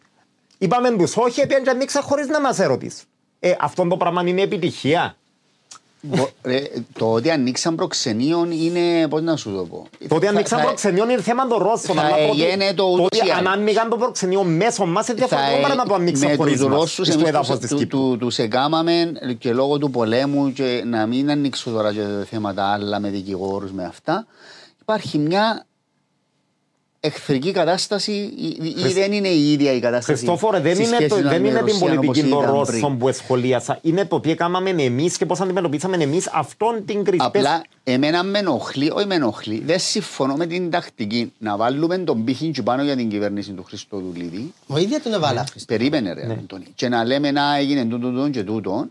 [0.58, 3.06] Είπαμε τους όχι, επειδή αν ανοίξα χωρί να μας ερωτήσουν.
[3.40, 5.16] Ε, αυτό το πράγμα είναι επιτυχία.
[6.02, 6.62] Μπο- ρε,
[6.98, 9.88] Το ότι ανοίξαν προξενείων είναι, πώς να σου το πω.
[10.08, 11.96] Το ότι Θα- ανοίξαν θα- προξενείο είναι θέμα των Ρώσων.
[11.96, 13.54] θα αλλά το ότι- έγινε το το ούτως ότι ή αν άλλως.
[13.54, 16.68] άνοιγαν το προξενείο μέσω μας είναι διαφορετικό θα- παρά να το ανοίξαν με χωρίς τους
[16.70, 16.80] μας.
[16.80, 18.00] Ρώσους Στο εμείς έδαφος τους, της του, Κύπρου.
[18.10, 23.00] του, τους εκάμαμε και λόγω του πολέμου και να μην ανοίξω τώρα και θέματα άλλα
[23.00, 24.26] με δικηγόρους με αυτά
[24.82, 25.66] υπάρχει μια
[27.00, 30.18] εχθρική κατάσταση ή, ή δεν είναι η ίδια η κατάσταση.
[30.18, 32.40] Χριστόφορε, δεν στη είναι, σχέση το, μας δεν με είναι την Ρωσία όπως πολιτική των
[32.42, 32.98] ήταν Ρώσων πριν.
[32.98, 33.80] που εσχολίασα.
[33.82, 37.26] Είναι το τι έκαναμε εμείς και πώς αντιμετωπίσαμε εμείς αυτόν την κρίση.
[37.26, 42.24] Απλά εμένα με ενοχλεί, όχι με ενοχλεί, δεν συμφωνώ με την τακτική να βάλουμε τον
[42.24, 44.54] πύχη και πάνω για την κυβέρνηση του Χριστοδουλίδη.
[44.68, 45.48] Ο ίδιος τον έβαλα.
[45.68, 46.66] Περίμενε ρε Αντώνη.
[46.76, 48.88] Και να λέμε να έγινε τούτο τούτο και τούτο.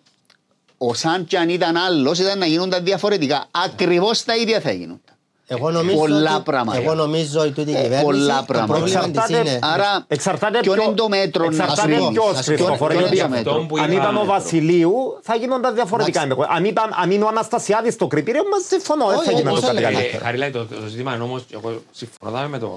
[0.79, 3.47] Ο σαν και αν ήταν άλλος ήταν να γίνονταν διαφορετικά.
[3.51, 5.08] Ακριβώς τα ίδια θα γίνονταν.
[5.51, 6.81] Εγώ νομίζω, Πολλά ότι, πράγματα.
[6.81, 8.75] εγώ νομίζω ότι τούτη η Ε, κυβέρνηση πολλά το πράγματα.
[8.79, 9.59] πρόβλημα της Εξαρτάται- είναι...
[9.63, 12.11] Άρα, Εξαρτάται ποιο ποιο- είναι το μέτρο να Εξαρτάται σου πω.
[12.13, 13.53] ποιος, Να σου πω, Χριστόφορε, ποιο είναι γιατί το μέτρο.
[13.53, 14.93] Αυτό που αν είπα- ήταν ο Βασιλείου
[15.23, 16.23] θα γίνονταν διαφορετικά.
[16.23, 16.47] Εντάξει.
[16.51, 19.67] Αν, ήταν, αν είναι ο Αναστασιάδης το κριτήριο μας συμφωνώ, δεν Όχι, θα γινόταν όσο
[19.67, 19.93] κάτι λέμε.
[19.93, 20.17] καλύτερο.
[20.17, 22.71] Ε, Χαριλάη, το, το ζήτημα είναι όμως, εγώ συμφωνώ με τον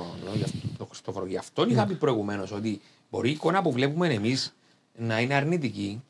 [0.78, 1.26] το Χριστόφορο.
[1.26, 4.53] Γι' αυτόν είχα πει προηγουμένως ότι μπορεί η εικόνα που βλέπουμε εμείς
[4.97, 6.01] να είναι αρνητική,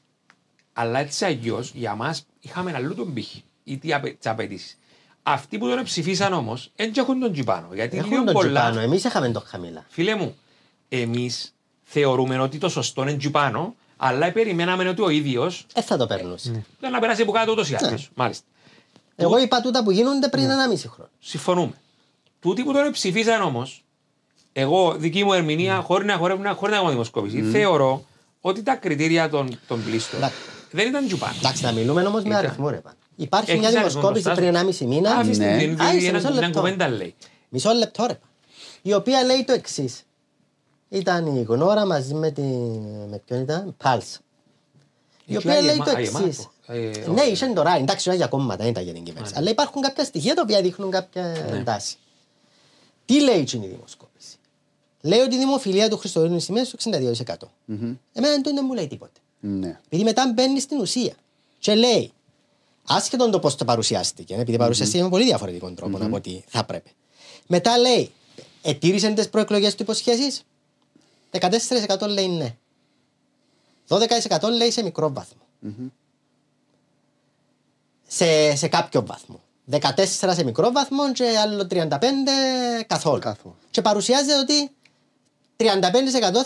[0.74, 4.76] αλλά έτσι αλλιώς για μας είχαμε αλλού τον πύχη ή τις απαιτήσεις.
[5.24, 7.68] Αυτοί που τον ψηφίσαν όμως δεν έχουν τον Τζιπάνο.
[7.74, 8.62] Γιατί λίγο Έχουν τον πολλά.
[8.62, 9.86] Τζιπάνο, εμείς είχαμε το χαμηλά.
[9.90, 10.36] Φίλε μου,
[10.90, 11.54] εμείς
[11.84, 16.66] θεωρούμε ότι το σωστό είναι Τζιπάνο, αλλά περιμέναμε ότι ο ίδιο Ε, θα το περνούσε.
[16.80, 18.10] δεν να περάσει από κάτω ούτως ή άλλως.
[18.16, 18.46] Μάλιστα.
[19.16, 21.10] Εγώ είπα τούτα που γίνονται πριν ένα μισή χρόνο.
[21.20, 21.74] Συμφωνούμε.
[22.40, 23.84] Τούτοι που τον ψηφίσαν όμως,
[24.54, 28.06] εγώ δική μου ερμηνεία, χωρίς να χορεύουν, χωρίς να κάνω δημοσκόπηση, θεωρώ
[28.42, 30.38] ότι τα κριτήρια των, των πλήστων Εντάξει.
[30.72, 31.34] δεν ήταν τζουπάνο.
[31.40, 32.46] Εντάξει, να μιλούμε όμως με Ήταν.
[32.46, 32.96] αριθμό ρε πάνω.
[33.16, 34.84] Υπάρχει Έχεις μια αριθμό δημοσκόπηση μπροστά πριν σου.
[34.86, 35.16] 1,5 μήνα.
[35.16, 35.58] Άφησε Ναι.
[35.58, 36.60] την Άισε, ένα, μισό μια λεπτό.
[36.60, 37.16] κουβέντα λέει.
[37.50, 38.32] Μισό λεπτό ρε πάνω.
[38.82, 40.04] Η οποία λέει το εξής.
[40.90, 42.80] Ήταν η Γνώρα μαζί με την.
[43.10, 44.20] Με ποιον ήταν, Πάλς.
[45.26, 46.20] Η Έχει οποία άλλη λέει εμα- το άλλη εξής.
[46.20, 46.52] εμάτο.
[46.68, 47.32] Ε, Ναι, όχι.
[47.32, 49.34] είσαι τώρα, εντάξει, όχι για κόμματα, δεν ήταν για την κυβέρνηση.
[49.38, 51.64] Αλλά υπάρχουν κάποια στοιχεία τα οποία δείχνουν κάποια Ναι.
[51.64, 51.96] τάση.
[53.06, 54.36] Τι λέει εκείνη η δημοσκόπηση;
[55.02, 57.52] Λέει ότι η δημοφιλία του Χριστοδούλου είναι στο 62%.
[58.14, 59.20] Εμένα δεν δεν μου λέει τίποτε.
[59.40, 59.80] Ναι.
[59.86, 61.14] Επειδή μετά μπαίνει στην ουσία
[61.60, 62.12] και λέει,
[62.88, 66.92] άσχετο το πώς το παρουσιάστηκε, επειδή παρουσιάστηκε με πολύ διαφορετικό τρόπο από ό,τι θα πρέπει.
[67.48, 68.12] Μετά λέει,
[68.62, 70.44] ετήρησαν τις προεκλογές του υποσχέσεις.
[71.32, 72.56] 14% λέει ναι.
[73.88, 75.42] 12% λέει σε μικρό βαθμό.
[78.08, 79.42] Σε, σε κάποιο βαθμό.
[79.72, 81.88] 14 σε μικρό βαθμό και άλλο 35
[82.88, 83.20] καθόλου.
[83.20, 83.56] Καθόλου.
[83.72, 84.72] Και παρουσιάζεται ότι
[85.58, 85.64] 35%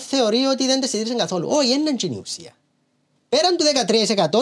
[0.07, 1.49] θεωρεί ότι δεν τη στήριξαν καθόλου.
[1.49, 2.53] Όχι, δεν είναι η ουσία.
[3.35, 3.65] Πέραν του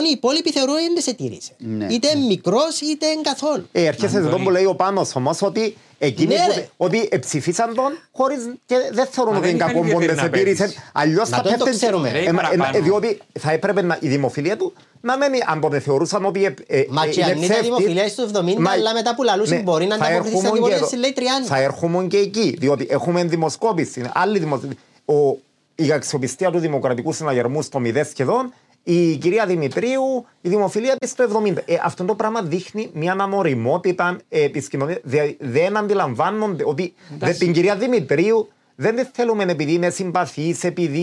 [0.03, 1.51] 13% οι υπόλοιποι θεωρούν ότι δεν σε τήρησε.
[1.57, 1.85] Ναι.
[1.89, 3.67] Είτε μικρός είτε καθόλου.
[3.71, 4.43] Ε, έρχεσαι εδώ Αντώνη.
[4.43, 6.67] που λέει ο Πάνος όμως ότι εκείνοι Ναι, που, ρε.
[6.77, 10.09] ότι εψηφίσαν τον χωρίς και δεν θεωρούν Μα ότι είναι δεν κακό είχαν που δεν
[10.09, 10.63] ιδιαίτερη σε τήρησε.
[10.63, 10.89] απέτηση.
[10.93, 11.79] Αλλιώς Να θα το το πέφτει...
[11.79, 12.11] ξέρουμε.
[12.11, 12.83] Ρε, Ε, μα- ε, παραπάνω.
[12.83, 16.85] διότι θα έπρεπε να, η δημοφιλία του να μένει, αν τότε θεωρούσαν ότι ε, ε,
[16.89, 19.55] Μα ε, και είναι αν ήταν ψεύτη, δημοφιλία στο 70, μα- αλλά μετά που λαλούσε
[19.55, 21.01] μπορεί να θα ανταποκριθεί στην έρχομουν και αντιπολίτευση, εδώ.
[21.01, 21.47] λέει 30.
[21.47, 24.79] Θα έρχομουν και εκεί, διότι έχουμε δημοσκόπηση, άλλη δημοσκόπηση.
[25.05, 25.37] Ο,
[25.75, 28.53] η αξιοπιστία του Δημοκρατικού Συναγερμού στο 0 σχεδόν,
[28.83, 31.57] η κυρία Δημητρίου, η δημοφιλία της στο 70.
[31.65, 34.99] Ε, αυτό το πράγμα δείχνει μια αναμοριμότητα ε, της κοινωνία.
[35.39, 40.99] δεν αντιλαμβάνονται ότι δε, την κυρία Δημητρίου δεν τη θέλουμε επειδή είναι συμπαθής, επειδή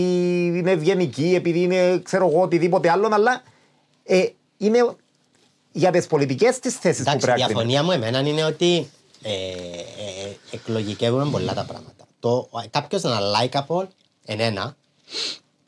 [0.55, 3.43] είναι ευγενική, επειδή είναι ξέρω εγώ οτιδήποτε άλλο, αλλά
[4.03, 4.25] ε,
[4.57, 4.95] είναι
[5.71, 7.61] για τις πολιτικές της θέσεις που Εντάξει, η πρέπει να κρίνει.
[7.61, 8.89] διαφωνία μου εμένα είναι ότι
[9.21, 12.05] ε, ε, εκλογικεύουμε πολλά τα πράγματα.
[12.19, 13.87] Το, κάποιος να είναι likeable
[14.25, 14.75] είναι ένα.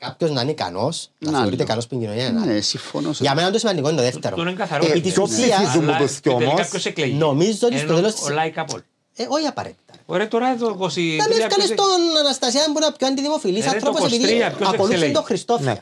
[0.04, 1.68] Κάποιος να είναι ικανός, να Να, θεωρείται άλλο.
[1.68, 2.62] καλό στην κοινωνία είναι Ναι, άλλο.
[2.62, 3.12] συμφωνώ.
[3.12, 4.36] σε- Για μένα το σημαντικό είναι το δεύτερο.
[4.36, 4.84] Τον είναι καθαρό.
[4.84, 6.60] Ε, Επί της ποιο ουσίας, ψηφίζουμε αλλά τους δυο τελικά όμως.
[6.60, 7.14] κάποιος εκλεγεί.
[7.14, 8.80] Νομίζω ότι στο Ενώ τέλος της- Ο Likeable.
[9.16, 9.92] Ε, όχι απαραίτητα.
[10.06, 11.16] Ωραία, τώρα το 23.
[11.28, 14.14] Δεν έφκαινε ποιος- στον Αναστασία που είναι ο πιο αντιδημοφιλή Ε, ρε, το άνθρωπος 23,
[14.14, 15.12] επειδή ποιος ακολούθησε εξελέγη.
[15.12, 15.72] τον Χριστόφια.
[15.72, 15.80] Ναι.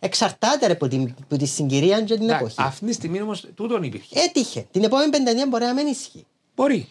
[0.00, 2.54] Εξαρτάται ρε, από την, από τη συγκυρία και την Εντάξει, εποχή.
[2.68, 4.18] Αυτή τη στιγμή όμως τούτον υπήρχε.
[4.20, 4.66] Έτυχε.
[4.70, 6.26] Την επόμενη πενταετία μπορεί να μην ισχύει.
[6.56, 6.88] Μπορεί.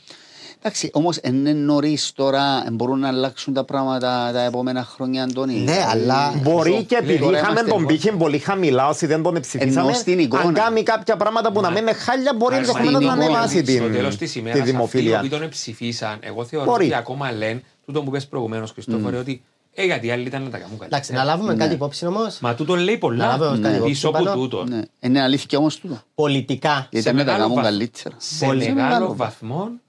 [0.68, 5.54] Εντάξει, όμως είναι νωρίς τώρα, ε, μπορούν να αλλάξουν τα πράγματα τα επόμενα χρόνια, Αντώνη.
[5.54, 9.22] Ναι, αλλά- Μπορεί και επειδή Τώρα είχαμε είμαστε τον λίγο- πύχη πολύ χαμηλά, όσοι δεν
[9.24, 10.44] τον ψηφίσαμε, Ενώ στην εικόνα.
[10.44, 13.26] αν κάνει κάποια πράγματα που να μην είναι χάλια, μπορεί Μα ενδεχομένω στην να εικόνα,
[13.26, 15.18] ανεβάσει Στο την, τέλος της τη ημέρας, αυτοί οι δημοφιλία.
[15.18, 16.86] οποίοι τον ψηφίσαν, εγώ θεωρώ Μπορεί.
[16.86, 19.44] ότι ακόμα λένε τούτο που πες προηγουμένως, Χριστόφορε, ότι
[19.74, 21.20] ε, γιατί οι άλλοι ήταν να τα κάνουν Εντάξει, καλύτερα.
[21.24, 22.38] να λάβουμε κάτι υπόψη όμως.
[22.40, 24.34] Μα τούτο λέει Να πολλά λάβουμε κάτι υπόψη πίσω από πάνω.
[24.34, 24.64] τούτο.
[24.68, 24.82] Ναι.
[25.00, 26.02] Είναι αλήθεια όμως τούτο.
[26.16, 26.88] Πολιτικά.
[26.92, 28.16] Γιατί να τα μεγάλο κάνουν βαθ- καλύτερα.
[28.20, 29.80] Σε Πολύ μεγάλο μεγάλο βαθμό είναι αλήθεια.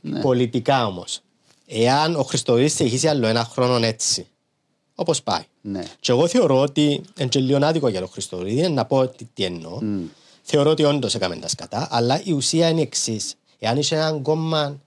[0.00, 0.20] Ναι.
[0.20, 1.20] Πολιτικά όμως.
[1.66, 4.26] Εάν ο Χριστοδούλη συνεχίσει άλλο ένα χρόνο έτσι,
[4.94, 5.42] όπως πάει.
[5.60, 5.82] Ναι.
[6.00, 9.44] Και εγώ θεωρώ ότι είναι και λίγο άδικο για τον Χριστοδούλη να πω τι, τι
[9.44, 9.78] εννοώ.
[10.42, 13.34] Θεωρώ ότι όντως έκαμε τα σκατά, αλλά η ουσία είναι η εξής.
[13.58, 14.80] Εάν είσαι ένα κόμμα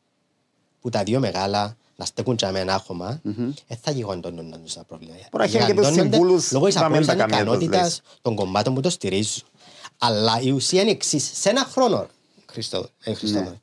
[0.81, 3.21] που τα δύο μεγάλα να στέκουν και με ένα άχωμα,
[3.67, 5.27] δεν θα γιγαντώνουν τα προβλήματα.
[5.31, 7.53] Μπορεί να έχει και τους Γιγαντώνονται συμβούλους Λόγω της να μην τα απόλυτης κάνει όπως
[7.53, 8.01] ανικανότητας λες.
[8.21, 9.43] των κομμάτων που το στηρίζουν.
[9.97, 11.31] Αλλά η ουσία είναι η εξής.
[11.33, 12.07] Σε ένα χρόνο,
[12.51, 13.59] Χριστό, ε, Χριστόδουλε,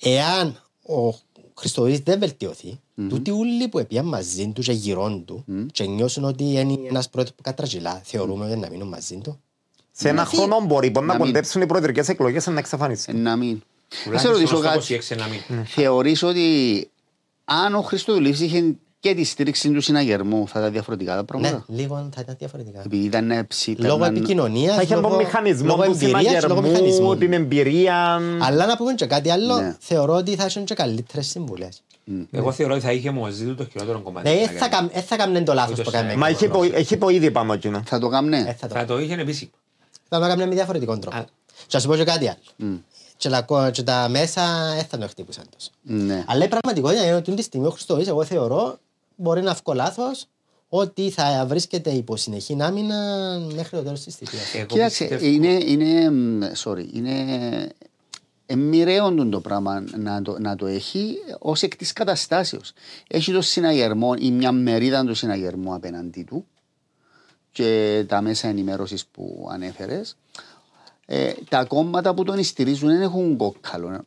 [0.00, 1.14] εάν ο
[1.54, 6.44] Χριστοδούλης δεν βελτιωθεί, τούτοι όλοι που έπιαν μαζί του και γυρών του και νιώσουν ότι
[6.44, 9.40] είναι ένας πρόεδρος που κατραγιλά, θεωρούμε ότι να μείνουν μαζί του.
[9.92, 12.58] Σε ένα Γιατί- χρόνο μπορεί μπορεί να Να μην- κοντέψουν οι προεδρικές εκλογές να Ε,
[12.58, 13.22] εξαφανιστούν.
[13.22, 13.62] Να μην.
[13.88, 14.94] Θα σε Τουλάχιστον ρωτήσω στο κάτι.
[14.94, 15.64] 26 να μην.
[15.66, 16.88] Θεωρείς ότι
[17.44, 21.64] αν ο Χριστοδουλής είχε και τη στήριξη του συναγερμού, θα ήταν διαφορετικά τα Ναι, πράγματα.
[21.68, 22.82] λίγο θα ήταν διαφορετικά.
[22.84, 23.86] Επειδή ήταν ψήτα.
[23.86, 24.74] Λόγω επικοινωνίας.
[24.76, 28.20] Θα είχε τον μηχανισμό του συναγερμού, την εμπειρία.
[28.40, 29.76] Αλλά να πούμε και κάτι άλλο, Ναι.
[29.80, 31.82] θεωρώ ότι θα έχουν και καλύτερες συμβουλές.
[32.30, 34.28] Εγώ θεωρώ ότι θα είχε μαζί του το χειρότερο κομμάτι.
[34.28, 34.92] Ναι, της δεν θα Ακαδημίας.
[34.92, 36.16] καμ- δεν θα κάνουν το λάθος Ούτως που κάνουμε.
[36.16, 37.82] Μα έχει το, έχει το ήδη πάνω εκείνο.
[37.86, 38.38] Θα το κάμνε.
[38.48, 39.50] Ε, θα το Θα το είχε επίσημα.
[40.08, 41.16] θα το κάνουμε με διαφορετικό τρόπο.
[41.16, 41.24] Α.
[41.56, 42.78] Και να σου πω και κάτι άλλο.
[43.16, 44.42] Και τα, κο- και τα μέσα
[44.74, 45.70] δεν θα το χτύπουσαν τόσο.
[45.82, 46.24] Ναι.
[46.26, 48.78] Αλλά η πραγματικότητα είναι ότι τη στιγμή ο Χριστοής, εγώ θεωρώ,
[49.20, 50.26] μπορεί να βγω λάθος
[50.68, 52.96] ότι θα βρίσκεται υπό συνεχή άμυνα
[53.54, 54.54] μέχρι το τέλος της θητείας.
[54.54, 57.14] Εγώ Κοίταξε, πιστεύω- είναι, είναι, μ, sorry, είναι
[58.46, 62.72] εμμυρέον το πράγμα να το, να το έχει ως εκ της καταστάσεως.
[63.08, 66.46] Έχει το συναγερμό ή μια μερίδα του συναγερμού απέναντί του
[67.52, 70.16] και τα μέσα ενημέρωσης που ανέφερες.
[71.06, 74.04] Ε, τα κόμματα που τον στηρίζουν δεν έχουν κόκκαλο.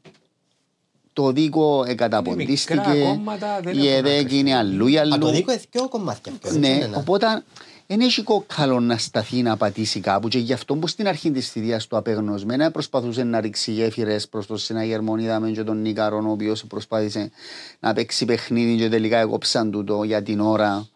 [1.13, 2.73] Το δίκο εκαταποντίστηκε.
[2.73, 4.37] μικρά κόμματα, δεν Η έχουν ΕΔΕΚ άκρη.
[4.37, 5.29] είναι αλλού ή Α, το αλλού.
[5.29, 6.31] δίκο είναι δύο κομμάτια.
[6.41, 6.97] πιο, δεν Ναι, είναι ένα.
[6.97, 7.43] οπότε
[7.87, 11.49] δεν έχει κόκκαλο να σταθεί να πατήσει κάπου και γι' αυτό που στην αρχή της
[11.49, 15.15] θητείας του απεγνωσμένα προσπαθούσε να ρίξει γέφυρες προς το συναγερμό.
[15.17, 17.31] Είδαμε και τον Νίκαρον, ο οποίος προσπάθησε
[17.79, 20.87] να παίξει παιχνίδι και τελικά έκοψαν του το για την ώρα.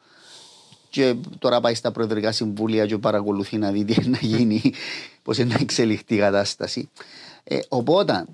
[0.90, 4.74] Και τώρα πάει στα προεδρικά συμβούλια και παρακολουθεί να δει τι είναι να γίνει,
[5.24, 6.90] πώς είναι να εξελιχθεί η κατάσταση.
[7.44, 8.26] Ε, οπότε,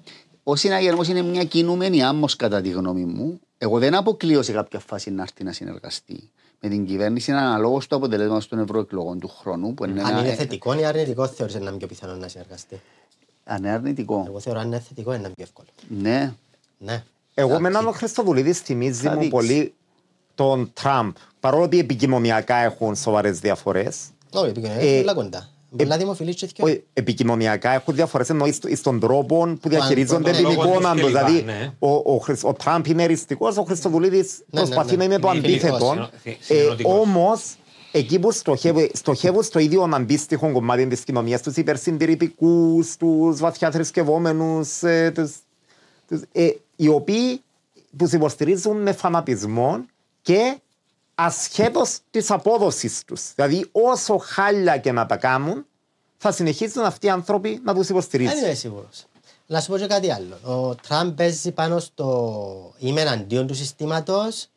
[0.43, 3.39] ο συναγερμό είναι μια κινούμενη άμμος κατά τη γνώμη μου.
[3.57, 6.29] Εγώ δεν αποκλείω σε κάποια φάση να έρθει να συνεργαστεί
[6.61, 9.73] με την κυβέρνηση αναλόγως του αποτελέσματο των ευρωεκλογών του χρόνου.
[9.73, 12.27] Που είναι Αν ένα- είναι ε, θετικό ή αρνητικό, θεωρείς να είναι πιο πιθανό να
[12.27, 12.81] συνεργαστεί;
[13.43, 14.23] αν είναι αρνητικό.
[14.27, 15.67] Εγώ θεωρώ αν είναι θετικό είναι πιο εύκολο.
[15.87, 16.33] Ναι.
[16.77, 17.03] Ναι.
[17.33, 19.29] Εγώ με έναν ο Χριστοδουλίδης θυμίζει Θα μου δείξει.
[19.29, 19.73] πολύ
[20.35, 21.15] τον Τραμπ.
[21.39, 23.97] Παρόλο ότι επικοινωνιακά έχουν σοβαρές διαφορές.
[24.33, 25.49] Όχι, επικοινωνία Ε, είναι πολλά κοντά.
[25.77, 26.65] Πολλά δημοφιλείς και δυο.
[26.65, 31.01] Όχι, επικοινωνιακά έχουν διαφορές εννοεί στο- στον τρόπο που διαχειρίζονται τον την λόγος εικόνα τους
[31.01, 31.07] του.
[31.07, 31.73] κλπ, Δηλαδή, ναι.
[31.79, 34.97] ο, ο, Χρυσ- ο Τραμπ είναι εριστικό, ο Χριστοδουλίδη ναι, προσπαθεί ναι.
[34.97, 35.75] να είναι το Είναι αντίθετο.
[35.77, 36.93] φιλικός, συνο- συνενωτικός.
[36.99, 37.55] Όμως,
[37.91, 44.81] εκεί που στοχεύει- στοχεύουν στο ίδιο αντίστοιχο κομμάτι της κοινωνίας, τους υπερσυντηρητικούς, τους βαθιά θρησκευόμενους,
[44.83, 45.35] ε, τους-
[46.07, 47.41] τους- ε, οι οποίοι
[47.97, 49.85] του υποστηρίζουν με φανατισμό
[50.21, 50.57] και
[51.15, 53.21] ασχέτως της απόδοσης τους.
[53.35, 55.65] Δηλαδή, όσο χάλια και να τα κάνουν,
[56.17, 58.33] θα συνεχίσουν αυτοί οι άνθρωποι να τους υποστηρίζουν.
[58.35, 59.05] Δεν είμαι σίγουρος.
[59.45, 60.59] Να σου πω και κάτι άλλο.
[60.69, 64.47] Ο Τραμπ παίζει πάνω στο είμαι εναντίον του συστήματος,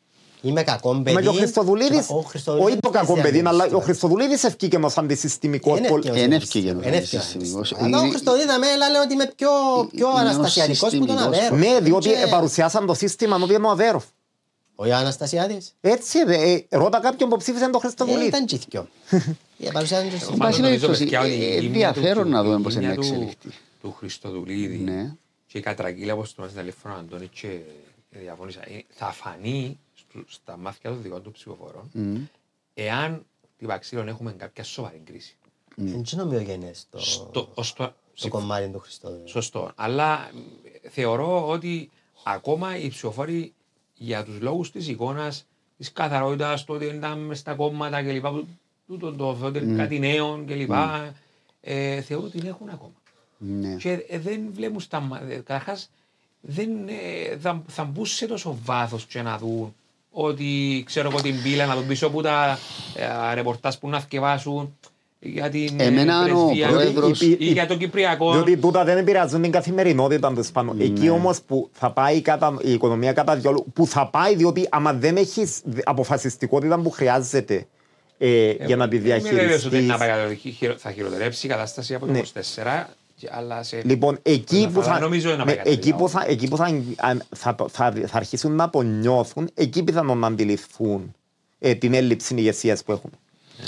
[0.41, 1.13] είμαι κακό παιδί.
[1.15, 3.63] Μα και ο Χριστοδουλίδη, Ο Χριστοδουλίδης όχι το κακό παίζει παιδί, αντίον αλλά του ο
[3.63, 3.85] συστήματος.
[3.85, 5.77] Χριστοδουλίδης ευκήκε ω αντισυστημικό.
[5.77, 6.81] Είναι πολ- ευκαιρός Είναι ο ευκαιρός συστημικός.
[6.83, 7.25] ο Είναι ευκαιρός.
[7.25, 7.73] συστημικός.
[7.73, 9.49] Αλλά ο Είναι- Χριστοδουλίδης με λέει ότι είμαι πιο,
[9.95, 11.37] πιο Είναι ο αναστασιατικός που τον συστημικός.
[11.39, 11.55] Αβέρο.
[11.55, 14.03] Ναι, διότι Και- παρουσιάσαν το σύστημα ότι είναι ο Αβέροφ.
[14.79, 15.73] Ο Αναστασιάδης.
[15.81, 18.25] Έτσι, δε, ε, ρώτα κάποιον που ψήφισε τον Ε, Χριστοδουλίδη.
[18.27, 18.87] Ήταν τσίθκιο.
[19.59, 20.47] Ε, παρουσιάζαν και ο Εν συστημικός.
[20.47, 22.73] πάση Πάντως νομίζω, περιπτώσει, παιδιά, ότι η ε, γύμνια ενδιαφέρον του- να δούμε η πώς
[22.75, 23.49] είναι γύμνια να του- εξελιχθεί.
[23.81, 25.15] Του Χριστοδουλίδη Ναι.
[25.47, 27.59] και η κατραγγείλα όπως του μας Ελεύθερο Αντώνη και
[28.09, 31.89] διαφώνησα, ε, θα φανεί στου- στα μάτια των δικών του ψηφοφορών
[32.73, 33.25] εάν
[33.57, 35.35] την Παξίλων έχουμε κάποια σοβαρή κρίση.
[35.75, 39.29] Δεν είναι ομοιογενές το, Στο, ως το, το κομμάτι του Χριστοδουλίδη.
[39.29, 39.71] Σωστό.
[39.75, 40.37] Αλλά μ,
[40.89, 41.89] θεωρώ ότι
[42.23, 43.53] ακόμα οι ψηφοφόροι
[43.97, 45.45] για τους λόγους της εικόνας,
[45.77, 48.27] της καθαρότητας, το ότι ήταν μες στα κόμματα κλπ.
[48.27, 48.47] που-
[48.87, 50.71] Τούτο το ότι είναι κάτι νέο κλπ.
[51.61, 52.91] Ε, θεωρώ ότι την έχουν ακόμα.
[53.37, 53.75] Ναι.
[53.75, 55.89] Και ε, δεν βλέπουν στα μα- ε, Καταρχάς,
[56.41, 59.75] δεν ε, θα, θα μπουν σε τόσο βάθος και να δουν
[60.11, 62.57] ότι ξέρω εγώ την πύλα να δουν πίσω από τα
[62.95, 64.77] ε, ρεπορτάζ που να θκευάσουν
[65.19, 68.31] για την ε, Εμένα ο πρεσβεία πρόεδρος- ή για το Κυπριακό.
[68.31, 70.73] Διότι τούτα δεν επηρεάζουν την καθημερινότητα τους πάνω.
[70.73, 70.83] Ναι.
[70.83, 74.93] Εκεί όμως που θα πάει κατά, η οικονομία κατά διόλου, που θα πάει διότι άμα
[74.93, 77.65] δεν έχεις αποφασιστικότητα που χρειάζεται
[78.17, 79.81] ε, για να τη Είμαι βέβαιος ότι διαχειριστεί.
[79.81, 80.33] να πάει καλά.
[80.33, 82.19] Χειρο- θα χειροτερέψει η κατάσταση από το Ναι.
[82.19, 83.81] 24, και- αλλά σε...
[83.85, 86.01] Λοιπόν, εκεί Όσον που, αφορά, θα, νομίζω να ναι, πάει εκεί καλά.
[86.01, 86.65] που, θα, εκεί που θα,
[86.97, 91.15] αν- θα, θα, θα αρχίσουν να το νιώθουν, εκεί πιθανόν να αντιληφθούν
[91.59, 93.09] ε, την έλλειψη ηγεσίας που έχουν.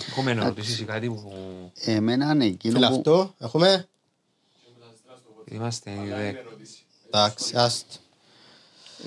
[0.09, 1.33] Έχουμε ερωτήσεις ή κάτι που
[1.75, 2.85] Εμένα είναι εκείνο που...
[2.85, 3.87] Φιλαυτού, έχουμε;
[5.45, 6.37] είμαστε ήδη...
[7.07, 7.95] Εντάξει, άστο.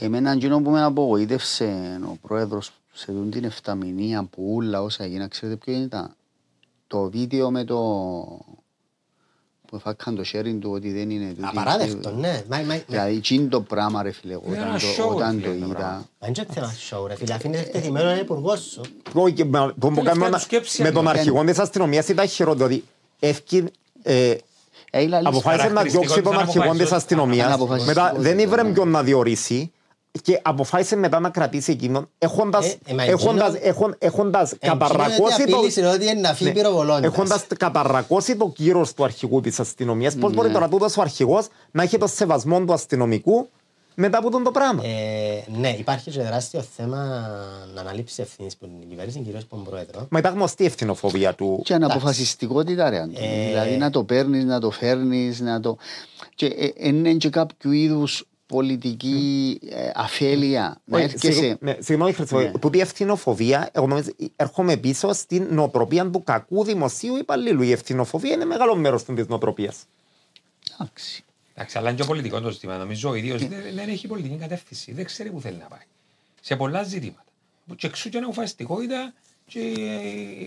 [0.00, 5.28] Εμένα εκείνο που με απογοήτευσε ο πρόεδρος σε αυτήν την εφταμινία που όλα όσα έγιναν,
[5.28, 6.14] ξέρετε ποιο ήταν;
[6.86, 7.78] Το βίντεο με το...
[9.72, 11.28] που έφακαν το sharing του ότι δεν είναι...
[11.28, 12.42] τούτη- Απαράδεκτο, ναι.
[12.48, 15.30] Μα- μα- μα- Δηλαδή, εκείνο το πράγμα ρε φίλε, Είναι όταν ένα το, show, όταν
[15.30, 15.74] φίλε, το το είδα...
[15.74, 16.06] πράγμα.
[16.18, 17.32] Δεν είναι θέμα show, ρε φίλε.
[17.34, 18.80] Αφήνεις εκτεθειμένο ένα υπουργός σου.
[19.12, 21.58] Όχι, και με- το που Τελευταία κάνουμε του σκέψη με αν τον το αρχηγό της
[21.58, 22.66] αστυνομίας ήταν χειρότερο.
[22.66, 22.84] Δηλαδή,
[23.20, 23.64] εύκη,
[24.02, 24.34] ε,
[24.90, 25.28] Έγιλα λύση.
[25.30, 26.96] αποφάσισε να χαρακτηριστικό διώξει τον ήταν αρχηγό της αποφασιστικό.
[26.96, 27.46] αστυνομίας.
[27.46, 28.72] Αναποφασιστικό Μετά δεν ήταν, ήβρε ναι.
[28.72, 29.72] ποιον να διορίσει
[30.22, 35.44] και αποφάσισε μετά να κρατήσει εκείνον έχοντας, Ε, ε, μα έχοντας, εκείνο- έχον- έχοντας καταρρακώσει
[35.44, 35.56] το...
[35.56, 36.56] απείλησε ότι είναι να φύγει Ναι.
[36.56, 37.02] πυροβολώντας.
[37.12, 41.82] Έχοντας καταρρακώσει το κύρος του αρχηγού της αστυνομίας, πώς μπορεί τώρα τούτος ο αρχηγός να
[41.82, 43.48] έχει το σεβασμό του αστυνομικού
[43.94, 46.96] μετά από τον το πράγμα; Ε, ναι, υπάρχει και τεράστιο θέμα
[47.74, 50.06] να αναλήψει ευθύνης που την κυβέρνηση, κυρίως από τον πρόεδρο.
[50.10, 51.60] Μα ήταν γνωστή η ευθυνοφοβία του.
[51.64, 53.16] Και αναποφασιστικότητα, ρε Αντώνη.
[53.20, 55.76] Ε, Δηλαδή να το παίρνεις, να το φέρνεις, να το.
[56.34, 58.24] Και ε, είναι και κάποιο είδους
[58.56, 61.32] πολιτική ε, αφέλεια να Όχι, έρχεσαι.
[61.32, 62.50] συγγνώ- ναι, Συγγνώμη, Χρυσό, Ναι.
[62.50, 67.62] τούτη η ευθυνοφοβία, εγώ νομίζω, έρχομαι πίσω στην νοοτροπία του κακού δημοσίου υπαλλήλου.
[67.62, 69.84] Η ευθυνοφοβία είναι μεγάλο μέρος της νοοτροπίας.
[70.74, 71.24] Εντάξει.
[71.54, 72.76] Εντάξει, αλλά είναι και πολιτικός το ζήτημα.
[72.76, 74.92] Νομίζω ο ίδιος δεν, δεν έχει πολιτική κατεύθυνση.
[74.92, 75.80] Δεν ξέρει που θέλει να πάει.
[76.40, 77.24] Σε πολλά ζητήματα.
[77.76, 79.12] Και εξού και αναποφασιστικότητα
[79.46, 79.58] και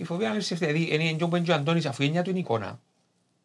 [0.00, 0.72] η φοβία να λήψει ευθύνη.
[0.72, 0.94] Δηλαδή,
[1.28, 2.80] είναι και ο Αντώνης, αφού η έννοια του είναι η εικόνα.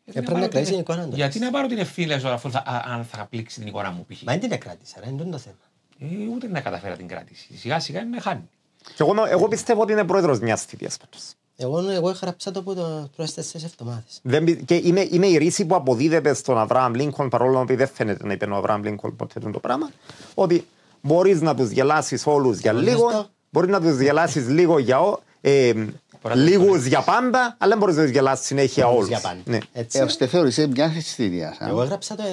[0.06, 1.16] Γιατί πρέπει να πάρω κρατήσει την- την εικόνα του.
[1.16, 4.06] Γιατί να πάρω την ευθύνη λέω, αφού θα, α- αν θα πλήξει την εικόνα μου
[4.10, 4.22] π.χ.
[4.22, 5.56] Μα δεν την κράτησα, ρε, είναι το θέμα.
[6.00, 7.58] Ε, ούτε να καταφέρα την κράτηση.
[7.58, 8.50] Σιγά σιγά με χάνει.
[8.96, 11.24] Και εγώ, εγώ πιστεύω ότι είναι πρόεδρος μιας θητείας πάντως.
[11.58, 14.20] Εγώ, εγώ έγραψα το από το πρώτε τέσσερις εβδομάδες.
[14.24, 17.88] Δεν, πι- και είναι, είναι η ρίση που αποδίδεται στον Αβραάμ Λίνκολν, παρόλο που δεν
[17.88, 19.90] φαίνεται να είπε ο Αβραάμ Λίνκολν ποτέ το πράγμα,
[20.34, 20.68] ότι
[21.02, 22.90] μπορείς να τους γελάσεις όλους για Σωστό.
[22.90, 27.56] λίγο, μπορείς να τους γελάσεις λίγο για ο, ε, Μπορεί να λίγους τους για πάντα,
[27.58, 29.08] αλλά δεν μπορείς να τους γελάσεις συνέχεια Όλους όλους.
[29.10, 29.42] για πάντα.
[29.46, 29.58] Ναι.
[29.74, 30.00] Έτσι.
[30.00, 31.58] Ε, ώστε θεώρησε μια θητεία.
[31.70, 32.24] Εγώ έγραψα το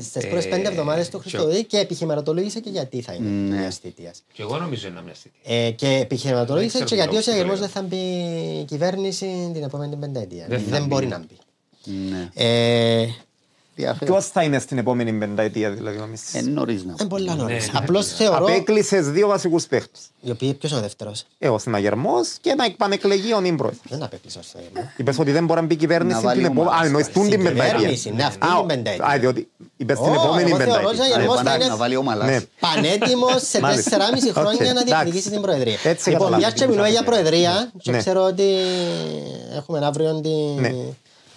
[0.00, 3.56] στις πρώτες Ε, πέντε εβδομάδες του και- Χριστοδή και επιχειρηματολόγησα και γιατί θα είναι Ναι.
[3.60, 4.12] μια θητεία.
[4.32, 5.38] Και εγώ νομίζω είναι μια στιγμή.
[5.66, 8.60] Ε, και επιχειρηματολόγησα Δεν και ξέρω γιατί ο τι λόγο συναγερμό το δεν θα μπει
[8.60, 10.46] η κυβέρνηση την επόμενη πενταετία.
[10.48, 10.86] Δεν Δεν, θα μπει.
[10.86, 11.36] μπορεί να μπει.
[13.78, 13.84] Ναι.
[13.84, 14.10] Ε, Διαφέρει.
[14.10, 16.34] Ποιος θα είναι στην επόμενη πενταετία, δηλαδή, νομίζεις.
[16.34, 17.72] Ε, νωρίς να είναι πολλά νωρίς.
[17.72, 18.44] ναι, Απλώς θεωρώ.
[18.44, 20.00] Απέκλεισε δύο βασικούς παίχτες.
[20.20, 23.80] Οι οποίοι ποιος είναι ο δεύτερος; Ε, ο συναγερμό και ένα εκπανεκλεγεί ο νυμπρόεδρο.
[23.88, 24.92] Δεν απέκλεισα στο θέμα.
[24.96, 26.66] Είπες ότι δεν μπορεί να μπει η κυβέρνηση Να βάλει την επόμενη.
[26.68, 26.82] ομάδα.
[26.82, 27.74] Α, εννοείς τούν την Στην πενταετία.
[27.76, 29.04] κυβέρνηση, ναι, αυτή Α, την ο- πενταετία.
[29.06, 31.04] Α, διότι είπες στην Ω, επόμενη εγώ θεωρώ πενταετία.
[31.04, 32.24] ότι Γερμός θα να, είναι- να βάλει ομαλά.
[32.24, 32.38] Ναι.
[32.60, 33.90] Πανέτοιμος σε Μάλιστα.
[33.90, 34.84] 4,5 χρόνια Οκ, να εντάξει.
[34.94, 35.76] διεκδικήσει την Προεδρία.
[35.82, 36.36] Έτσι Λοιπόν, καταλάβαμε.
[36.36, 37.98] μια και μιλούμε για Προεδρία, και Ναι.
[37.98, 38.44] ξέρω ότι
[39.56, 40.72] έχουμε αύριο την Ναι.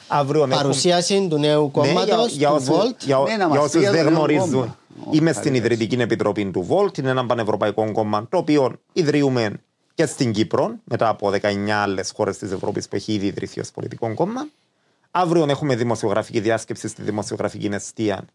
[0.10, 2.96] Αύριο έχουμε- παρουσίαση του νέου Ναι, για- κόμματος, για του όσους- Volt.
[3.06, 4.78] για- Ναι, να για μας όσους πει για δεν το νέο γνωρίζουν, κόμμα.
[5.06, 5.74] Ω, είμαι στην καλύτερα.
[5.74, 6.98] Ιδρυτική Επιτροπή του Volt.
[6.98, 9.52] Είναι ένα πανευρωπαϊκό κόμμα το οποίο ιδρύουμε
[9.94, 13.72] και στην Κύπρο μετά από 19 άλλες χώρες της Ευρώπης που έχει ήδη ιδρυθεί ως
[13.72, 14.48] πολιτικό κόμμα.
[15.12, 18.26] Αύριο έχουμε δημοσιογραφική διάσκεψη στη δημοσιογραφική αιστεία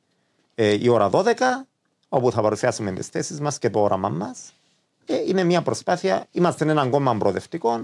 [0.54, 1.66] ε, η ώρα 12,
[2.08, 4.38] όπου θα παρουσιάσουμε τις θέσεις μας και το όραμα μας.
[5.06, 6.26] Ε, είναι μια προσπάθεια.
[6.30, 7.80] Είμαστε ένα κόμμα προοδευτικό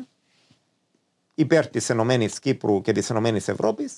[1.40, 3.92] υπέρ της Ενωμένης Κύπρου και της Ενωμένης Ευρώπης,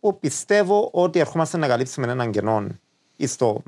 [0.00, 2.66] που πιστεύω ότι ερχόμαστε να καλύψουμε έναν κενό
[3.26, 3.62] στο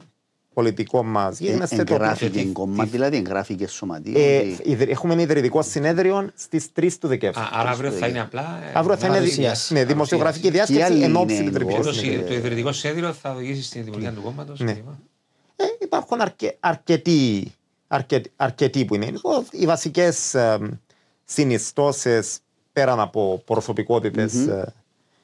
[0.55, 1.77] πολιτικό μας Ε, γίγνεσθε.
[1.77, 4.21] το οποίο- Εγγράφηκε κόμμα, δηλαδή εγγράφηκε σωματείο.
[4.21, 7.41] Ε, ότι- ιδρυ- έχουμε ένα ιδρυτικό συνέδριο στις 3 του Δεκέμβρη.
[7.43, 8.61] Α, άρα αύριο θα είναι απλά.
[8.69, 9.73] ε, Αύριο θα είναι δι- παρουσίαση.
[9.73, 11.83] ναι, δημοσιογραφική Ποιοι διάσκεψη άλλοι εν ώψη είναι του τριπλού involved?
[11.85, 12.27] Το, συνεδρίου.
[12.27, 14.61] το ιδρυτικό σχέδιο θα οδηγήσει στην δημιουργία του κόμματος.
[14.61, 14.71] Ναι.
[15.57, 17.53] Ε, υπάρχουν αρκε, αρκετοί,
[17.89, 19.07] αρκε, αρκετοί που είναι.
[19.11, 20.59] Λοιπόν, οι βασικές ε,
[21.25, 22.39] συνιστώσεις
[22.73, 24.63] πέραν από προσωπικότητε ε,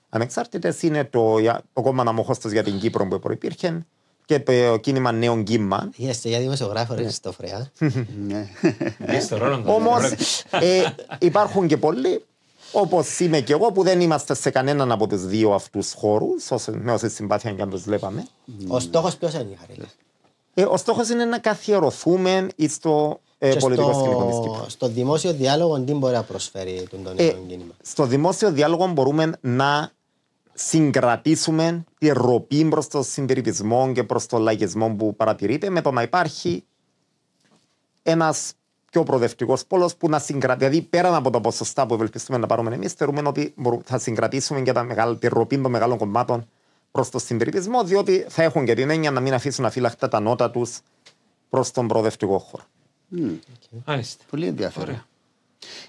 [0.08, 1.34] ανεξάρτητες είναι το,
[1.72, 3.86] το κόμμα Αναμοχώστο για την Κύπρο που προπήρχε
[4.24, 5.90] και το κίνημα Νέων Κύμα.
[5.96, 7.70] Είστε για δημοσιογράφο, ρε Χριστόφρεα.
[8.26, 8.48] Ναι.
[9.20, 9.64] Στο ρόλο του.
[9.66, 10.12] Όμως
[10.50, 10.84] ε,
[11.18, 12.24] υπάρχουν και πολλοί,
[12.72, 16.92] όπως είμαι και εγώ, που δεν είμαστε σε κανέναν από τους δύο αυτούς χώρους, με
[16.92, 18.26] όση συμπάθεια και αν τους βλέπαμε.
[18.68, 19.86] Ο στόχος ποιος είναι, Χαρίλα.
[20.54, 24.70] Ε, ο στόχος είναι να καθιερωθούμε στο ε, Και πολιτικό σκηνικό τη στο, Κύπρου.
[24.70, 28.86] στο δημόσιο διάλογο τι μπορεί να προσφέρει τον το Ε, νέο κίνημα; στο δημόσιο διάλογο
[28.86, 29.90] μπορούμε να
[30.54, 36.02] συγκρατήσουμε τη ροπή προς το συντηρητισμό και προς τον λαϊκισμό που παρατηρείται με το να
[36.02, 36.64] υπάρχει
[38.02, 38.52] ένας
[38.90, 40.58] πιο προοδευτικός πόλος που να συγκρατεί.
[40.58, 44.60] Δηλαδή, πέραν από τα ποσοστά που ευελπιστούμε να πάρουμε εμείς, θεωρούμε ότι μπορούμε- θα συγκρατήσουμε
[44.60, 46.48] και τα μεγάλα, τη ροπή των μεγάλων κομμάτων
[46.90, 50.50] προς τον συντηρητισμό, διότι θα έχουν και την έννοια να μην αφήσουν αφύλακτα τα νότα
[50.50, 50.78] τους
[51.48, 52.62] προς τον προοδευτικό χώρο.
[53.84, 54.24] Μάλιστα.
[54.30, 54.88] Πολύ ενδιαφέρον.
[54.88, 55.06] Ωραία.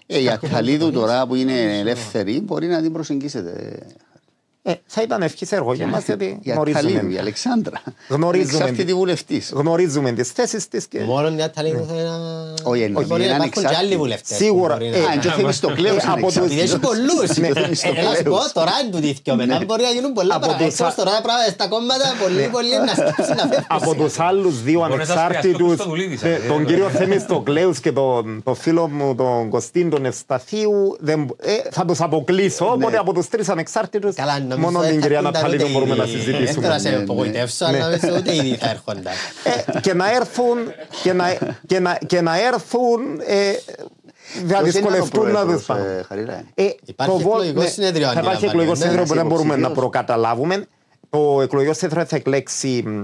[0.05, 3.80] Ε, η Ατχαλίδου τώρα που είναι ελεύθερη μπορεί να την προσεγγίσετε.
[4.62, 7.82] Ε, θα ήταν ευχή έργο για μας, γιατί Η Ατχαλίδου, η γνωρίζουμε, Αλεξάνδρα.
[8.07, 8.57] Γνωρίζουμε.
[8.57, 9.51] Εξάρτητη βουλευτής.
[9.55, 12.10] γνωρίζουμε τις θέσεις της και Μόνο μια Αταλίδου θα είναι.
[12.64, 13.86] Όχι, εννοεί, Μπορεί είναι να υπάρχουν και ανεξάρτητη.
[13.86, 14.38] άλλοι βουλευτές.
[14.38, 14.78] Σίγουρα.
[14.82, 16.57] Ε, Α, και ο Θεμιστοκλέος Ε, είναι από τους- εξάρτητος.
[16.57, 17.38] Επειδή έχει πολλούς.
[17.38, 18.51] Ναι, Ε, Να σου πω, Θεμιστοκλέους.
[18.51, 19.60] τώρα είναι του δίθκιο μετά.
[19.68, 20.70] Μπορεί να γίνουν πολλά Από πράγματα.
[20.70, 23.66] τους Εκτός α- τώρα πράγματα στα κόμματα, πολλοί, πολλοί να σκέψουν να φεύγουν.
[23.68, 26.86] από τους άλλους δύο Μπορεί να σας ανεξάρτητους, χρειαστεί ο Χριστοδουλίδης, ε, τον ε, κύριο
[26.86, 32.01] ε, Θεμιστοκλέου και τον το φίλο μου τον Κωστίν τον Ευσταθίου, δεν, ε, θα τους
[32.01, 32.66] αποκλείσω.
[32.76, 35.74] Οπότε από τους τρεις ανεξάρτητου, Καλά, νομίζω μόνο δεν την θα κυρία έρχονταν Ναταλίδου ούτε
[35.74, 36.14] μπορούμε να ήδη.
[36.14, 36.68] Δεν θέλω συζητήσουμε.
[36.68, 37.02] να σε Ναι, ναι.
[37.04, 39.14] απογοητεύσω, αλλά νομίζω ούτε ήδη θα έρχονταν.
[39.76, 40.58] Ε, και να έρθουν,
[41.04, 41.38] και να,
[41.68, 43.60] και να, και να έρθουν, ε, θα
[44.34, 45.95] Ποιος είναι ο δυσκολευτούν να πρόεδρος, τους πάνε.
[46.00, 48.78] ε, Χαρίλα; Ε, Υπάρχει το Volt- εκλογικό ναι, συνέδριο, Θα υπάρχει αντιλαμβάνομαι, εκλογικό ναι.
[48.80, 49.80] συνέδριο που δεν Ένας μπορούμε να υποψήφιος.
[49.91, 50.66] προκαταλάβουμε.
[51.10, 53.04] Το εκλογικό συνέδριο θα εκλέξει μ,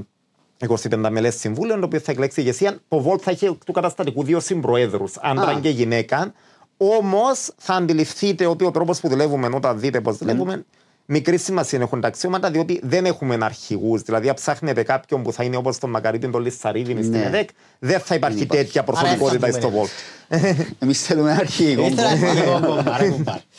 [0.68, 2.78] 25 μελές συμβούλων, το οποίο θα εκλέξει ηγεσία.
[2.88, 5.60] Το Βολτ θα έχει του καταστατικού δύο συμπροέδρους, άντρα Α.
[5.60, 6.34] και γυναίκα.
[6.78, 10.66] Όμως θα αντιληφθείτε ότι ο τρόπος που δουλεύουμε, όταν δείτε πώς δουλεύουμε,
[11.08, 14.02] Μικρή σημασία έχουν τα αξιώματα διότι δεν έχουμε αρχηγούς.
[14.02, 17.02] Δηλαδή, αν ψάχνετε κάποιον που θα είναι όπως τον Μακαρίτη τον Λισαρίδη Ναι.
[17.02, 17.50] στην ΕΔΕΚ,
[17.80, 18.64] δεν θα υπάρχει υπάρχει.
[18.64, 19.88] τέτοια Άρα προσωπικότητα δεν θα στο πούμε.
[20.30, 20.60] Βολτ.
[20.80, 21.86] Εμείς θέλουμε αρχηγό.
[21.86, 23.38] Ήθελα αρχηγό κόμμα, ρε κουμπάρ.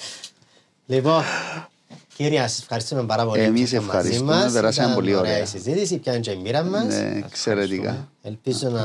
[0.86, 1.22] Λοιπόν,
[2.16, 3.42] κύριε, σας ευχαριστούμε πάρα πολύ.
[3.42, 4.53] Εμείς που ήσασταν μαζί ευχαριστούμε, μας.
[4.53, 5.42] περάσαμε Ήταν πολύ ωραία.
[5.42, 6.84] η συζήτηση, πιάνε και η μοίρα μας.
[6.84, 8.09] Ναι, εξαιρετικά.
[8.22, 8.82] Ελπίζω να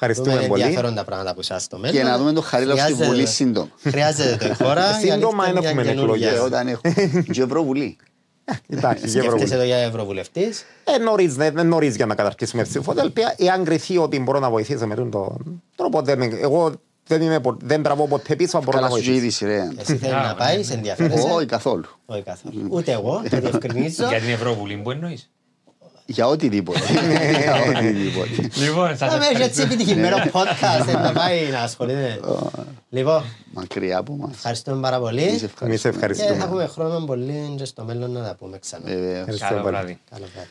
[0.00, 0.62] Ευχαριστούμε δούμε πολύ.
[0.62, 1.96] ενδιαφέροντα πράγματα που σας στο μέλλον.
[1.96, 3.68] Και να δούμε τον Χαρίλαο στη Χρειάζεται- Βουλή σύντομα.
[3.82, 4.90] Χρειάζεται το η χώρα.
[5.04, 6.30] η Σύντομα αλήθεια δεν είναι έχουμε για Και εκλογές.
[6.30, 6.42] καινούργια.
[6.42, 7.22] όταν έχουμε.
[7.34, 7.96] Και Ευρωβουλή.
[8.66, 9.52] Υπάρχει και Σκέφτεσαι Ευρωβουλή.
[9.54, 13.34] εδώ για ευρωβουλευτής; Ε, νωρίς, δεν είναι νωρίς για να καταρχίσουμε ψηφοδέλτια.
[13.38, 15.10] Εάν κριθεί ότι μπορώ να βοηθήσω με τον
[15.76, 16.72] τρόπο, δεν, εγώ
[17.06, 19.16] δεν, είμαι, πο- δεν τραβώ ποτέ πίσω, μπορώ να Καλά σου βοηθήσω.
[19.16, 19.68] ήδη σειρέ.
[19.78, 21.84] Εσύ θέλεις να πάεις, σε ενδιαφέρεσαι; Όχι καθόλου.
[22.06, 22.66] Όχι καθόλου.
[22.70, 24.06] Ούτε εγώ, το διευκρινίζω.
[24.08, 25.30] Για την Ευρωβουλή που εννοείς;
[26.10, 26.78] Για οτιδήποτε.
[27.42, 28.60] Για οτιδήποτε.
[28.64, 29.62] Λοιπόν, σας Θα με έχει έτσι ευχαριστώ.
[29.62, 32.20] επιτυχημένο podcast, δεν θα πάει να ασχολείται.
[32.90, 34.30] Λοιπόν, Μακριά από μας.
[34.34, 35.20] ευχαριστούμε πάρα πολύ.
[35.22, 35.74] Εμείς Εμείς ευχαριστούμε.
[35.74, 36.44] Και θα ευχαριστούμε.
[36.44, 38.82] έχουμε χρόνο πολύ και στο μέλλον να τα πούμε ξανά.
[38.86, 39.18] Βεβαίως.
[39.18, 39.74] Ευχαριστώ Καλό πολύ.
[39.74, 39.98] βράδυ.
[40.10, 40.50] Καλό βράδυ.